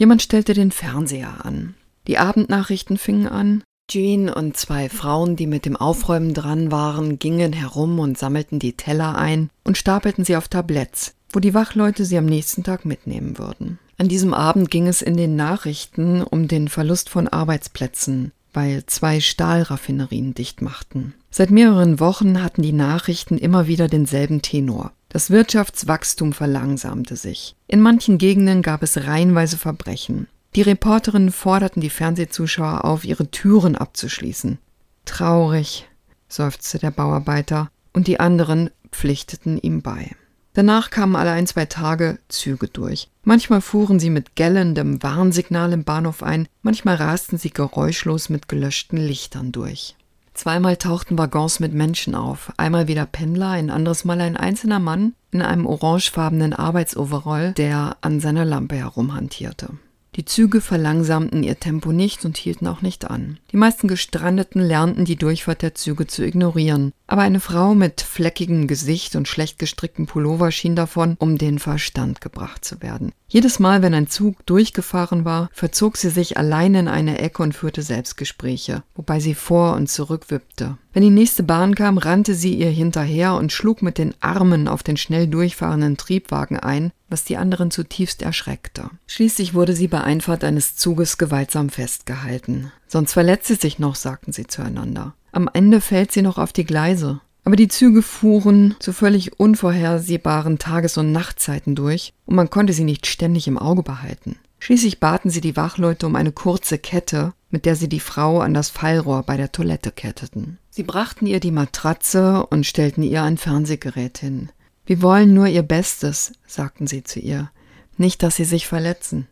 Jemand 0.00 0.22
stellte 0.22 0.54
den 0.54 0.70
Fernseher 0.70 1.44
an. 1.44 1.74
Die 2.06 2.16
Abendnachrichten 2.16 2.96
fingen 2.96 3.28
an. 3.28 3.62
Jean 3.86 4.30
und 4.30 4.56
zwei 4.56 4.88
Frauen, 4.88 5.36
die 5.36 5.46
mit 5.46 5.66
dem 5.66 5.76
Aufräumen 5.76 6.32
dran 6.32 6.72
waren, 6.72 7.18
gingen 7.18 7.52
herum 7.52 7.98
und 7.98 8.16
sammelten 8.16 8.58
die 8.58 8.72
Teller 8.72 9.18
ein 9.18 9.50
und 9.62 9.76
stapelten 9.76 10.24
sie 10.24 10.36
auf 10.36 10.48
Tabletts, 10.48 11.12
wo 11.34 11.38
die 11.38 11.52
Wachleute 11.52 12.06
sie 12.06 12.16
am 12.16 12.24
nächsten 12.24 12.64
Tag 12.64 12.86
mitnehmen 12.86 13.36
würden. 13.36 13.78
An 13.98 14.08
diesem 14.08 14.32
Abend 14.32 14.70
ging 14.70 14.86
es 14.86 15.02
in 15.02 15.18
den 15.18 15.36
Nachrichten 15.36 16.22
um 16.22 16.48
den 16.48 16.68
Verlust 16.68 17.10
von 17.10 17.28
Arbeitsplätzen, 17.28 18.32
weil 18.54 18.86
zwei 18.86 19.20
Stahlraffinerien 19.20 20.32
dicht 20.32 20.62
machten. 20.62 21.12
Seit 21.30 21.50
mehreren 21.50 22.00
Wochen 22.00 22.42
hatten 22.42 22.62
die 22.62 22.72
Nachrichten 22.72 23.36
immer 23.36 23.66
wieder 23.66 23.86
denselben 23.86 24.40
Tenor. 24.40 24.92
Das 25.10 25.28
Wirtschaftswachstum 25.30 26.32
verlangsamte 26.32 27.16
sich. 27.16 27.56
In 27.66 27.80
manchen 27.80 28.16
Gegenden 28.16 28.62
gab 28.62 28.84
es 28.84 28.96
reihenweise 28.96 29.58
Verbrechen. 29.58 30.28
Die 30.54 30.62
Reporterinnen 30.62 31.32
forderten 31.32 31.80
die 31.80 31.90
Fernsehzuschauer 31.90 32.84
auf, 32.84 33.04
ihre 33.04 33.28
Türen 33.28 33.74
abzuschließen. 33.74 34.58
Traurig, 35.04 35.88
seufzte 36.28 36.78
der 36.78 36.92
Bauarbeiter, 36.92 37.70
und 37.92 38.06
die 38.06 38.20
anderen 38.20 38.70
pflichteten 38.92 39.58
ihm 39.58 39.82
bei. 39.82 40.12
Danach 40.52 40.90
kamen 40.90 41.16
alle 41.16 41.32
ein, 41.32 41.46
zwei 41.48 41.66
Tage 41.66 42.18
Züge 42.28 42.68
durch. 42.68 43.08
Manchmal 43.24 43.60
fuhren 43.60 43.98
sie 43.98 44.10
mit 44.10 44.36
gellendem 44.36 45.02
Warnsignal 45.02 45.72
im 45.72 45.82
Bahnhof 45.82 46.22
ein, 46.22 46.46
manchmal 46.62 46.96
rasten 46.96 47.36
sie 47.36 47.50
geräuschlos 47.50 48.28
mit 48.28 48.48
gelöschten 48.48 48.98
Lichtern 48.98 49.50
durch. 49.50 49.96
Zweimal 50.34 50.76
tauchten 50.76 51.18
Waggons 51.18 51.60
mit 51.60 51.74
Menschen 51.74 52.14
auf, 52.14 52.52
einmal 52.56 52.88
wieder 52.88 53.04
Pendler, 53.04 53.50
ein 53.50 53.70
anderes 53.70 54.04
Mal 54.04 54.20
ein 54.20 54.36
einzelner 54.36 54.78
Mann 54.78 55.14
in 55.32 55.42
einem 55.42 55.66
orangefarbenen 55.66 56.52
Arbeitsoverall, 56.52 57.52
der 57.52 57.96
an 58.00 58.20
seiner 58.20 58.44
Lampe 58.44 58.76
herumhantierte. 58.76 59.70
Die 60.16 60.24
Züge 60.24 60.60
verlangsamten 60.60 61.44
ihr 61.44 61.60
Tempo 61.60 61.92
nicht 61.92 62.24
und 62.24 62.36
hielten 62.36 62.66
auch 62.66 62.82
nicht 62.82 63.08
an. 63.08 63.38
Die 63.52 63.56
meisten 63.56 63.86
Gestrandeten 63.86 64.60
lernten 64.60 65.04
die 65.04 65.14
Durchfahrt 65.14 65.62
der 65.62 65.76
Züge 65.76 66.08
zu 66.08 66.24
ignorieren, 66.26 66.92
aber 67.06 67.22
eine 67.22 67.38
Frau 67.38 67.74
mit 67.76 68.00
fleckigem 68.00 68.66
Gesicht 68.66 69.14
und 69.14 69.28
schlecht 69.28 69.60
gestricktem 69.60 70.06
Pullover 70.06 70.50
schien 70.50 70.74
davon 70.74 71.16
um 71.20 71.38
den 71.38 71.60
Verstand 71.60 72.20
gebracht 72.20 72.64
zu 72.64 72.82
werden. 72.82 73.12
Jedes 73.28 73.60
Mal, 73.60 73.82
wenn 73.82 73.94
ein 73.94 74.08
Zug 74.08 74.44
durchgefahren 74.46 75.24
war, 75.24 75.48
verzog 75.52 75.96
sie 75.96 76.10
sich 76.10 76.36
allein 76.36 76.74
in 76.74 76.88
eine 76.88 77.18
Ecke 77.20 77.44
und 77.44 77.54
führte 77.54 77.82
Selbstgespräche, 77.82 78.82
wobei 78.96 79.20
sie 79.20 79.34
vor 79.34 79.76
und 79.76 79.88
zurück 79.88 80.30
wippte. 80.30 80.76
Wenn 80.92 81.02
die 81.02 81.10
nächste 81.10 81.44
Bahn 81.44 81.76
kam, 81.76 81.98
rannte 81.98 82.34
sie 82.34 82.54
ihr 82.54 82.70
hinterher 82.70 83.34
und 83.34 83.52
schlug 83.52 83.80
mit 83.80 83.96
den 83.96 84.14
Armen 84.20 84.66
auf 84.66 84.82
den 84.82 84.96
schnell 84.96 85.28
durchfahrenden 85.28 85.96
Triebwagen 85.96 86.58
ein, 86.58 86.90
was 87.08 87.22
die 87.22 87.36
anderen 87.36 87.70
zutiefst 87.70 88.22
erschreckte. 88.22 88.90
Schließlich 89.06 89.54
wurde 89.54 89.74
sie 89.74 89.86
bei 89.86 90.00
Einfahrt 90.00 90.42
eines 90.42 90.76
Zuges 90.76 91.16
gewaltsam 91.16 91.68
festgehalten. 91.68 92.72
Sonst 92.88 93.12
verletzt 93.12 93.46
sie 93.46 93.54
sich 93.54 93.78
noch, 93.78 93.94
sagten 93.94 94.32
sie 94.32 94.48
zueinander. 94.48 95.14
Am 95.30 95.48
Ende 95.52 95.80
fällt 95.80 96.10
sie 96.10 96.22
noch 96.22 96.38
auf 96.38 96.52
die 96.52 96.64
Gleise. 96.64 97.20
Aber 97.44 97.56
die 97.56 97.68
Züge 97.68 98.02
fuhren 98.02 98.74
zu 98.80 98.92
völlig 98.92 99.38
unvorhersehbaren 99.38 100.58
Tages- 100.58 100.98
und 100.98 101.12
Nachtzeiten 101.12 101.74
durch 101.74 102.12
und 102.26 102.34
man 102.34 102.50
konnte 102.50 102.72
sie 102.72 102.84
nicht 102.84 103.06
ständig 103.06 103.48
im 103.48 103.58
Auge 103.58 103.82
behalten. 103.82 104.36
Schließlich 104.58 105.00
baten 105.00 105.30
sie 105.30 105.40
die 105.40 105.56
Wachleute 105.56 106.06
um 106.06 106.16
eine 106.16 106.32
kurze 106.32 106.78
Kette, 106.78 107.32
mit 107.50 107.64
der 107.64 107.76
sie 107.76 107.88
die 107.88 108.00
Frau 108.00 108.40
an 108.40 108.54
das 108.54 108.70
Fallrohr 108.70 109.22
bei 109.24 109.36
der 109.36 109.52
Toilette 109.52 109.92
ketteten. 109.92 110.58
Sie 110.70 110.82
brachten 110.82 111.26
ihr 111.26 111.40
die 111.40 111.50
Matratze 111.50 112.46
und 112.46 112.66
stellten 112.66 113.02
ihr 113.02 113.22
ein 113.22 113.36
Fernsehgerät 113.36 114.18
hin. 114.18 114.50
Wir 114.86 115.02
wollen 115.02 115.34
nur 115.34 115.46
ihr 115.46 115.62
Bestes, 115.62 116.32
sagten 116.46 116.86
sie 116.86 117.04
zu 117.04 117.20
ihr, 117.20 117.50
nicht, 117.96 118.22
dass 118.22 118.36
sie 118.36 118.44
sich 118.44 118.66
verletzen. 118.66 119.26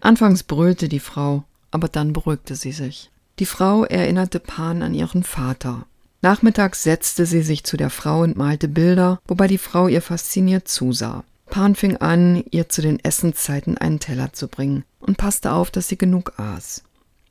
Anfangs 0.00 0.42
brüllte 0.42 0.88
die 0.88 1.00
Frau, 1.00 1.44
aber 1.70 1.88
dann 1.88 2.12
beruhigte 2.12 2.54
sie 2.54 2.72
sich. 2.72 3.10
Die 3.38 3.46
Frau 3.46 3.84
erinnerte 3.84 4.38
Pan 4.38 4.82
an 4.82 4.94
ihren 4.94 5.24
Vater. 5.24 5.86
Nachmittags 6.22 6.84
setzte 6.84 7.26
sie 7.26 7.42
sich 7.42 7.64
zu 7.64 7.76
der 7.76 7.90
Frau 7.90 8.22
und 8.22 8.36
malte 8.36 8.68
Bilder, 8.68 9.20
wobei 9.26 9.48
die 9.48 9.58
Frau 9.58 9.88
ihr 9.88 10.00
fasziniert 10.00 10.68
zusah. 10.68 11.24
Pan 11.46 11.74
fing 11.74 11.96
an, 11.98 12.44
ihr 12.50 12.68
zu 12.68 12.80
den 12.80 12.98
Essenszeiten 12.98 13.76
einen 13.76 14.00
Teller 14.00 14.32
zu 14.32 14.48
bringen 14.48 14.84
und 15.00 15.18
passte 15.18 15.52
auf, 15.52 15.70
dass 15.70 15.88
sie 15.88 15.98
genug 15.98 16.38
aß. 16.38 16.82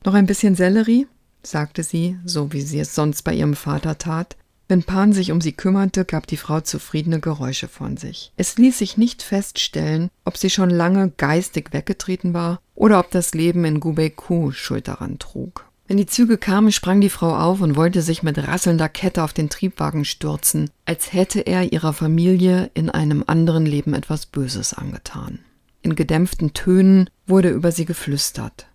Noch 0.04 0.14
ein 0.14 0.26
bisschen 0.26 0.54
Sellerie? 0.54 1.06
sagte 1.42 1.82
sie, 1.82 2.18
so 2.24 2.52
wie 2.52 2.60
sie 2.60 2.78
es 2.78 2.94
sonst 2.94 3.22
bei 3.22 3.34
ihrem 3.34 3.54
Vater 3.54 3.98
tat. 3.98 4.36
Wenn 4.68 4.82
Pan 4.82 5.12
sich 5.12 5.30
um 5.30 5.40
sie 5.40 5.52
kümmerte, 5.52 6.04
gab 6.04 6.26
die 6.26 6.38
Frau 6.38 6.60
zufriedene 6.60 7.20
Geräusche 7.20 7.68
von 7.68 7.96
sich. 7.96 8.32
Es 8.36 8.56
ließ 8.56 8.78
sich 8.78 8.96
nicht 8.96 9.22
feststellen, 9.22 10.08
ob 10.24 10.38
sie 10.38 10.48
schon 10.48 10.70
lange 10.70 11.10
geistig 11.10 11.72
weggetreten 11.72 12.32
war 12.32 12.60
oder 12.74 12.98
ob 12.98 13.10
das 13.10 13.34
Leben 13.34 13.64
in 13.64 13.80
Gubeiku 13.80 14.52
Schuld 14.52 14.88
daran 14.88 15.18
trug. 15.18 15.66
Wenn 15.86 15.98
die 15.98 16.06
Züge 16.06 16.38
kamen, 16.38 16.72
sprang 16.72 17.02
die 17.02 17.10
Frau 17.10 17.36
auf 17.36 17.60
und 17.60 17.76
wollte 17.76 18.00
sich 18.00 18.22
mit 18.22 18.38
rasselnder 18.38 18.88
Kette 18.88 19.22
auf 19.22 19.34
den 19.34 19.50
Triebwagen 19.50 20.06
stürzen, 20.06 20.70
als 20.86 21.12
hätte 21.12 21.40
er 21.40 21.72
ihrer 21.74 21.92
Familie 21.92 22.70
in 22.72 22.88
einem 22.88 23.22
anderen 23.26 23.66
Leben 23.66 23.92
etwas 23.92 24.24
Böses 24.24 24.72
angetan. 24.72 25.40
In 25.82 25.94
gedämpften 25.94 26.54
Tönen 26.54 27.10
wurde 27.26 27.50
über 27.50 27.70
sie 27.70 27.84
geflüstert. 27.84 28.66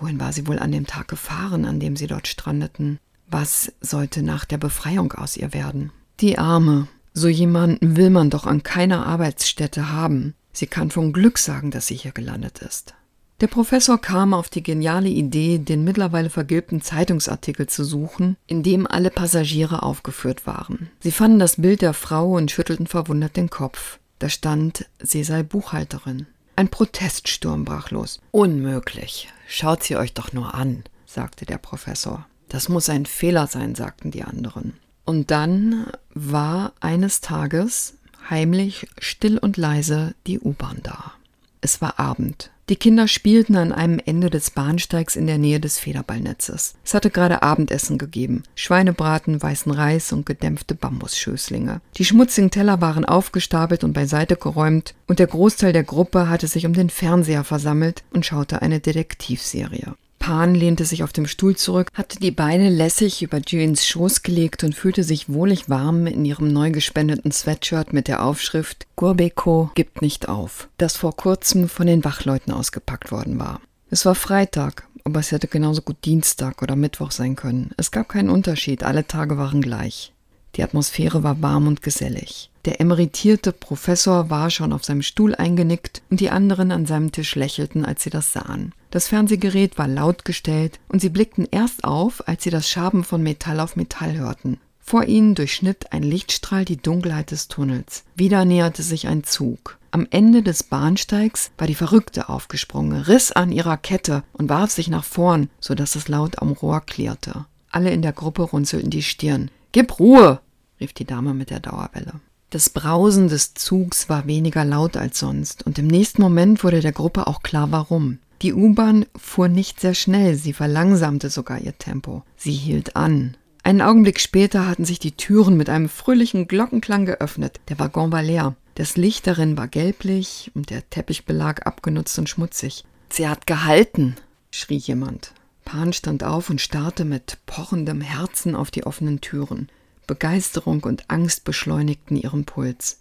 Wohin 0.00 0.20
war 0.20 0.32
sie 0.32 0.46
wohl 0.46 0.58
an 0.58 0.72
dem 0.72 0.86
Tag 0.86 1.08
gefahren, 1.08 1.64
an 1.64 1.80
dem 1.80 1.96
sie 1.96 2.06
dort 2.06 2.28
strandeten? 2.28 2.98
Was 3.30 3.72
sollte 3.80 4.22
nach 4.22 4.44
der 4.44 4.58
Befreiung 4.58 5.12
aus 5.12 5.36
ihr 5.36 5.52
werden? 5.52 5.92
Die 6.20 6.38
Arme. 6.38 6.88
So 7.14 7.28
jemanden 7.28 7.96
will 7.96 8.10
man 8.10 8.30
doch 8.30 8.46
an 8.46 8.62
keiner 8.62 9.06
Arbeitsstätte 9.06 9.92
haben. 9.92 10.34
Sie 10.52 10.66
kann 10.66 10.90
von 10.90 11.12
Glück 11.12 11.38
sagen, 11.38 11.70
dass 11.70 11.88
sie 11.88 11.96
hier 11.96 12.12
gelandet 12.12 12.60
ist. 12.60 12.94
Der 13.40 13.46
Professor 13.46 14.00
kam 14.00 14.34
auf 14.34 14.48
die 14.48 14.64
geniale 14.64 15.08
Idee, 15.08 15.58
den 15.58 15.84
mittlerweile 15.84 16.28
vergilbten 16.28 16.82
Zeitungsartikel 16.82 17.68
zu 17.68 17.84
suchen, 17.84 18.36
in 18.48 18.64
dem 18.64 18.86
alle 18.86 19.10
Passagiere 19.10 19.84
aufgeführt 19.84 20.46
waren. 20.46 20.90
Sie 21.00 21.12
fanden 21.12 21.38
das 21.38 21.56
Bild 21.56 21.82
der 21.82 21.94
Frau 21.94 22.36
und 22.36 22.50
schüttelten 22.50 22.88
verwundert 22.88 23.36
den 23.36 23.50
Kopf. 23.50 24.00
Da 24.18 24.28
stand, 24.28 24.86
sie 25.00 25.22
sei 25.22 25.44
Buchhalterin. 25.44 26.26
Ein 26.58 26.70
Proteststurm 26.70 27.64
brach 27.64 27.92
los. 27.92 28.18
Unmöglich. 28.32 29.28
Schaut 29.46 29.84
sie 29.84 29.94
euch 29.94 30.12
doch 30.12 30.32
nur 30.32 30.54
an, 30.56 30.82
sagte 31.06 31.46
der 31.46 31.58
Professor. 31.58 32.26
Das 32.48 32.68
muss 32.68 32.88
ein 32.88 33.06
Fehler 33.06 33.46
sein, 33.46 33.76
sagten 33.76 34.10
die 34.10 34.24
anderen. 34.24 34.76
Und 35.04 35.30
dann 35.30 35.86
war 36.14 36.72
eines 36.80 37.20
Tages 37.20 37.94
heimlich, 38.28 38.88
still 38.98 39.38
und 39.38 39.56
leise 39.56 40.16
die 40.26 40.40
U-Bahn 40.40 40.80
da. 40.82 41.12
Es 41.60 41.80
war 41.80 41.98
Abend. 41.98 42.50
Die 42.68 42.76
Kinder 42.76 43.08
spielten 43.08 43.56
an 43.56 43.72
einem 43.72 43.98
Ende 44.04 44.28
des 44.28 44.50
Bahnsteigs 44.50 45.16
in 45.16 45.26
der 45.26 45.38
Nähe 45.38 45.58
des 45.58 45.78
Federballnetzes. 45.78 46.74
Es 46.84 46.92
hatte 46.92 47.08
gerade 47.08 47.42
Abendessen 47.42 47.96
gegeben. 47.96 48.42
Schweinebraten, 48.54 49.42
weißen 49.42 49.72
Reis 49.72 50.12
und 50.12 50.26
gedämpfte 50.26 50.74
Bambusschößlinge. 50.74 51.80
Die 51.96 52.04
schmutzigen 52.04 52.50
Teller 52.50 52.82
waren 52.82 53.06
aufgestapelt 53.06 53.84
und 53.84 53.94
beiseite 53.94 54.36
geräumt 54.36 54.94
und 55.06 55.18
der 55.18 55.28
Großteil 55.28 55.72
der 55.72 55.84
Gruppe 55.84 56.28
hatte 56.28 56.46
sich 56.46 56.66
um 56.66 56.74
den 56.74 56.90
Fernseher 56.90 57.44
versammelt 57.44 58.04
und 58.12 58.26
schaute 58.26 58.60
eine 58.60 58.80
Detektivserie. 58.80 59.94
Pan 60.18 60.54
lehnte 60.54 60.84
sich 60.84 61.02
auf 61.02 61.12
dem 61.12 61.26
Stuhl 61.26 61.56
zurück, 61.56 61.88
hatte 61.94 62.18
die 62.18 62.30
Beine 62.30 62.70
lässig 62.70 63.22
über 63.22 63.40
Jeans 63.40 63.86
Schoß 63.86 64.22
gelegt 64.22 64.64
und 64.64 64.74
fühlte 64.74 65.02
sich 65.02 65.28
wohlig 65.28 65.68
warm 65.68 66.06
in 66.06 66.24
ihrem 66.24 66.52
neu 66.52 66.70
gespendeten 66.70 67.32
Sweatshirt 67.32 67.92
mit 67.92 68.08
der 68.08 68.24
Aufschrift 68.24 68.86
Gurbeko 68.96 69.70
gibt 69.74 70.02
nicht 70.02 70.28
auf, 70.28 70.68
das 70.78 70.96
vor 70.96 71.16
kurzem 71.16 71.68
von 71.68 71.86
den 71.86 72.04
Wachleuten 72.04 72.52
ausgepackt 72.52 73.10
worden 73.10 73.38
war. 73.38 73.60
Es 73.90 74.04
war 74.04 74.14
Freitag, 74.14 74.86
aber 75.04 75.20
es 75.20 75.32
hätte 75.32 75.48
genauso 75.48 75.82
gut 75.82 76.04
Dienstag 76.04 76.62
oder 76.62 76.76
Mittwoch 76.76 77.10
sein 77.10 77.36
können. 77.36 77.70
Es 77.76 77.90
gab 77.90 78.08
keinen 78.08 78.30
Unterschied, 78.30 78.82
alle 78.82 79.06
Tage 79.06 79.38
waren 79.38 79.62
gleich. 79.62 80.12
Die 80.58 80.64
Atmosphäre 80.64 81.22
war 81.22 81.40
warm 81.40 81.68
und 81.68 81.82
gesellig. 81.82 82.50
Der 82.64 82.80
emeritierte 82.80 83.52
Professor 83.52 84.28
war 84.28 84.50
schon 84.50 84.72
auf 84.72 84.84
seinem 84.84 85.02
Stuhl 85.02 85.36
eingenickt 85.36 86.02
und 86.10 86.18
die 86.18 86.30
anderen 86.30 86.72
an 86.72 86.84
seinem 86.84 87.12
Tisch 87.12 87.36
lächelten, 87.36 87.84
als 87.84 88.02
sie 88.02 88.10
das 88.10 88.32
sahen. 88.32 88.74
Das 88.90 89.06
Fernsehgerät 89.06 89.78
war 89.78 89.86
laut 89.86 90.24
gestellt 90.24 90.80
und 90.88 91.00
sie 91.00 91.10
blickten 91.10 91.46
erst 91.48 91.84
auf, 91.84 92.26
als 92.26 92.42
sie 92.42 92.50
das 92.50 92.68
Schaben 92.68 93.04
von 93.04 93.22
Metall 93.22 93.60
auf 93.60 93.76
Metall 93.76 94.18
hörten. 94.18 94.58
Vor 94.80 95.04
ihnen 95.04 95.36
durchschnitt 95.36 95.92
ein 95.92 96.02
Lichtstrahl 96.02 96.64
die 96.64 96.78
Dunkelheit 96.78 97.30
des 97.30 97.46
Tunnels. 97.46 98.02
Wieder 98.16 98.44
näherte 98.44 98.82
sich 98.82 99.06
ein 99.06 99.22
Zug. 99.22 99.78
Am 99.92 100.08
Ende 100.10 100.42
des 100.42 100.64
Bahnsteigs 100.64 101.52
war 101.56 101.68
die 101.68 101.76
Verrückte 101.76 102.28
aufgesprungen, 102.28 103.02
riss 103.02 103.30
an 103.30 103.52
ihrer 103.52 103.76
Kette 103.76 104.24
und 104.32 104.48
warf 104.48 104.72
sich 104.72 104.88
nach 104.88 105.04
vorn, 105.04 105.50
so 105.60 105.76
dass 105.76 105.94
es 105.94 106.08
laut 106.08 106.42
am 106.42 106.50
Rohr 106.50 106.80
klirrte. 106.80 107.44
Alle 107.70 107.92
in 107.92 108.02
der 108.02 108.12
Gruppe 108.12 108.42
runzelten 108.42 108.90
die 108.90 109.04
Stirn. 109.04 109.52
Gib 109.70 110.00
Ruhe, 110.00 110.40
rief 110.80 110.92
die 110.92 111.04
Dame 111.04 111.34
mit 111.34 111.50
der 111.50 111.60
Dauerwelle. 111.60 112.14
Das 112.50 112.70
Brausen 112.70 113.28
des 113.28 113.54
Zugs 113.54 114.08
war 114.08 114.26
weniger 114.26 114.64
laut 114.64 114.96
als 114.96 115.18
sonst, 115.18 115.66
und 115.66 115.78
im 115.78 115.86
nächsten 115.86 116.22
Moment 116.22 116.64
wurde 116.64 116.80
der 116.80 116.92
Gruppe 116.92 117.26
auch 117.26 117.42
klar, 117.42 117.70
warum. 117.70 118.18
Die 118.40 118.54
U-Bahn 118.54 119.04
fuhr 119.16 119.48
nicht 119.48 119.80
sehr 119.80 119.94
schnell, 119.94 120.36
sie 120.36 120.52
verlangsamte 120.52 121.28
sogar 121.28 121.58
ihr 121.58 121.76
Tempo. 121.76 122.22
Sie 122.36 122.52
hielt 122.52 122.96
an. 122.96 123.36
Einen 123.64 123.82
Augenblick 123.82 124.20
später 124.20 124.66
hatten 124.66 124.84
sich 124.84 124.98
die 124.98 125.12
Türen 125.12 125.56
mit 125.56 125.68
einem 125.68 125.90
fröhlichen 125.90 126.48
Glockenklang 126.48 127.04
geöffnet. 127.04 127.60
Der 127.68 127.78
Waggon 127.78 128.12
war 128.12 128.22
leer. 128.22 128.54
Das 128.76 128.96
Licht 128.96 129.26
darin 129.26 129.58
war 129.58 129.68
gelblich 129.68 130.50
und 130.54 130.70
der 130.70 130.88
Teppichbelag 130.88 131.66
abgenutzt 131.66 132.18
und 132.18 132.28
schmutzig. 132.28 132.84
Sie 133.10 133.28
hat 133.28 133.46
gehalten, 133.46 134.14
schrie 134.50 134.76
jemand. 134.76 135.32
Pan 135.64 135.92
stand 135.92 136.24
auf 136.24 136.48
und 136.48 136.62
starrte 136.62 137.04
mit 137.04 137.38
pochendem 137.44 138.00
Herzen 138.00 138.54
auf 138.54 138.70
die 138.70 138.86
offenen 138.86 139.20
Türen. 139.20 139.68
Begeisterung 140.08 140.82
und 140.82 141.04
Angst 141.08 141.44
beschleunigten 141.44 142.16
ihren 142.16 142.44
Puls. 142.44 142.98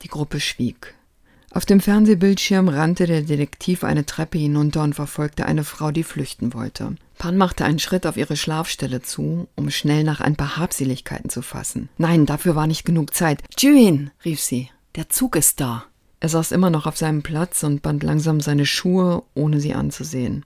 Die 0.00 0.08
Gruppe 0.08 0.40
schwieg. 0.40 0.94
Auf 1.50 1.66
dem 1.66 1.80
Fernsehbildschirm 1.80 2.68
rannte 2.68 3.06
der 3.06 3.22
Detektiv 3.22 3.84
eine 3.84 4.06
Treppe 4.06 4.38
hinunter 4.38 4.82
und 4.82 4.94
verfolgte 4.94 5.46
eine 5.46 5.64
Frau, 5.64 5.90
die 5.90 6.02
flüchten 6.02 6.54
wollte. 6.54 6.96
Pan 7.18 7.36
machte 7.36 7.64
einen 7.64 7.78
Schritt 7.78 8.06
auf 8.06 8.16
ihre 8.16 8.36
Schlafstelle 8.36 9.02
zu, 9.02 9.46
um 9.54 9.70
schnell 9.70 10.02
nach 10.02 10.20
ein 10.20 10.36
paar 10.36 10.56
Habseligkeiten 10.56 11.30
zu 11.30 11.42
fassen. 11.42 11.90
Nein, 11.98 12.26
dafür 12.26 12.56
war 12.56 12.66
nicht 12.66 12.84
genug 12.84 13.14
Zeit. 13.14 13.42
Juin, 13.58 14.10
rief 14.24 14.40
sie. 14.40 14.70
Der 14.96 15.10
Zug 15.10 15.36
ist 15.36 15.60
da. 15.60 15.84
Er 16.20 16.28
saß 16.28 16.52
immer 16.52 16.70
noch 16.70 16.86
auf 16.86 16.96
seinem 16.96 17.22
Platz 17.22 17.62
und 17.62 17.82
band 17.82 18.02
langsam 18.02 18.40
seine 18.40 18.66
Schuhe, 18.66 19.22
ohne 19.34 19.60
sie 19.60 19.74
anzusehen. 19.74 20.44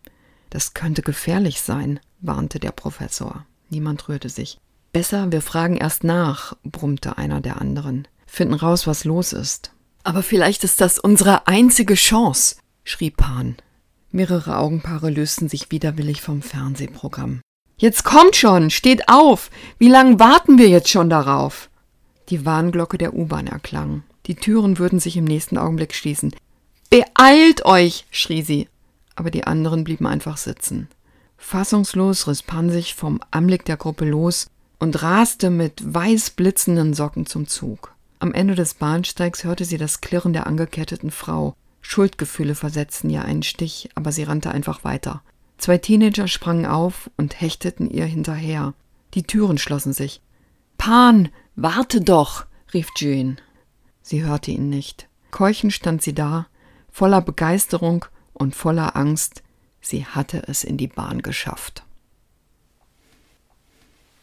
Das 0.50 0.74
könnte 0.74 1.02
gefährlich 1.02 1.60
sein, 1.60 2.00
warnte 2.20 2.58
der 2.58 2.72
Professor. 2.72 3.46
Niemand 3.70 4.08
rührte 4.08 4.28
sich. 4.28 4.58
Besser, 4.92 5.30
wir 5.32 5.42
fragen 5.42 5.76
erst 5.76 6.04
nach, 6.04 6.56
brummte 6.64 7.18
einer 7.18 7.40
der 7.40 7.60
anderen. 7.60 8.08
Finden 8.26 8.54
raus, 8.54 8.86
was 8.86 9.04
los 9.04 9.32
ist. 9.32 9.72
Aber 10.04 10.22
vielleicht 10.22 10.64
ist 10.64 10.80
das 10.80 10.98
unsere 10.98 11.46
einzige 11.46 11.94
Chance, 11.94 12.56
schrie 12.84 13.10
Pan. 13.10 13.56
Mehrere 14.10 14.56
Augenpaare 14.56 15.10
lösten 15.10 15.48
sich 15.48 15.70
widerwillig 15.70 16.22
vom 16.22 16.40
Fernsehprogramm. 16.40 17.40
Jetzt 17.76 18.04
kommt 18.04 18.36
schon, 18.36 18.70
steht 18.70 19.08
auf! 19.08 19.50
Wie 19.78 19.88
lange 19.88 20.18
warten 20.18 20.58
wir 20.58 20.68
jetzt 20.68 20.88
schon 20.88 21.10
darauf? 21.10 21.68
Die 22.30 22.44
Warnglocke 22.44 22.98
der 22.98 23.14
U-Bahn 23.14 23.46
erklang. 23.46 24.02
Die 24.26 24.34
Türen 24.34 24.78
würden 24.78 24.98
sich 24.98 25.16
im 25.16 25.24
nächsten 25.24 25.58
Augenblick 25.58 25.94
schließen. 25.94 26.34
Beeilt 26.90 27.64
euch! 27.64 28.06
schrie 28.10 28.42
sie 28.42 28.68
aber 29.18 29.30
die 29.30 29.44
anderen 29.44 29.84
blieben 29.84 30.06
einfach 30.06 30.36
sitzen. 30.36 30.88
Fassungslos 31.36 32.28
riss 32.28 32.42
Pan 32.42 32.70
sich 32.70 32.94
vom 32.94 33.20
Anblick 33.30 33.64
der 33.64 33.76
Gruppe 33.76 34.04
los 34.04 34.48
und 34.78 35.02
raste 35.02 35.50
mit 35.50 35.82
weiß 35.84 36.30
blitzenden 36.30 36.94
Socken 36.94 37.26
zum 37.26 37.46
Zug. 37.46 37.94
Am 38.20 38.32
Ende 38.32 38.54
des 38.54 38.74
Bahnsteigs 38.74 39.44
hörte 39.44 39.64
sie 39.64 39.78
das 39.78 40.00
Klirren 40.00 40.32
der 40.32 40.46
angeketteten 40.46 41.10
Frau. 41.10 41.54
Schuldgefühle 41.80 42.54
versetzten 42.54 43.10
ihr 43.10 43.24
einen 43.24 43.42
Stich, 43.42 43.88
aber 43.94 44.12
sie 44.12 44.24
rannte 44.24 44.50
einfach 44.50 44.84
weiter. 44.84 45.22
Zwei 45.56 45.78
Teenager 45.78 46.28
sprangen 46.28 46.66
auf 46.66 47.10
und 47.16 47.40
hechteten 47.40 47.90
ihr 47.90 48.06
hinterher. 48.06 48.74
Die 49.14 49.22
Türen 49.22 49.58
schlossen 49.58 49.92
sich. 49.92 50.20
Pan, 50.76 51.30
warte 51.56 52.00
doch, 52.00 52.46
rief 52.72 52.88
Jane. 52.96 53.36
Sie 54.02 54.24
hörte 54.24 54.50
ihn 54.50 54.68
nicht. 54.68 55.08
Keuchend 55.30 55.72
stand 55.72 56.02
sie 56.02 56.14
da, 56.14 56.46
voller 56.90 57.20
Begeisterung 57.20 58.04
und 58.32 58.54
voller 58.54 58.96
Angst, 58.96 59.42
sie 59.80 60.06
hatte 60.06 60.44
es 60.46 60.64
in 60.64 60.76
die 60.76 60.88
Bahn 60.88 61.22
geschafft. 61.22 61.84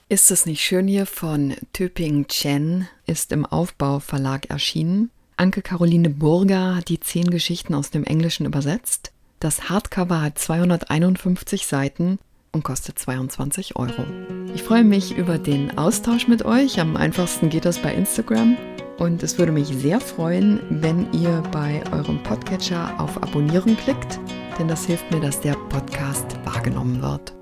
Ist 0.08 0.30
es 0.30 0.46
nicht 0.46 0.64
schön 0.64 0.88
hier 0.88 1.08
von 1.08 1.56
Töping 1.74 2.28
Chen 2.28 2.88
ist 3.08 3.32
im 3.32 3.44
Aufbau 3.44 4.00
Verlag 4.00 4.52
erschienen. 4.52 5.10
Anke 5.36 5.64
Caroline 5.64 6.12
Burger 6.12 6.76
hat 6.76 6.90
die 6.90 7.00
zehn 7.00 7.32
Geschichten 7.32 7.74
aus 7.74 7.90
dem 7.90 8.04
Englischen 8.04 8.46
übersetzt. 8.46 9.12
Das 9.40 9.68
Hardcover 9.68 10.22
hat 10.22 10.38
251 10.38 11.66
Seiten 11.66 12.20
und 12.52 12.64
kostet 12.64 13.00
22 13.00 13.78
Euro. 13.78 14.06
Ich 14.54 14.62
freue 14.62 14.84
mich 14.84 15.18
über 15.18 15.40
den 15.40 15.76
Austausch 15.76 16.28
mit 16.28 16.46
euch. 16.46 16.80
Am 16.80 16.96
einfachsten 16.98 17.50
geht 17.50 17.66
das 17.66 17.80
bei 17.80 17.92
Instagram. 17.92 18.58
Und 19.00 19.24
es 19.24 19.40
würde 19.40 19.52
mich 19.52 19.70
sehr 19.70 20.00
freuen, 20.00 20.60
wenn 20.70 21.12
ihr 21.14 21.42
bei 21.52 21.84
eurem 21.92 22.22
Podcatcher 22.22 22.94
auf 23.00 23.18
Abonnieren 23.24 23.76
klickt, 23.76 24.20
denn 24.60 24.68
das 24.68 24.86
hilft 24.86 25.10
mir, 25.10 25.20
dass 25.20 25.42
der 25.42 25.56
Podcast 25.70 26.38
wahrgenommen 26.46 27.02
wird. 27.02 27.34